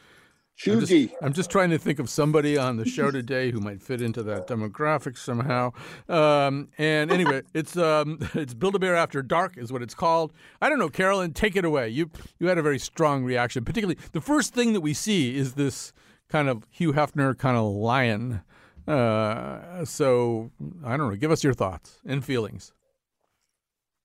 I'm 0.66 0.80
just, 0.80 1.14
I'm 1.22 1.32
just 1.32 1.50
trying 1.50 1.70
to 1.70 1.78
think 1.78 1.98
of 2.00 2.10
somebody 2.10 2.58
on 2.58 2.76
the 2.78 2.84
show 2.84 3.10
today 3.12 3.52
who 3.52 3.60
might 3.60 3.80
fit 3.80 4.02
into 4.02 4.22
that 4.24 4.48
demographic 4.48 5.16
somehow. 5.16 5.72
Um, 6.08 6.68
and 6.78 7.12
anyway, 7.12 7.42
it's 7.54 7.76
um, 7.76 8.18
it's 8.34 8.54
Build 8.54 8.74
a 8.74 8.78
Bear 8.80 8.96
After 8.96 9.22
Dark 9.22 9.56
is 9.56 9.72
what 9.72 9.82
it's 9.82 9.94
called. 9.94 10.32
I 10.60 10.68
don't 10.68 10.78
know, 10.80 10.88
Carolyn, 10.88 11.32
take 11.32 11.54
it 11.56 11.64
away. 11.64 11.88
You 11.90 12.10
you 12.40 12.48
had 12.48 12.58
a 12.58 12.62
very 12.62 12.78
strong 12.78 13.24
reaction. 13.24 13.64
Particularly, 13.64 13.98
the 14.12 14.20
first 14.20 14.52
thing 14.52 14.72
that 14.72 14.80
we 14.80 14.94
see 14.94 15.36
is 15.36 15.54
this 15.54 15.92
kind 16.28 16.48
of 16.48 16.66
Hugh 16.70 16.92
Hefner 16.92 17.36
kind 17.38 17.56
of 17.56 17.64
lion 17.72 18.42
Uh, 18.86 19.84
so 19.84 20.50
I 20.84 20.96
don't 20.96 21.10
know. 21.10 21.16
Give 21.16 21.30
us 21.30 21.44
your 21.44 21.54
thoughts 21.54 22.00
and 22.06 22.24
feelings. 22.24 22.72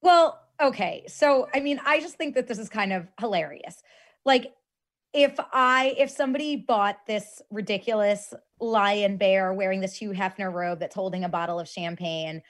Well, 0.01 0.39
okay. 0.61 1.05
So, 1.07 1.47
I 1.55 1.61
mean, 1.61 1.79
I 1.85 1.99
just 2.01 2.15
think 2.15 2.35
that 2.35 2.47
this 2.47 2.59
is 2.59 2.69
kind 2.69 2.91
of 2.91 3.07
hilarious. 3.19 3.81
Like, 4.25 4.53
if 5.13 5.35
I, 5.51 5.95
if 5.97 6.09
somebody 6.09 6.55
bought 6.55 7.05
this 7.05 7.41
ridiculous 7.51 8.33
lion 8.59 9.17
bear 9.17 9.53
wearing 9.53 9.79
this 9.79 9.95
Hugh 9.95 10.11
Hefner 10.11 10.51
robe 10.51 10.79
that's 10.79 10.95
holding 10.95 11.23
a 11.23 11.29
bottle 11.29 11.59
of 11.59 11.67
champagne, 11.67 12.41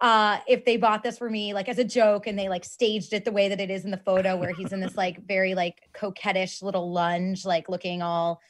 uh, 0.00 0.38
if 0.46 0.64
they 0.64 0.76
bought 0.76 1.02
this 1.02 1.18
for 1.18 1.28
me, 1.28 1.52
like 1.52 1.68
as 1.68 1.78
a 1.78 1.84
joke, 1.84 2.28
and 2.28 2.38
they 2.38 2.48
like 2.48 2.64
staged 2.64 3.12
it 3.12 3.24
the 3.24 3.32
way 3.32 3.48
that 3.48 3.60
it 3.60 3.68
is 3.68 3.84
in 3.84 3.90
the 3.90 3.96
photo, 3.96 4.36
where 4.36 4.52
he's 4.52 4.72
in 4.72 4.80
this 4.80 4.96
like 4.96 5.26
very 5.26 5.54
like 5.54 5.88
coquettish 5.92 6.62
little 6.62 6.92
lunge, 6.92 7.44
like 7.44 7.68
looking 7.68 8.00
all 8.00 8.40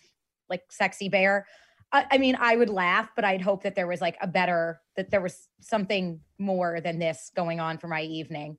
like 0.50 0.62
sexy 0.68 1.08
bear. 1.08 1.46
I, 1.90 2.06
I 2.12 2.18
mean, 2.18 2.36
I 2.38 2.54
would 2.56 2.68
laugh, 2.68 3.08
but 3.16 3.24
I'd 3.24 3.40
hope 3.40 3.62
that 3.62 3.74
there 3.74 3.86
was 3.86 4.02
like 4.02 4.18
a 4.20 4.26
better, 4.26 4.82
that 4.96 5.10
there 5.10 5.22
was 5.22 5.48
something 5.60 6.20
more 6.38 6.82
than 6.82 6.98
this 6.98 7.30
going 7.34 7.60
on 7.60 7.78
for 7.78 7.88
my 7.88 8.02
evening. 8.02 8.58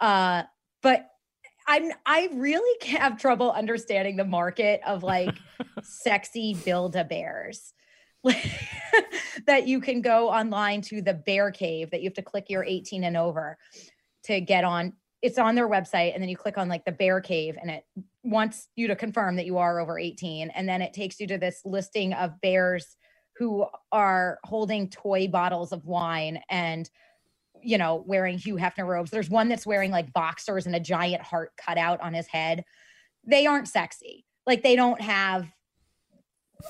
Uh, 0.00 0.44
but 0.82 1.09
I'm 1.70 1.92
I 2.04 2.28
really 2.32 2.88
have 2.98 3.18
trouble 3.18 3.52
understanding 3.52 4.16
the 4.16 4.24
market 4.24 4.80
of 4.86 5.02
like 5.02 5.38
sexy 5.82 6.54
build 6.54 6.96
a 6.96 7.04
bears. 7.04 7.72
that 9.46 9.66
you 9.66 9.80
can 9.80 10.02
go 10.02 10.28
online 10.28 10.82
to 10.82 11.00
the 11.00 11.14
bear 11.14 11.50
cave 11.50 11.90
that 11.90 12.02
you 12.02 12.06
have 12.06 12.14
to 12.14 12.20
click 12.20 12.50
your 12.50 12.62
18 12.62 13.02
and 13.04 13.16
over 13.16 13.56
to 14.24 14.42
get 14.42 14.62
on 14.62 14.92
it's 15.22 15.38
on 15.38 15.54
their 15.54 15.70
website 15.70 16.12
and 16.12 16.22
then 16.22 16.28
you 16.28 16.36
click 16.36 16.58
on 16.58 16.68
like 16.68 16.84
the 16.84 16.92
bear 16.92 17.22
cave 17.22 17.56
and 17.58 17.70
it 17.70 17.82
wants 18.22 18.68
you 18.76 18.88
to 18.88 18.94
confirm 18.94 19.36
that 19.36 19.46
you 19.46 19.56
are 19.56 19.80
over 19.80 19.98
18 19.98 20.50
and 20.50 20.68
then 20.68 20.82
it 20.82 20.92
takes 20.92 21.18
you 21.18 21.26
to 21.26 21.38
this 21.38 21.62
listing 21.64 22.12
of 22.12 22.38
bears 22.42 22.94
who 23.36 23.64
are 23.90 24.38
holding 24.44 24.90
toy 24.90 25.26
bottles 25.26 25.72
of 25.72 25.86
wine 25.86 26.42
and 26.50 26.90
you 27.62 27.78
know 27.78 28.02
wearing 28.06 28.38
Hugh 28.38 28.56
Hefner 28.56 28.86
robes 28.86 29.10
there's 29.10 29.30
one 29.30 29.48
that's 29.48 29.66
wearing 29.66 29.90
like 29.90 30.12
boxers 30.12 30.66
and 30.66 30.74
a 30.74 30.80
giant 30.80 31.22
heart 31.22 31.52
cut 31.56 31.78
out 31.78 32.00
on 32.00 32.14
his 32.14 32.26
head 32.26 32.64
they 33.26 33.46
aren't 33.46 33.68
sexy 33.68 34.24
like 34.46 34.62
they 34.62 34.76
don't 34.76 35.00
have 35.00 35.50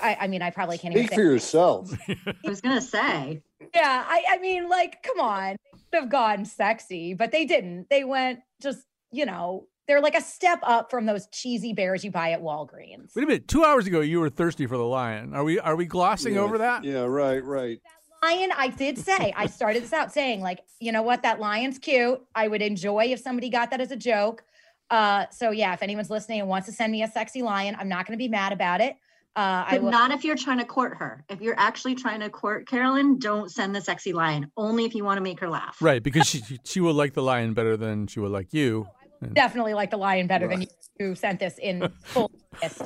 I, 0.03 0.17
I 0.23 0.27
mean 0.29 0.43
I 0.43 0.51
probably 0.51 0.79
can't 0.79 0.95
Speak 0.95 1.07
even 1.07 1.17
for 1.17 1.23
yourself. 1.23 1.91
I 2.09 2.35
was 2.45 2.61
gonna 2.61 2.81
say. 2.81 3.43
yeah 3.75 4.05
I, 4.09 4.25
I 4.31 4.39
mean 4.39 4.69
like 4.69 5.03
come 5.03 5.21
on 5.21 5.57
they 5.65 5.79
could 5.99 6.03
have 6.03 6.09
gone 6.11 6.45
sexy 6.45 7.15
but 7.15 7.33
they 7.33 7.45
didn't 7.45 7.89
they 7.91 8.05
went 8.05 8.41
just 8.63 8.85
you 9.13 9.27
know 9.27 9.67
they're 9.89 10.01
like 10.01 10.15
a 10.15 10.21
step 10.21 10.61
up 10.63 10.89
from 10.91 11.07
those 11.07 11.27
cheesy 11.33 11.73
bears 11.73 12.05
you 12.05 12.13
buy 12.13 12.31
at 12.31 12.41
walgreens 12.41 13.15
Wait 13.17 13.25
a 13.25 13.27
minute. 13.27 13.49
Two 13.49 13.65
hours 13.65 13.87
ago, 13.89 14.01
you 14.01 14.21
were 14.21 14.31
thirsty 14.31 14.67
for 14.67 14.77
the 14.77 14.85
lion. 14.85 15.35
Are 15.35 15.43
we? 15.43 15.59
Are 15.59 15.75
we 15.75 15.87
glossing 15.87 16.35
Yeah, 16.35 16.41
over 16.41 16.59
that? 16.59 16.85
Yeah, 16.85 17.01
right, 17.01 17.43
right. 17.43 17.81
Lion 18.23 18.51
i 18.57 18.69
did 18.69 18.99
say 18.99 19.33
i 19.37 19.47
started 19.47 19.83
this 19.83 19.93
out 19.93 20.13
saying 20.13 20.41
like 20.41 20.61
you 20.79 20.93
know 20.93 21.03
what 21.03 21.23
that 21.23 21.41
lion's 21.41 21.79
cute 21.79 22.21
i 22.35 22.47
would 22.49 22.63
enjoy 22.63 23.05
if 23.05 23.21
somebody 23.21 23.49
got 23.49 23.71
that 23.71 23.81
as 23.81 23.91
a 23.91 23.97
joke 23.97 24.45
uh 24.91 25.25
so 25.31 25.51
yeah 25.51 25.73
if 25.73 25.83
anyone's 25.83 26.11
listening 26.11 26.41
and 26.41 26.49
wants 26.49 26.67
to 26.67 26.73
send 26.73 26.93
me 26.93 27.03
a 27.03 27.09
sexy 27.09 27.43
lion 27.43 27.77
i'm 27.79 27.89
not 27.89 28.07
going 28.07 28.17
to 28.19 28.23
be 28.23 28.29
mad 28.29 28.53
about 28.53 28.81
it 28.81 28.97
uh 29.37 29.65
i 29.67 29.69
But 29.73 29.83
will 29.83 29.91
not 29.91 30.11
if 30.11 30.25
you're 30.25 30.37
trying 30.37 30.59
to 30.59 30.65
court 30.65 30.97
her. 30.99 31.25
If 31.29 31.41
you're 31.41 31.59
actually 31.59 31.95
trying 31.95 32.19
to 32.21 32.29
court 32.29 32.67
Carolyn, 32.67 33.19
don't 33.19 33.49
send 33.49 33.75
the 33.77 33.81
sexy 33.81 34.13
lion. 34.13 34.51
Only 34.57 34.85
if 34.85 34.95
you 34.95 35.05
want 35.05 35.19
to 35.19 35.23
make 35.23 35.39
her 35.39 35.49
laugh. 35.49 35.77
Right, 35.81 36.03
because 36.03 36.27
she 36.33 36.43
she 36.65 36.81
will 36.81 36.95
like 36.95 37.15
the 37.15 37.23
lion 37.23 37.55
better 37.55 37.77
than 37.77 38.09
she 38.09 38.19
would 38.19 38.33
like 38.33 38.53
you. 38.53 38.89
And- 39.21 39.33
definitely 39.33 39.73
like 39.75 39.91
the 39.91 39.99
lion 39.99 40.27
better 40.27 40.49
than 40.49 40.63
you 40.63 40.67
who 40.99 41.15
sent 41.15 41.39
this 41.39 41.59
in 41.59 41.89
full 42.03 42.31
list 42.61 42.83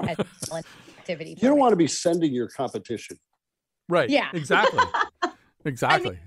activity 0.98 1.30
You 1.30 1.48
don't 1.48 1.58
want 1.58 1.72
to 1.72 1.76
be 1.76 1.86
sending 1.86 2.32
your 2.32 2.48
competition. 2.48 3.16
Right. 3.88 4.10
Yeah. 4.10 4.28
Exactly. 4.34 4.80
exactly. 5.64 6.18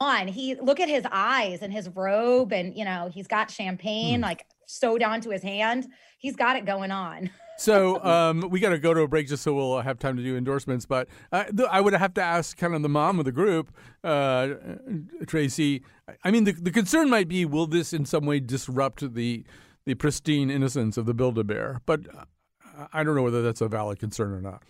on 0.00 0.28
he 0.28 0.54
look 0.56 0.80
at 0.80 0.88
his 0.88 1.04
eyes 1.10 1.60
and 1.62 1.72
his 1.72 1.88
robe 1.90 2.52
and 2.52 2.76
you 2.76 2.84
know 2.84 3.10
he's 3.12 3.26
got 3.26 3.50
champagne 3.50 4.16
Hmm. 4.20 4.22
like 4.24 4.46
sewed 4.66 5.02
onto 5.02 5.30
his 5.30 5.42
hand 5.42 5.88
he's 6.18 6.36
got 6.36 6.56
it 6.56 6.64
going 6.64 6.90
on 6.90 7.30
so 7.58 8.02
um, 8.04 8.48
we 8.50 8.58
got 8.60 8.70
to 8.70 8.78
go 8.78 8.94
to 8.94 9.00
a 9.02 9.08
break 9.08 9.28
just 9.28 9.42
so 9.42 9.52
we'll 9.52 9.80
have 9.80 9.98
time 9.98 10.16
to 10.16 10.22
do 10.22 10.34
endorsements. 10.36 10.86
But 10.86 11.08
uh, 11.30 11.44
th- 11.44 11.68
I 11.70 11.82
would 11.82 11.92
have 11.92 12.14
to 12.14 12.22
ask 12.22 12.56
kind 12.56 12.74
of 12.74 12.80
the 12.80 12.88
mom 12.88 13.18
of 13.18 13.26
the 13.26 13.32
group, 13.32 13.70
uh, 14.02 14.48
Tracy. 15.26 15.82
I 16.24 16.30
mean, 16.30 16.44
the, 16.44 16.52
the 16.52 16.70
concern 16.70 17.10
might 17.10 17.28
be, 17.28 17.44
will 17.44 17.66
this 17.66 17.92
in 17.92 18.06
some 18.06 18.24
way 18.24 18.40
disrupt 18.40 19.12
the 19.14 19.44
the 19.84 19.94
pristine 19.94 20.50
innocence 20.50 20.96
of 20.96 21.04
the 21.04 21.12
Build 21.12 21.36
a 21.38 21.44
Bear? 21.44 21.80
But 21.84 22.06
uh, 22.16 22.86
I 22.94 23.02
don't 23.04 23.14
know 23.14 23.22
whether 23.22 23.42
that's 23.42 23.60
a 23.60 23.68
valid 23.68 23.98
concern 23.98 24.32
or 24.32 24.40
not. 24.40 24.62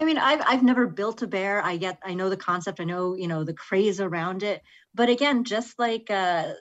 I 0.00 0.04
mean, 0.04 0.18
I've 0.18 0.40
I've 0.46 0.62
never 0.62 0.86
built 0.86 1.22
a 1.22 1.26
bear. 1.26 1.62
I 1.64 1.76
get 1.76 1.98
I 2.04 2.14
know 2.14 2.28
the 2.30 2.36
concept. 2.36 2.80
I 2.80 2.84
know 2.84 3.14
you 3.16 3.26
know 3.28 3.44
the 3.44 3.54
craze 3.54 4.00
around 4.00 4.42
it. 4.42 4.62
But 4.94 5.08
again, 5.08 5.44
just 5.44 5.78
like 5.78 6.10
uh, 6.10 6.52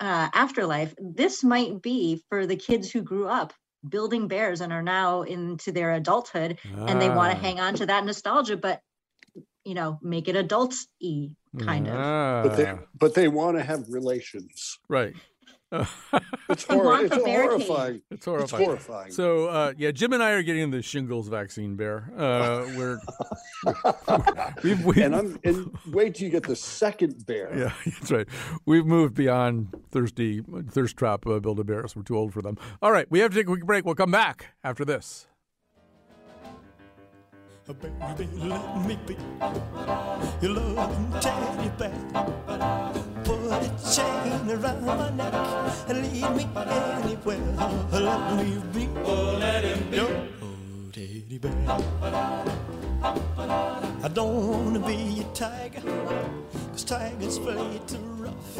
uh, 0.00 0.28
Afterlife, 0.34 0.94
this 0.98 1.44
might 1.44 1.82
be 1.82 2.22
for 2.28 2.46
the 2.46 2.56
kids 2.56 2.90
who 2.90 3.02
grew 3.02 3.28
up 3.28 3.54
building 3.88 4.28
bears 4.28 4.60
and 4.60 4.72
are 4.72 4.82
now 4.82 5.22
into 5.22 5.72
their 5.72 5.92
adulthood, 5.92 6.58
and 6.86 7.00
they 7.00 7.10
want 7.10 7.32
Ah. 7.32 7.34
to 7.34 7.38
hang 7.40 7.60
on 7.60 7.74
to 7.76 7.86
that 7.86 8.04
nostalgia, 8.04 8.56
but 8.56 8.82
you 9.64 9.74
know, 9.74 9.98
make 10.02 10.28
it 10.28 10.36
adults 10.36 10.88
e 11.00 11.30
kind 11.58 11.88
of. 11.88 12.08
But 12.42 12.56
they, 12.56 12.66
Ah, 12.66 12.80
but 12.94 13.14
they 13.14 13.28
want 13.28 13.56
to 13.58 13.64
have 13.64 13.88
relations. 13.88 14.78
right. 14.88 15.14
It's, 16.48 16.64
hor- 16.68 17.00
it's 17.00 17.14
the 17.16 17.22
bear 17.22 17.42
cave. 17.42 17.66
horrifying. 17.66 18.02
It's 18.10 18.24
horrifying. 18.24 18.64
horrifying. 18.64 19.12
So 19.12 19.46
uh, 19.48 19.72
yeah, 19.76 19.90
Jim 19.90 20.12
and 20.12 20.22
I 20.22 20.32
are 20.32 20.42
getting 20.42 20.70
the 20.70 20.82
shingles 20.82 21.28
vaccine, 21.28 21.76
Bear. 21.76 22.10
Uh, 22.16 22.66
we're 22.76 22.98
we've, 24.62 24.84
we've, 24.84 24.98
and 24.98 25.14
I'm 25.16 25.38
and 25.44 25.76
wait 25.88 26.14
till 26.16 26.26
you 26.26 26.30
get 26.30 26.44
the 26.44 26.56
second 26.56 27.26
bear. 27.26 27.56
yeah, 27.56 27.72
that's 27.84 28.10
right. 28.12 28.28
We've 28.66 28.86
moved 28.86 29.14
beyond 29.14 29.74
thirsty 29.90 30.42
thirst 30.70 30.96
trap 30.96 31.26
uh, 31.26 31.40
build 31.40 31.58
a 31.60 31.64
bears. 31.64 31.96
We're 31.96 32.02
too 32.02 32.16
old 32.16 32.32
for 32.32 32.42
them. 32.42 32.56
All 32.82 32.92
right, 32.92 33.10
we 33.10 33.20
have 33.20 33.30
to 33.32 33.36
take 33.36 33.46
a 33.46 33.50
quick 33.50 33.64
break. 33.64 33.84
We'll 33.84 33.94
come 33.94 34.10
back 34.10 34.54
after 34.62 34.84
this. 34.84 35.26
Baby, 37.66 38.28
let 38.36 38.86
me 38.86 38.98
be 39.06 39.16
your 40.42 40.52
loving 40.52 41.10
teddy 41.18 41.70
bear. 41.78 43.04
A 43.54 43.70
chain 43.94 44.50
around 44.50 44.84
my 44.84 45.10
neck 45.10 45.34
and 45.88 45.98
lead 46.02 46.30
me 46.36 46.44
anywhere. 46.56 47.38
Let 47.92 48.22
me 48.36 48.48
be. 48.72 48.88
Oh, 49.04 49.36
let 49.38 49.64
him 49.64 49.90
be. 49.90 49.98
Oh, 50.00 50.90
teddy 50.92 51.38
bear. 51.38 51.52
I 54.02 54.08
don't 54.08 54.34
wanna 54.48 54.80
be 54.80 55.20
a 55.20 55.24
tiger, 55.34 55.82
cause 56.72 56.84
tigers 56.84 57.38
play 57.38 57.80
too 57.86 57.98
rough. 58.24 58.58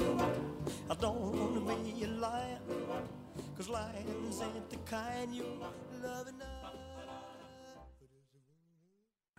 I 0.89 0.95
don't 0.95 1.21
wanna 1.39 1.61
be 1.61 2.05
a 2.05 2.07
lion, 2.07 2.63
cause 3.57 3.69
lions 3.69 4.41
ain't 4.41 4.71
the 4.71 4.77
kind 4.89 5.35
you 5.35 5.45
love 6.03 6.29
enough. 6.29 6.64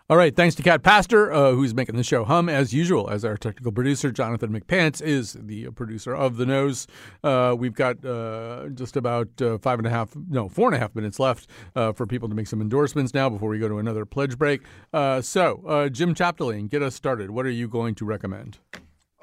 All 0.08 0.18
right, 0.18 0.36
thanks 0.36 0.54
to 0.54 0.62
Kat 0.62 0.84
Pastor, 0.84 1.34
uh, 1.34 1.54
who's 1.54 1.74
making 1.74 1.96
the 1.96 2.04
show 2.04 2.26
hum 2.26 2.48
as 2.48 2.72
usual. 2.72 3.10
As 3.10 3.26
our 3.26 3.36
technical 3.38 3.72
producer, 3.72 4.12
Jonathan 4.12 4.52
McPants 4.52 5.02
is 5.02 5.34
the 5.34 5.72
producer 5.72 6.16
of 6.16 6.38
the 6.38 6.46
Nose. 6.46 6.86
Uh, 7.24 7.56
we've 7.58 7.74
got 7.74 8.06
uh, 8.06 8.68
just 8.76 8.98
about 8.98 9.30
uh, 9.42 9.58
five 9.58 9.80
and 9.80 9.88
a 9.88 9.90
half, 9.90 10.16
no, 10.30 10.48
four 10.48 10.68
and 10.68 10.76
a 10.76 10.78
half 10.78 10.94
minutes 10.94 11.18
left 11.20 11.50
uh, 11.76 11.92
for 11.92 12.06
people 12.06 12.30
to 12.30 12.36
make 12.36 12.46
some 12.46 12.62
endorsements 12.62 13.16
now 13.16 13.30
before 13.30 13.50
we 13.50 13.58
go 13.58 13.68
to 13.68 13.80
another 13.80 14.06
pledge 14.06 14.38
break. 14.38 14.62
Uh, 14.94 15.22
so, 15.22 15.90
Jim 15.92 16.14
Chapdelaine, 16.14 16.70
get 16.70 16.84
us 16.84 16.94
started. 16.94 17.32
What 17.32 17.48
are 17.48 17.52
you 17.52 17.68
going 17.68 17.96
to 17.96 18.06
recommend? 18.06 18.60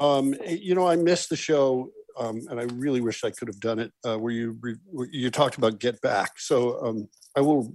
Um, 0.01 0.35
you 0.49 0.74
know, 0.74 0.89
I 0.89 0.97
missed 0.97 1.30
the 1.30 1.37
show, 1.37 1.93
um, 2.18 2.41
and 2.51 2.59
I 2.59 2.64
really 2.74 3.01
wish 3.01 3.22
I 3.22 3.30
could 3.30 3.47
have 3.47 3.61
done 3.61 3.78
it. 3.78 3.93
Where 4.03 4.33
you 4.33 4.59
re- 4.61 4.74
where 4.87 5.07
you 5.12 5.30
talked 5.30 5.59
about 5.59 5.78
Get 5.78 6.01
Back, 6.01 6.41
so 6.41 6.85
um, 6.85 7.09
I 7.37 7.41
will 7.41 7.72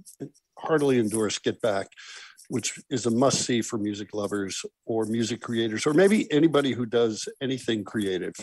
heartily 0.58 0.98
endorse 0.98 1.38
Get 1.38 1.58
Back, 1.62 1.88
which 2.48 2.80
is 2.90 3.06
a 3.06 3.10
must 3.10 3.42
see 3.42 3.62
for 3.62 3.78
music 3.78 4.14
lovers 4.14 4.64
or 4.84 5.04
music 5.04 5.40
creators, 5.40 5.86
or 5.86 5.94
maybe 5.94 6.30
anybody 6.32 6.72
who 6.72 6.84
does 6.84 7.28
anything 7.40 7.84
creative, 7.84 8.34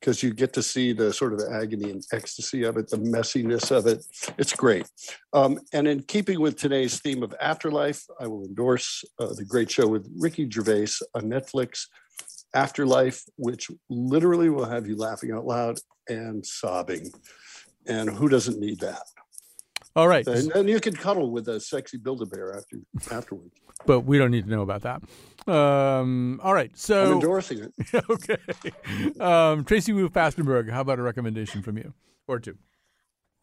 because 0.00 0.22
you 0.22 0.34
get 0.34 0.52
to 0.52 0.62
see 0.62 0.92
the 0.92 1.12
sort 1.12 1.32
of 1.32 1.40
agony 1.52 1.90
and 1.90 2.04
ecstasy 2.12 2.64
of 2.64 2.76
it, 2.76 2.88
the 2.88 2.96
messiness 2.96 3.70
of 3.70 3.86
it. 3.86 4.04
It's 4.38 4.52
great. 4.52 4.86
Um, 5.32 5.58
and 5.72 5.88
in 5.88 6.02
keeping 6.02 6.40
with 6.40 6.58
today's 6.58 7.00
theme 7.00 7.22
of 7.22 7.34
afterlife, 7.40 8.04
I 8.20 8.26
will 8.26 8.44
endorse 8.44 9.04
uh, 9.18 9.32
the 9.34 9.44
great 9.44 9.70
show 9.70 9.86
with 9.86 10.08
Ricky 10.18 10.48
Gervais 10.50 10.88
on 11.14 11.24
Netflix. 11.24 11.86
Afterlife, 12.54 13.24
which 13.36 13.70
literally 13.88 14.50
will 14.50 14.66
have 14.66 14.86
you 14.86 14.94
laughing 14.94 15.32
out 15.32 15.46
loud 15.46 15.78
and 16.06 16.44
sobbing. 16.44 17.10
And 17.86 18.10
who 18.10 18.28
doesn't 18.28 18.60
need 18.60 18.80
that? 18.80 19.02
All 19.94 20.08
right, 20.08 20.26
And, 20.26 20.50
and 20.52 20.68
you 20.70 20.80
can 20.80 20.94
cuddle 20.94 21.30
with 21.30 21.48
a 21.48 21.60
sexy 21.60 21.98
Build-A-Bear 21.98 22.56
after 22.56 22.78
afterwards. 23.10 23.54
but 23.84 24.00
we 24.00 24.16
don't 24.16 24.30
need 24.30 24.44
to 24.44 24.50
know 24.50 24.62
about 24.62 24.82
that. 24.82 25.02
Um, 25.52 26.40
all 26.42 26.54
right, 26.54 26.70
I'm 26.70 26.76
so 26.76 27.12
endorsing 27.12 27.58
it. 27.64 28.04
okay, 28.10 28.38
um, 29.20 29.64
Tracy 29.64 29.92
Wu 29.92 30.08
Fastenberg, 30.08 30.70
how 30.70 30.80
about 30.80 30.98
a 30.98 31.02
recommendation 31.02 31.62
from 31.62 31.76
you 31.76 31.92
or 32.26 32.38
two? 32.40 32.56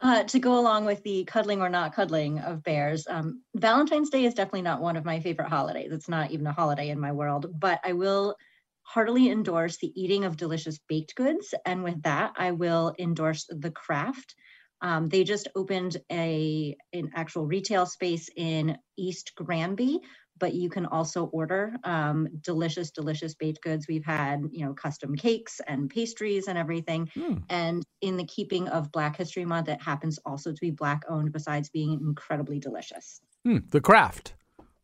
Uh, 0.02 0.24
to 0.24 0.40
go 0.40 0.58
along 0.58 0.86
with 0.86 1.04
the 1.04 1.26
cuddling 1.26 1.62
or 1.62 1.68
not 1.70 1.94
cuddling 1.94 2.40
of 2.40 2.64
bears, 2.64 3.06
um, 3.10 3.44
Valentine's 3.56 4.10
Day 4.10 4.24
is 4.24 4.34
definitely 4.34 4.62
not 4.62 4.80
one 4.82 4.96
of 4.96 5.04
my 5.04 5.20
favorite 5.20 5.50
holidays. 5.50 5.92
It's 5.92 6.08
not 6.08 6.32
even 6.32 6.48
a 6.48 6.54
holiday 6.54 6.90
in 6.90 7.00
my 7.00 7.12
world, 7.12 7.48
but 7.60 7.82
I 7.84 7.92
will 7.94 8.36
heartily 8.84 9.30
endorse 9.30 9.78
the 9.78 9.92
eating 10.02 10.24
of 10.24 10.38
delicious 10.38 10.80
baked 10.88 11.16
goods. 11.16 11.54
And 11.66 11.84
with 11.84 12.02
that, 12.04 12.32
I 12.38 12.52
will 12.52 12.96
endorse 12.98 13.46
the 13.50 13.72
craft. 13.72 14.36
Um, 14.82 15.10
they 15.10 15.24
just 15.24 15.48
opened 15.56 15.98
a 16.12 16.76
an 16.94 17.12
actual 17.16 17.46
retail 17.46 17.86
space 17.86 18.30
in 18.36 18.78
East 18.98 19.34
Granby, 19.36 20.00
but 20.38 20.54
you 20.54 20.70
can 20.70 20.86
also 20.86 21.26
order 21.26 21.76
um, 21.84 22.28
delicious, 22.42 22.92
delicious 22.92 23.36
baked 23.36 23.62
goods. 23.62 23.88
We've 23.88 24.06
had 24.06 24.42
you 24.52 24.66
know 24.66 24.74
custom 24.74 25.16
cakes 25.16 25.60
and 25.68 25.90
pastries 25.90 26.48
and 26.48 26.58
everything. 26.58 27.10
And 27.50 27.84
in 28.02 28.18
the 28.18 28.26
keeping 28.26 28.68
of 28.70 28.92
Black 28.92 29.18
History 29.18 29.46
Month, 29.46 29.70
it 29.70 29.82
happens 29.82 30.20
also 30.26 30.52
to 30.52 30.62
be 30.62 30.72
Black 30.72 31.04
owned, 31.10 31.32
besides 31.32 31.70
being 31.70 31.94
incredibly 31.94 32.60
delicious. 32.60 33.22
Hmm, 33.44 33.60
the 33.72 33.82
craft. 33.82 34.34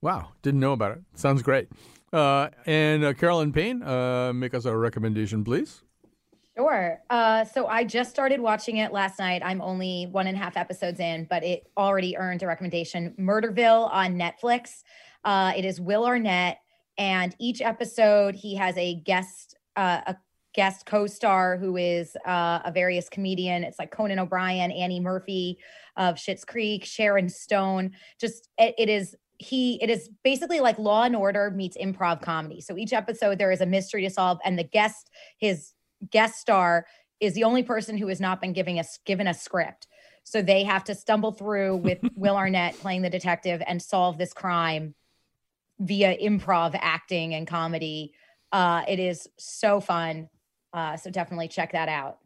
Wow, 0.01 0.31
didn't 0.41 0.59
know 0.59 0.73
about 0.73 0.91
it. 0.91 1.03
Sounds 1.15 1.41
great. 1.41 1.69
Uh, 2.13 2.49
and 2.65 3.03
uh, 3.03 3.13
Carolyn 3.13 3.51
Paine, 3.51 3.81
uh, 3.81 4.31
make 4.33 4.53
us 4.53 4.65
a 4.65 4.75
recommendation, 4.75 5.43
please. 5.43 5.81
Sure. 6.57 7.01
Uh, 7.09 7.43
so 7.43 7.67
I 7.67 7.83
just 7.83 8.09
started 8.11 8.39
watching 8.39 8.77
it 8.77 8.93
last 8.93 9.19
night. 9.19 9.41
I'm 9.43 9.61
only 9.61 10.07
one 10.11 10.27
and 10.27 10.37
a 10.37 10.39
half 10.39 10.55
episodes 10.55 11.01
in, 11.01 11.27
but 11.29 11.43
it 11.43 11.69
already 11.75 12.15
earned 12.15 12.43
a 12.43 12.47
recommendation. 12.47 13.13
Murderville 13.19 13.91
on 13.91 14.15
Netflix. 14.15 14.83
Uh, 15.25 15.51
it 15.55 15.65
is 15.65 15.81
Will 15.81 16.05
Arnett, 16.05 16.59
and 16.97 17.35
each 17.39 17.61
episode 17.61 18.35
he 18.35 18.55
has 18.55 18.77
a 18.77 18.95
guest, 18.95 19.57
uh, 19.75 20.01
a 20.07 20.15
guest 20.53 20.85
co-star 20.85 21.57
who 21.57 21.75
is 21.75 22.15
uh, 22.25 22.59
a 22.63 22.71
various 22.71 23.09
comedian. 23.09 23.65
It's 23.65 23.77
like 23.77 23.91
Conan 23.91 24.19
O'Brien, 24.19 24.71
Annie 24.71 25.01
Murphy 25.01 25.57
of 25.97 26.15
Schitt's 26.15 26.45
Creek, 26.45 26.85
Sharon 26.85 27.27
Stone. 27.27 27.91
Just 28.21 28.47
it, 28.57 28.75
it 28.77 28.87
is 28.87 29.13
he 29.37 29.77
it 29.83 29.89
is 29.89 30.09
basically 30.23 30.61
like 30.61 30.79
law 30.79 31.03
and 31.03 31.13
order 31.13 31.51
meets 31.51 31.75
improv 31.75 32.21
comedy 32.21 32.61
so 32.61 32.77
each 32.77 32.93
episode 32.93 33.37
there 33.37 33.51
is 33.51 33.59
a 33.59 33.65
mystery 33.65 34.01
to 34.01 34.09
solve 34.09 34.39
and 34.45 34.57
the 34.57 34.63
guest 34.63 35.09
his 35.37 35.73
guest 36.11 36.35
star 36.35 36.85
is 37.19 37.33
the 37.33 37.43
only 37.43 37.63
person 37.63 37.97
who 37.97 38.07
has 38.07 38.19
not 38.19 38.41
been 38.41 38.53
giving 38.53 38.79
us 38.79 38.99
given 39.05 39.27
a 39.27 39.33
script. 39.33 39.87
So 40.23 40.41
they 40.41 40.63
have 40.63 40.83
to 40.85 40.95
stumble 40.95 41.31
through 41.31 41.77
with 41.77 41.99
will 42.15 42.35
arnett 42.35 42.77
playing 42.79 43.01
the 43.01 43.09
detective 43.09 43.61
and 43.65 43.81
solve 43.81 44.17
this 44.17 44.33
crime 44.33 44.95
via 45.79 46.17
improv 46.17 46.77
acting 46.79 47.33
and 47.33 47.47
comedy. 47.47 48.13
Uh 48.51 48.83
it 48.87 48.99
is 48.99 49.27
so 49.37 49.79
fun. 49.79 50.29
Uh 50.73 50.97
so 50.97 51.09
definitely 51.09 51.47
check 51.47 51.71
that 51.71 51.89
out. 51.89 52.19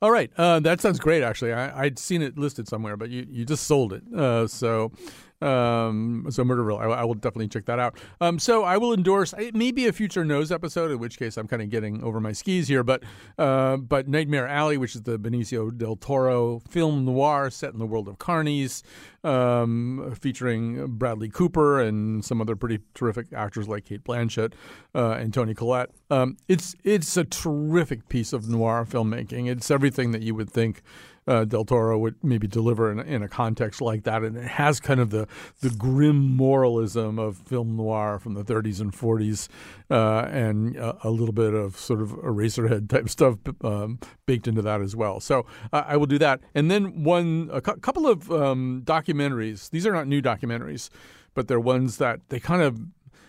All 0.00 0.10
right, 0.10 0.30
uh, 0.36 0.60
that 0.60 0.80
sounds 0.80 0.98
great. 0.98 1.22
Actually, 1.22 1.52
I, 1.52 1.84
I'd 1.84 1.98
seen 1.98 2.22
it 2.22 2.38
listed 2.38 2.68
somewhere, 2.68 2.96
but 2.96 3.10
you, 3.10 3.26
you 3.28 3.44
just 3.44 3.64
sold 3.64 3.92
it. 3.92 4.02
Uh, 4.14 4.46
so, 4.46 4.92
um, 5.40 6.26
so 6.30 6.44
Murderville, 6.44 6.80
I, 6.80 6.84
I 6.84 7.04
will 7.04 7.14
definitely 7.14 7.48
check 7.48 7.66
that 7.66 7.78
out. 7.78 7.98
Um, 8.20 8.38
so 8.38 8.64
I 8.64 8.76
will 8.76 8.94
endorse 8.94 9.34
it 9.34 9.54
may 9.54 9.72
be 9.72 9.86
a 9.86 9.92
future 9.92 10.24
Nose 10.24 10.50
episode, 10.50 10.90
in 10.90 10.98
which 10.98 11.18
case 11.18 11.36
I'm 11.36 11.48
kind 11.48 11.62
of 11.62 11.70
getting 11.70 12.02
over 12.02 12.20
my 12.20 12.32
skis 12.32 12.68
here. 12.68 12.82
But, 12.82 13.02
uh, 13.38 13.76
but 13.76 14.08
Nightmare 14.08 14.46
Alley, 14.46 14.76
which 14.76 14.94
is 14.94 15.02
the 15.02 15.18
Benicio 15.18 15.76
del 15.76 15.96
Toro 15.96 16.60
film 16.68 17.04
noir 17.04 17.50
set 17.50 17.72
in 17.72 17.78
the 17.78 17.86
world 17.86 18.08
of 18.08 18.18
carnies, 18.18 18.82
um, 19.22 20.14
featuring 20.20 20.86
Bradley 20.98 21.28
Cooper 21.28 21.80
and 21.80 22.24
some 22.24 22.40
other 22.40 22.56
pretty 22.56 22.80
terrific 22.94 23.32
actors 23.32 23.68
like 23.68 23.86
Cate 23.86 24.04
Blanchett 24.04 24.52
uh, 24.94 25.12
and 25.12 25.32
Toni 25.32 25.54
Collette. 25.54 25.90
Um, 26.10 26.36
it's 26.48 26.74
it's 26.84 27.16
a 27.16 27.24
terrific 27.24 28.08
piece 28.08 28.32
of 28.32 28.48
noir 28.48 28.86
filmmaking. 28.88 29.48
It's 29.50 29.70
everything 29.70 30.12
that 30.12 30.22
you 30.22 30.34
would 30.34 30.50
think 30.50 30.82
uh, 31.26 31.44
Del 31.44 31.64
Toro 31.64 31.98
would 31.98 32.16
maybe 32.22 32.46
deliver 32.46 32.90
in, 32.90 33.00
in 33.00 33.22
a 33.22 33.28
context 33.28 33.80
like 33.80 34.04
that, 34.04 34.22
and 34.22 34.36
it 34.36 34.46
has 34.46 34.80
kind 34.80 35.00
of 35.00 35.10
the 35.10 35.26
the 35.60 35.70
grim 35.70 36.36
moralism 36.36 37.18
of 37.18 37.36
film 37.36 37.76
noir 37.76 38.18
from 38.18 38.34
the 38.34 38.44
30s 38.44 38.80
and 38.80 38.92
40s, 38.92 39.48
uh, 39.90 40.28
and 40.30 40.76
a, 40.76 41.08
a 41.08 41.10
little 41.10 41.32
bit 41.32 41.54
of 41.54 41.76
sort 41.76 42.02
of 42.02 42.10
Eraserhead 42.10 42.88
type 42.88 43.08
stuff 43.08 43.38
um, 43.62 43.98
baked 44.26 44.46
into 44.46 44.62
that 44.62 44.80
as 44.80 44.94
well. 44.94 45.20
So 45.20 45.46
uh, 45.72 45.84
I 45.86 45.96
will 45.96 46.06
do 46.06 46.18
that, 46.18 46.40
and 46.54 46.70
then 46.70 47.04
one 47.04 47.48
a 47.52 47.60
cou- 47.60 47.76
couple 47.76 48.06
of 48.06 48.30
um, 48.30 48.82
documentaries. 48.84 49.70
These 49.70 49.86
are 49.86 49.92
not 49.92 50.06
new 50.06 50.20
documentaries, 50.20 50.90
but 51.34 51.48
they're 51.48 51.60
ones 51.60 51.98
that 51.98 52.20
they 52.28 52.40
kind 52.40 52.62
of 52.62 52.80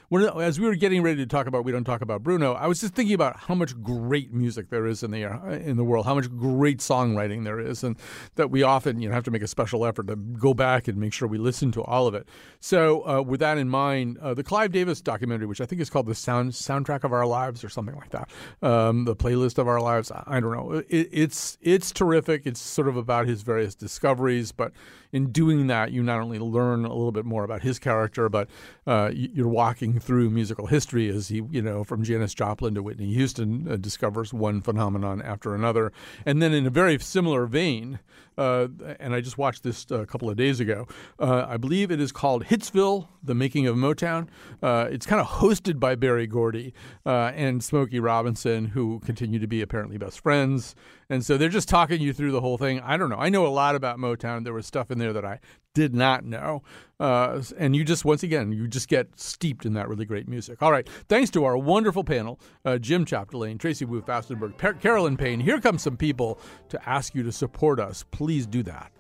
when, 0.10 0.24
as 0.42 0.60
we 0.60 0.68
were 0.68 0.76
getting 0.76 1.02
ready 1.02 1.18
to 1.18 1.26
talk 1.26 1.48
about, 1.48 1.64
we 1.64 1.72
don't 1.72 1.84
talk 1.84 2.02
about 2.02 2.24
Bruno. 2.24 2.54
I 2.54 2.68
was 2.68 2.82
just 2.82 2.94
thinking 2.94 3.16
about 3.16 3.38
how 3.38 3.56
much 3.56 3.80
great 3.82 4.34
music 4.34 4.70
there 4.70 4.86
is 4.86 5.04
in 5.04 5.12
the 5.12 5.26
uh, 5.26 5.50
in 5.50 5.78
the 5.78 5.84
world, 5.84 6.06
how 6.06 6.16
much 6.16 6.30
great 6.36 6.80
songwriting 6.80 7.44
there 7.44 7.60
is, 7.60 7.84
and 7.84 7.98
that 8.36 8.52
we 8.52 8.64
often 8.64 9.02
you 9.02 9.10
know 9.10 9.16
have 9.16 9.24
to 9.24 9.32
make 9.32 9.42
a 9.42 9.48
special 9.48 9.86
effort 9.86 10.08
to 10.08 10.16
go 10.16 10.54
back 10.54 10.88
and 10.88 10.98
make 10.98 11.14
sure 11.14 11.28
we 11.28 11.38
listen 11.38 11.72
to 11.72 11.84
all 11.84 12.08
of 12.08 12.14
it. 12.14 12.28
So, 12.60 13.08
uh, 13.08 13.22
with 13.22 13.40
that 13.40 13.58
in 13.58 13.70
mind, 13.70 14.18
uh, 14.20 14.34
the 14.34 14.44
Clive 14.44 14.72
Davis 14.72 15.02
documentary, 15.02 15.48
which 15.48 15.62
I 15.62 15.66
think 15.66 15.82
is 15.82 15.90
called 15.90 16.06
the 16.06 16.16
sound 16.16 16.52
soundtrack 16.52 17.04
of 17.04 17.14
our 17.14 17.26
lives 17.26 17.64
or 17.64 17.70
something 17.70 17.96
like 17.96 18.12
that, 18.12 18.30
um, 18.62 19.06
the 19.06 19.16
playlist 19.16 19.58
of 19.58 19.68
our 19.68 19.82
lives. 19.82 20.12
I, 20.12 20.24
I 20.28 20.40
don't 20.40 20.52
know. 20.52 20.84
It, 20.90 21.10
it's 21.12 21.58
it's 21.62 21.92
terrific. 21.92 22.46
It's 22.46 22.60
sort 22.60 22.88
of 22.88 22.98
about 22.98 23.28
his 23.28 23.42
various 23.42 23.76
discoveries, 23.76 24.52
but 24.52 24.72
in 25.16 25.32
doing 25.32 25.68
that, 25.68 25.92
you 25.94 26.04
not 26.04 26.20
only 26.20 26.40
learn 26.40 26.84
a 26.84 26.90
little 26.90 27.12
bit 27.14 27.24
more 27.26 27.44
about 27.46 27.62
his 27.62 27.80
character, 27.80 28.28
but 28.28 28.50
uh, 28.86 29.10
you- 29.14 29.30
you're 29.34 29.48
walking 29.48 29.98
through 30.00 30.30
musical 30.30 30.68
history 30.68 31.08
as 31.08 31.30
he, 31.30 31.42
you 31.50 31.62
know, 31.62 31.84
from 31.86 32.04
Janis 32.04 32.34
Joplin 32.34 32.76
to 32.76 32.84
Whitney 32.84 33.14
Houston, 33.14 33.66
uh, 33.72 33.78
discovers 33.78 34.34
one 34.34 34.62
phenomenon 34.62 35.22
after 35.22 35.56
another. 35.56 35.94
And 36.26 36.42
then, 36.42 36.54
in 36.54 36.68
a 36.68 36.70
very 36.70 37.00
similar 37.00 37.46
vein, 37.46 38.00
uh, 38.38 38.68
and 39.00 39.14
I 39.14 39.22
just 39.22 39.38
watched 39.38 39.64
this 39.64 39.86
a 39.90 40.06
couple 40.06 40.30
of 40.30 40.36
days 40.36 40.60
ago, 40.60 40.88
uh, 41.20 41.46
I 41.48 41.58
believe 41.58 41.92
it 41.92 42.00
is 42.00 42.12
called 42.12 42.46
Hitsville, 42.46 43.08
The 43.24 43.36
Making 43.36 43.68
of 43.68 43.76
Motown. 43.76 44.28
Uh, 44.62 44.88
it's 44.90 45.06
kind 45.06 45.22
of 45.22 45.28
hosted 45.28 45.80
by 45.80 45.96
Berry 45.96 46.28
Gordy 46.28 46.74
uh, 47.06 47.32
and 47.36 47.64
Smokey 47.64 48.00
Robinson, 48.00 48.66
who 48.66 49.00
continue 49.02 49.40
to 49.40 49.48
be 49.48 49.62
apparently 49.62 49.98
best 49.98 50.20
friends. 50.20 50.76
And 51.10 51.26
so 51.26 51.38
they're 51.38 51.50
just 51.50 51.70
talking 51.70 52.02
you 52.02 52.14
through 52.14 52.32
the 52.32 52.42
whole 52.42 52.58
thing. 52.58 52.80
I 52.80 52.98
don't 52.98 53.10
know. 53.10 53.18
I 53.18 53.30
know 53.30 53.46
a 53.46 53.50
lot 53.50 53.76
about 53.76 53.98
Motown. 53.98 54.44
There 54.44 54.54
was 54.54 54.66
stuff 54.66 54.92
in 54.92 54.98
there 54.98 55.14
that 55.14 55.26
I 55.26 55.40
did 55.76 55.94
not 55.94 56.26
know. 56.26 56.64
Uh, 57.00 57.44
and 57.60 57.76
you 57.76 57.84
just, 57.84 58.04
once 58.04 58.24
again, 58.24 58.52
you 58.52 58.68
just 58.68 58.88
get 58.88 59.20
steeped 59.20 59.66
in 59.66 59.74
that 59.74 59.88
really 59.88 60.06
great 60.06 60.28
music. 60.28 60.64
All 60.64 60.72
right. 60.72 60.90
Thanks 61.08 61.30
to 61.32 61.44
our 61.46 61.58
wonderful 61.58 62.04
panel, 62.04 62.40
uh, 62.64 62.80
Jim 62.80 63.06
Chapdelaine, 63.06 63.60
Tracy 63.60 63.86
Wu 63.86 64.02
Fastenberg, 64.02 64.58
per- 64.58 64.74
Carolyn 64.74 65.18
Paine. 65.18 65.42
Here 65.42 65.60
comes 65.62 65.84
some 65.84 65.98
people 65.98 66.40
to 66.70 66.90
ask 66.90 67.14
you 67.14 67.22
to 67.22 67.32
support 67.32 67.80
us. 67.80 68.04
Please 68.10 68.48
do 68.48 68.64
that. 68.64 68.92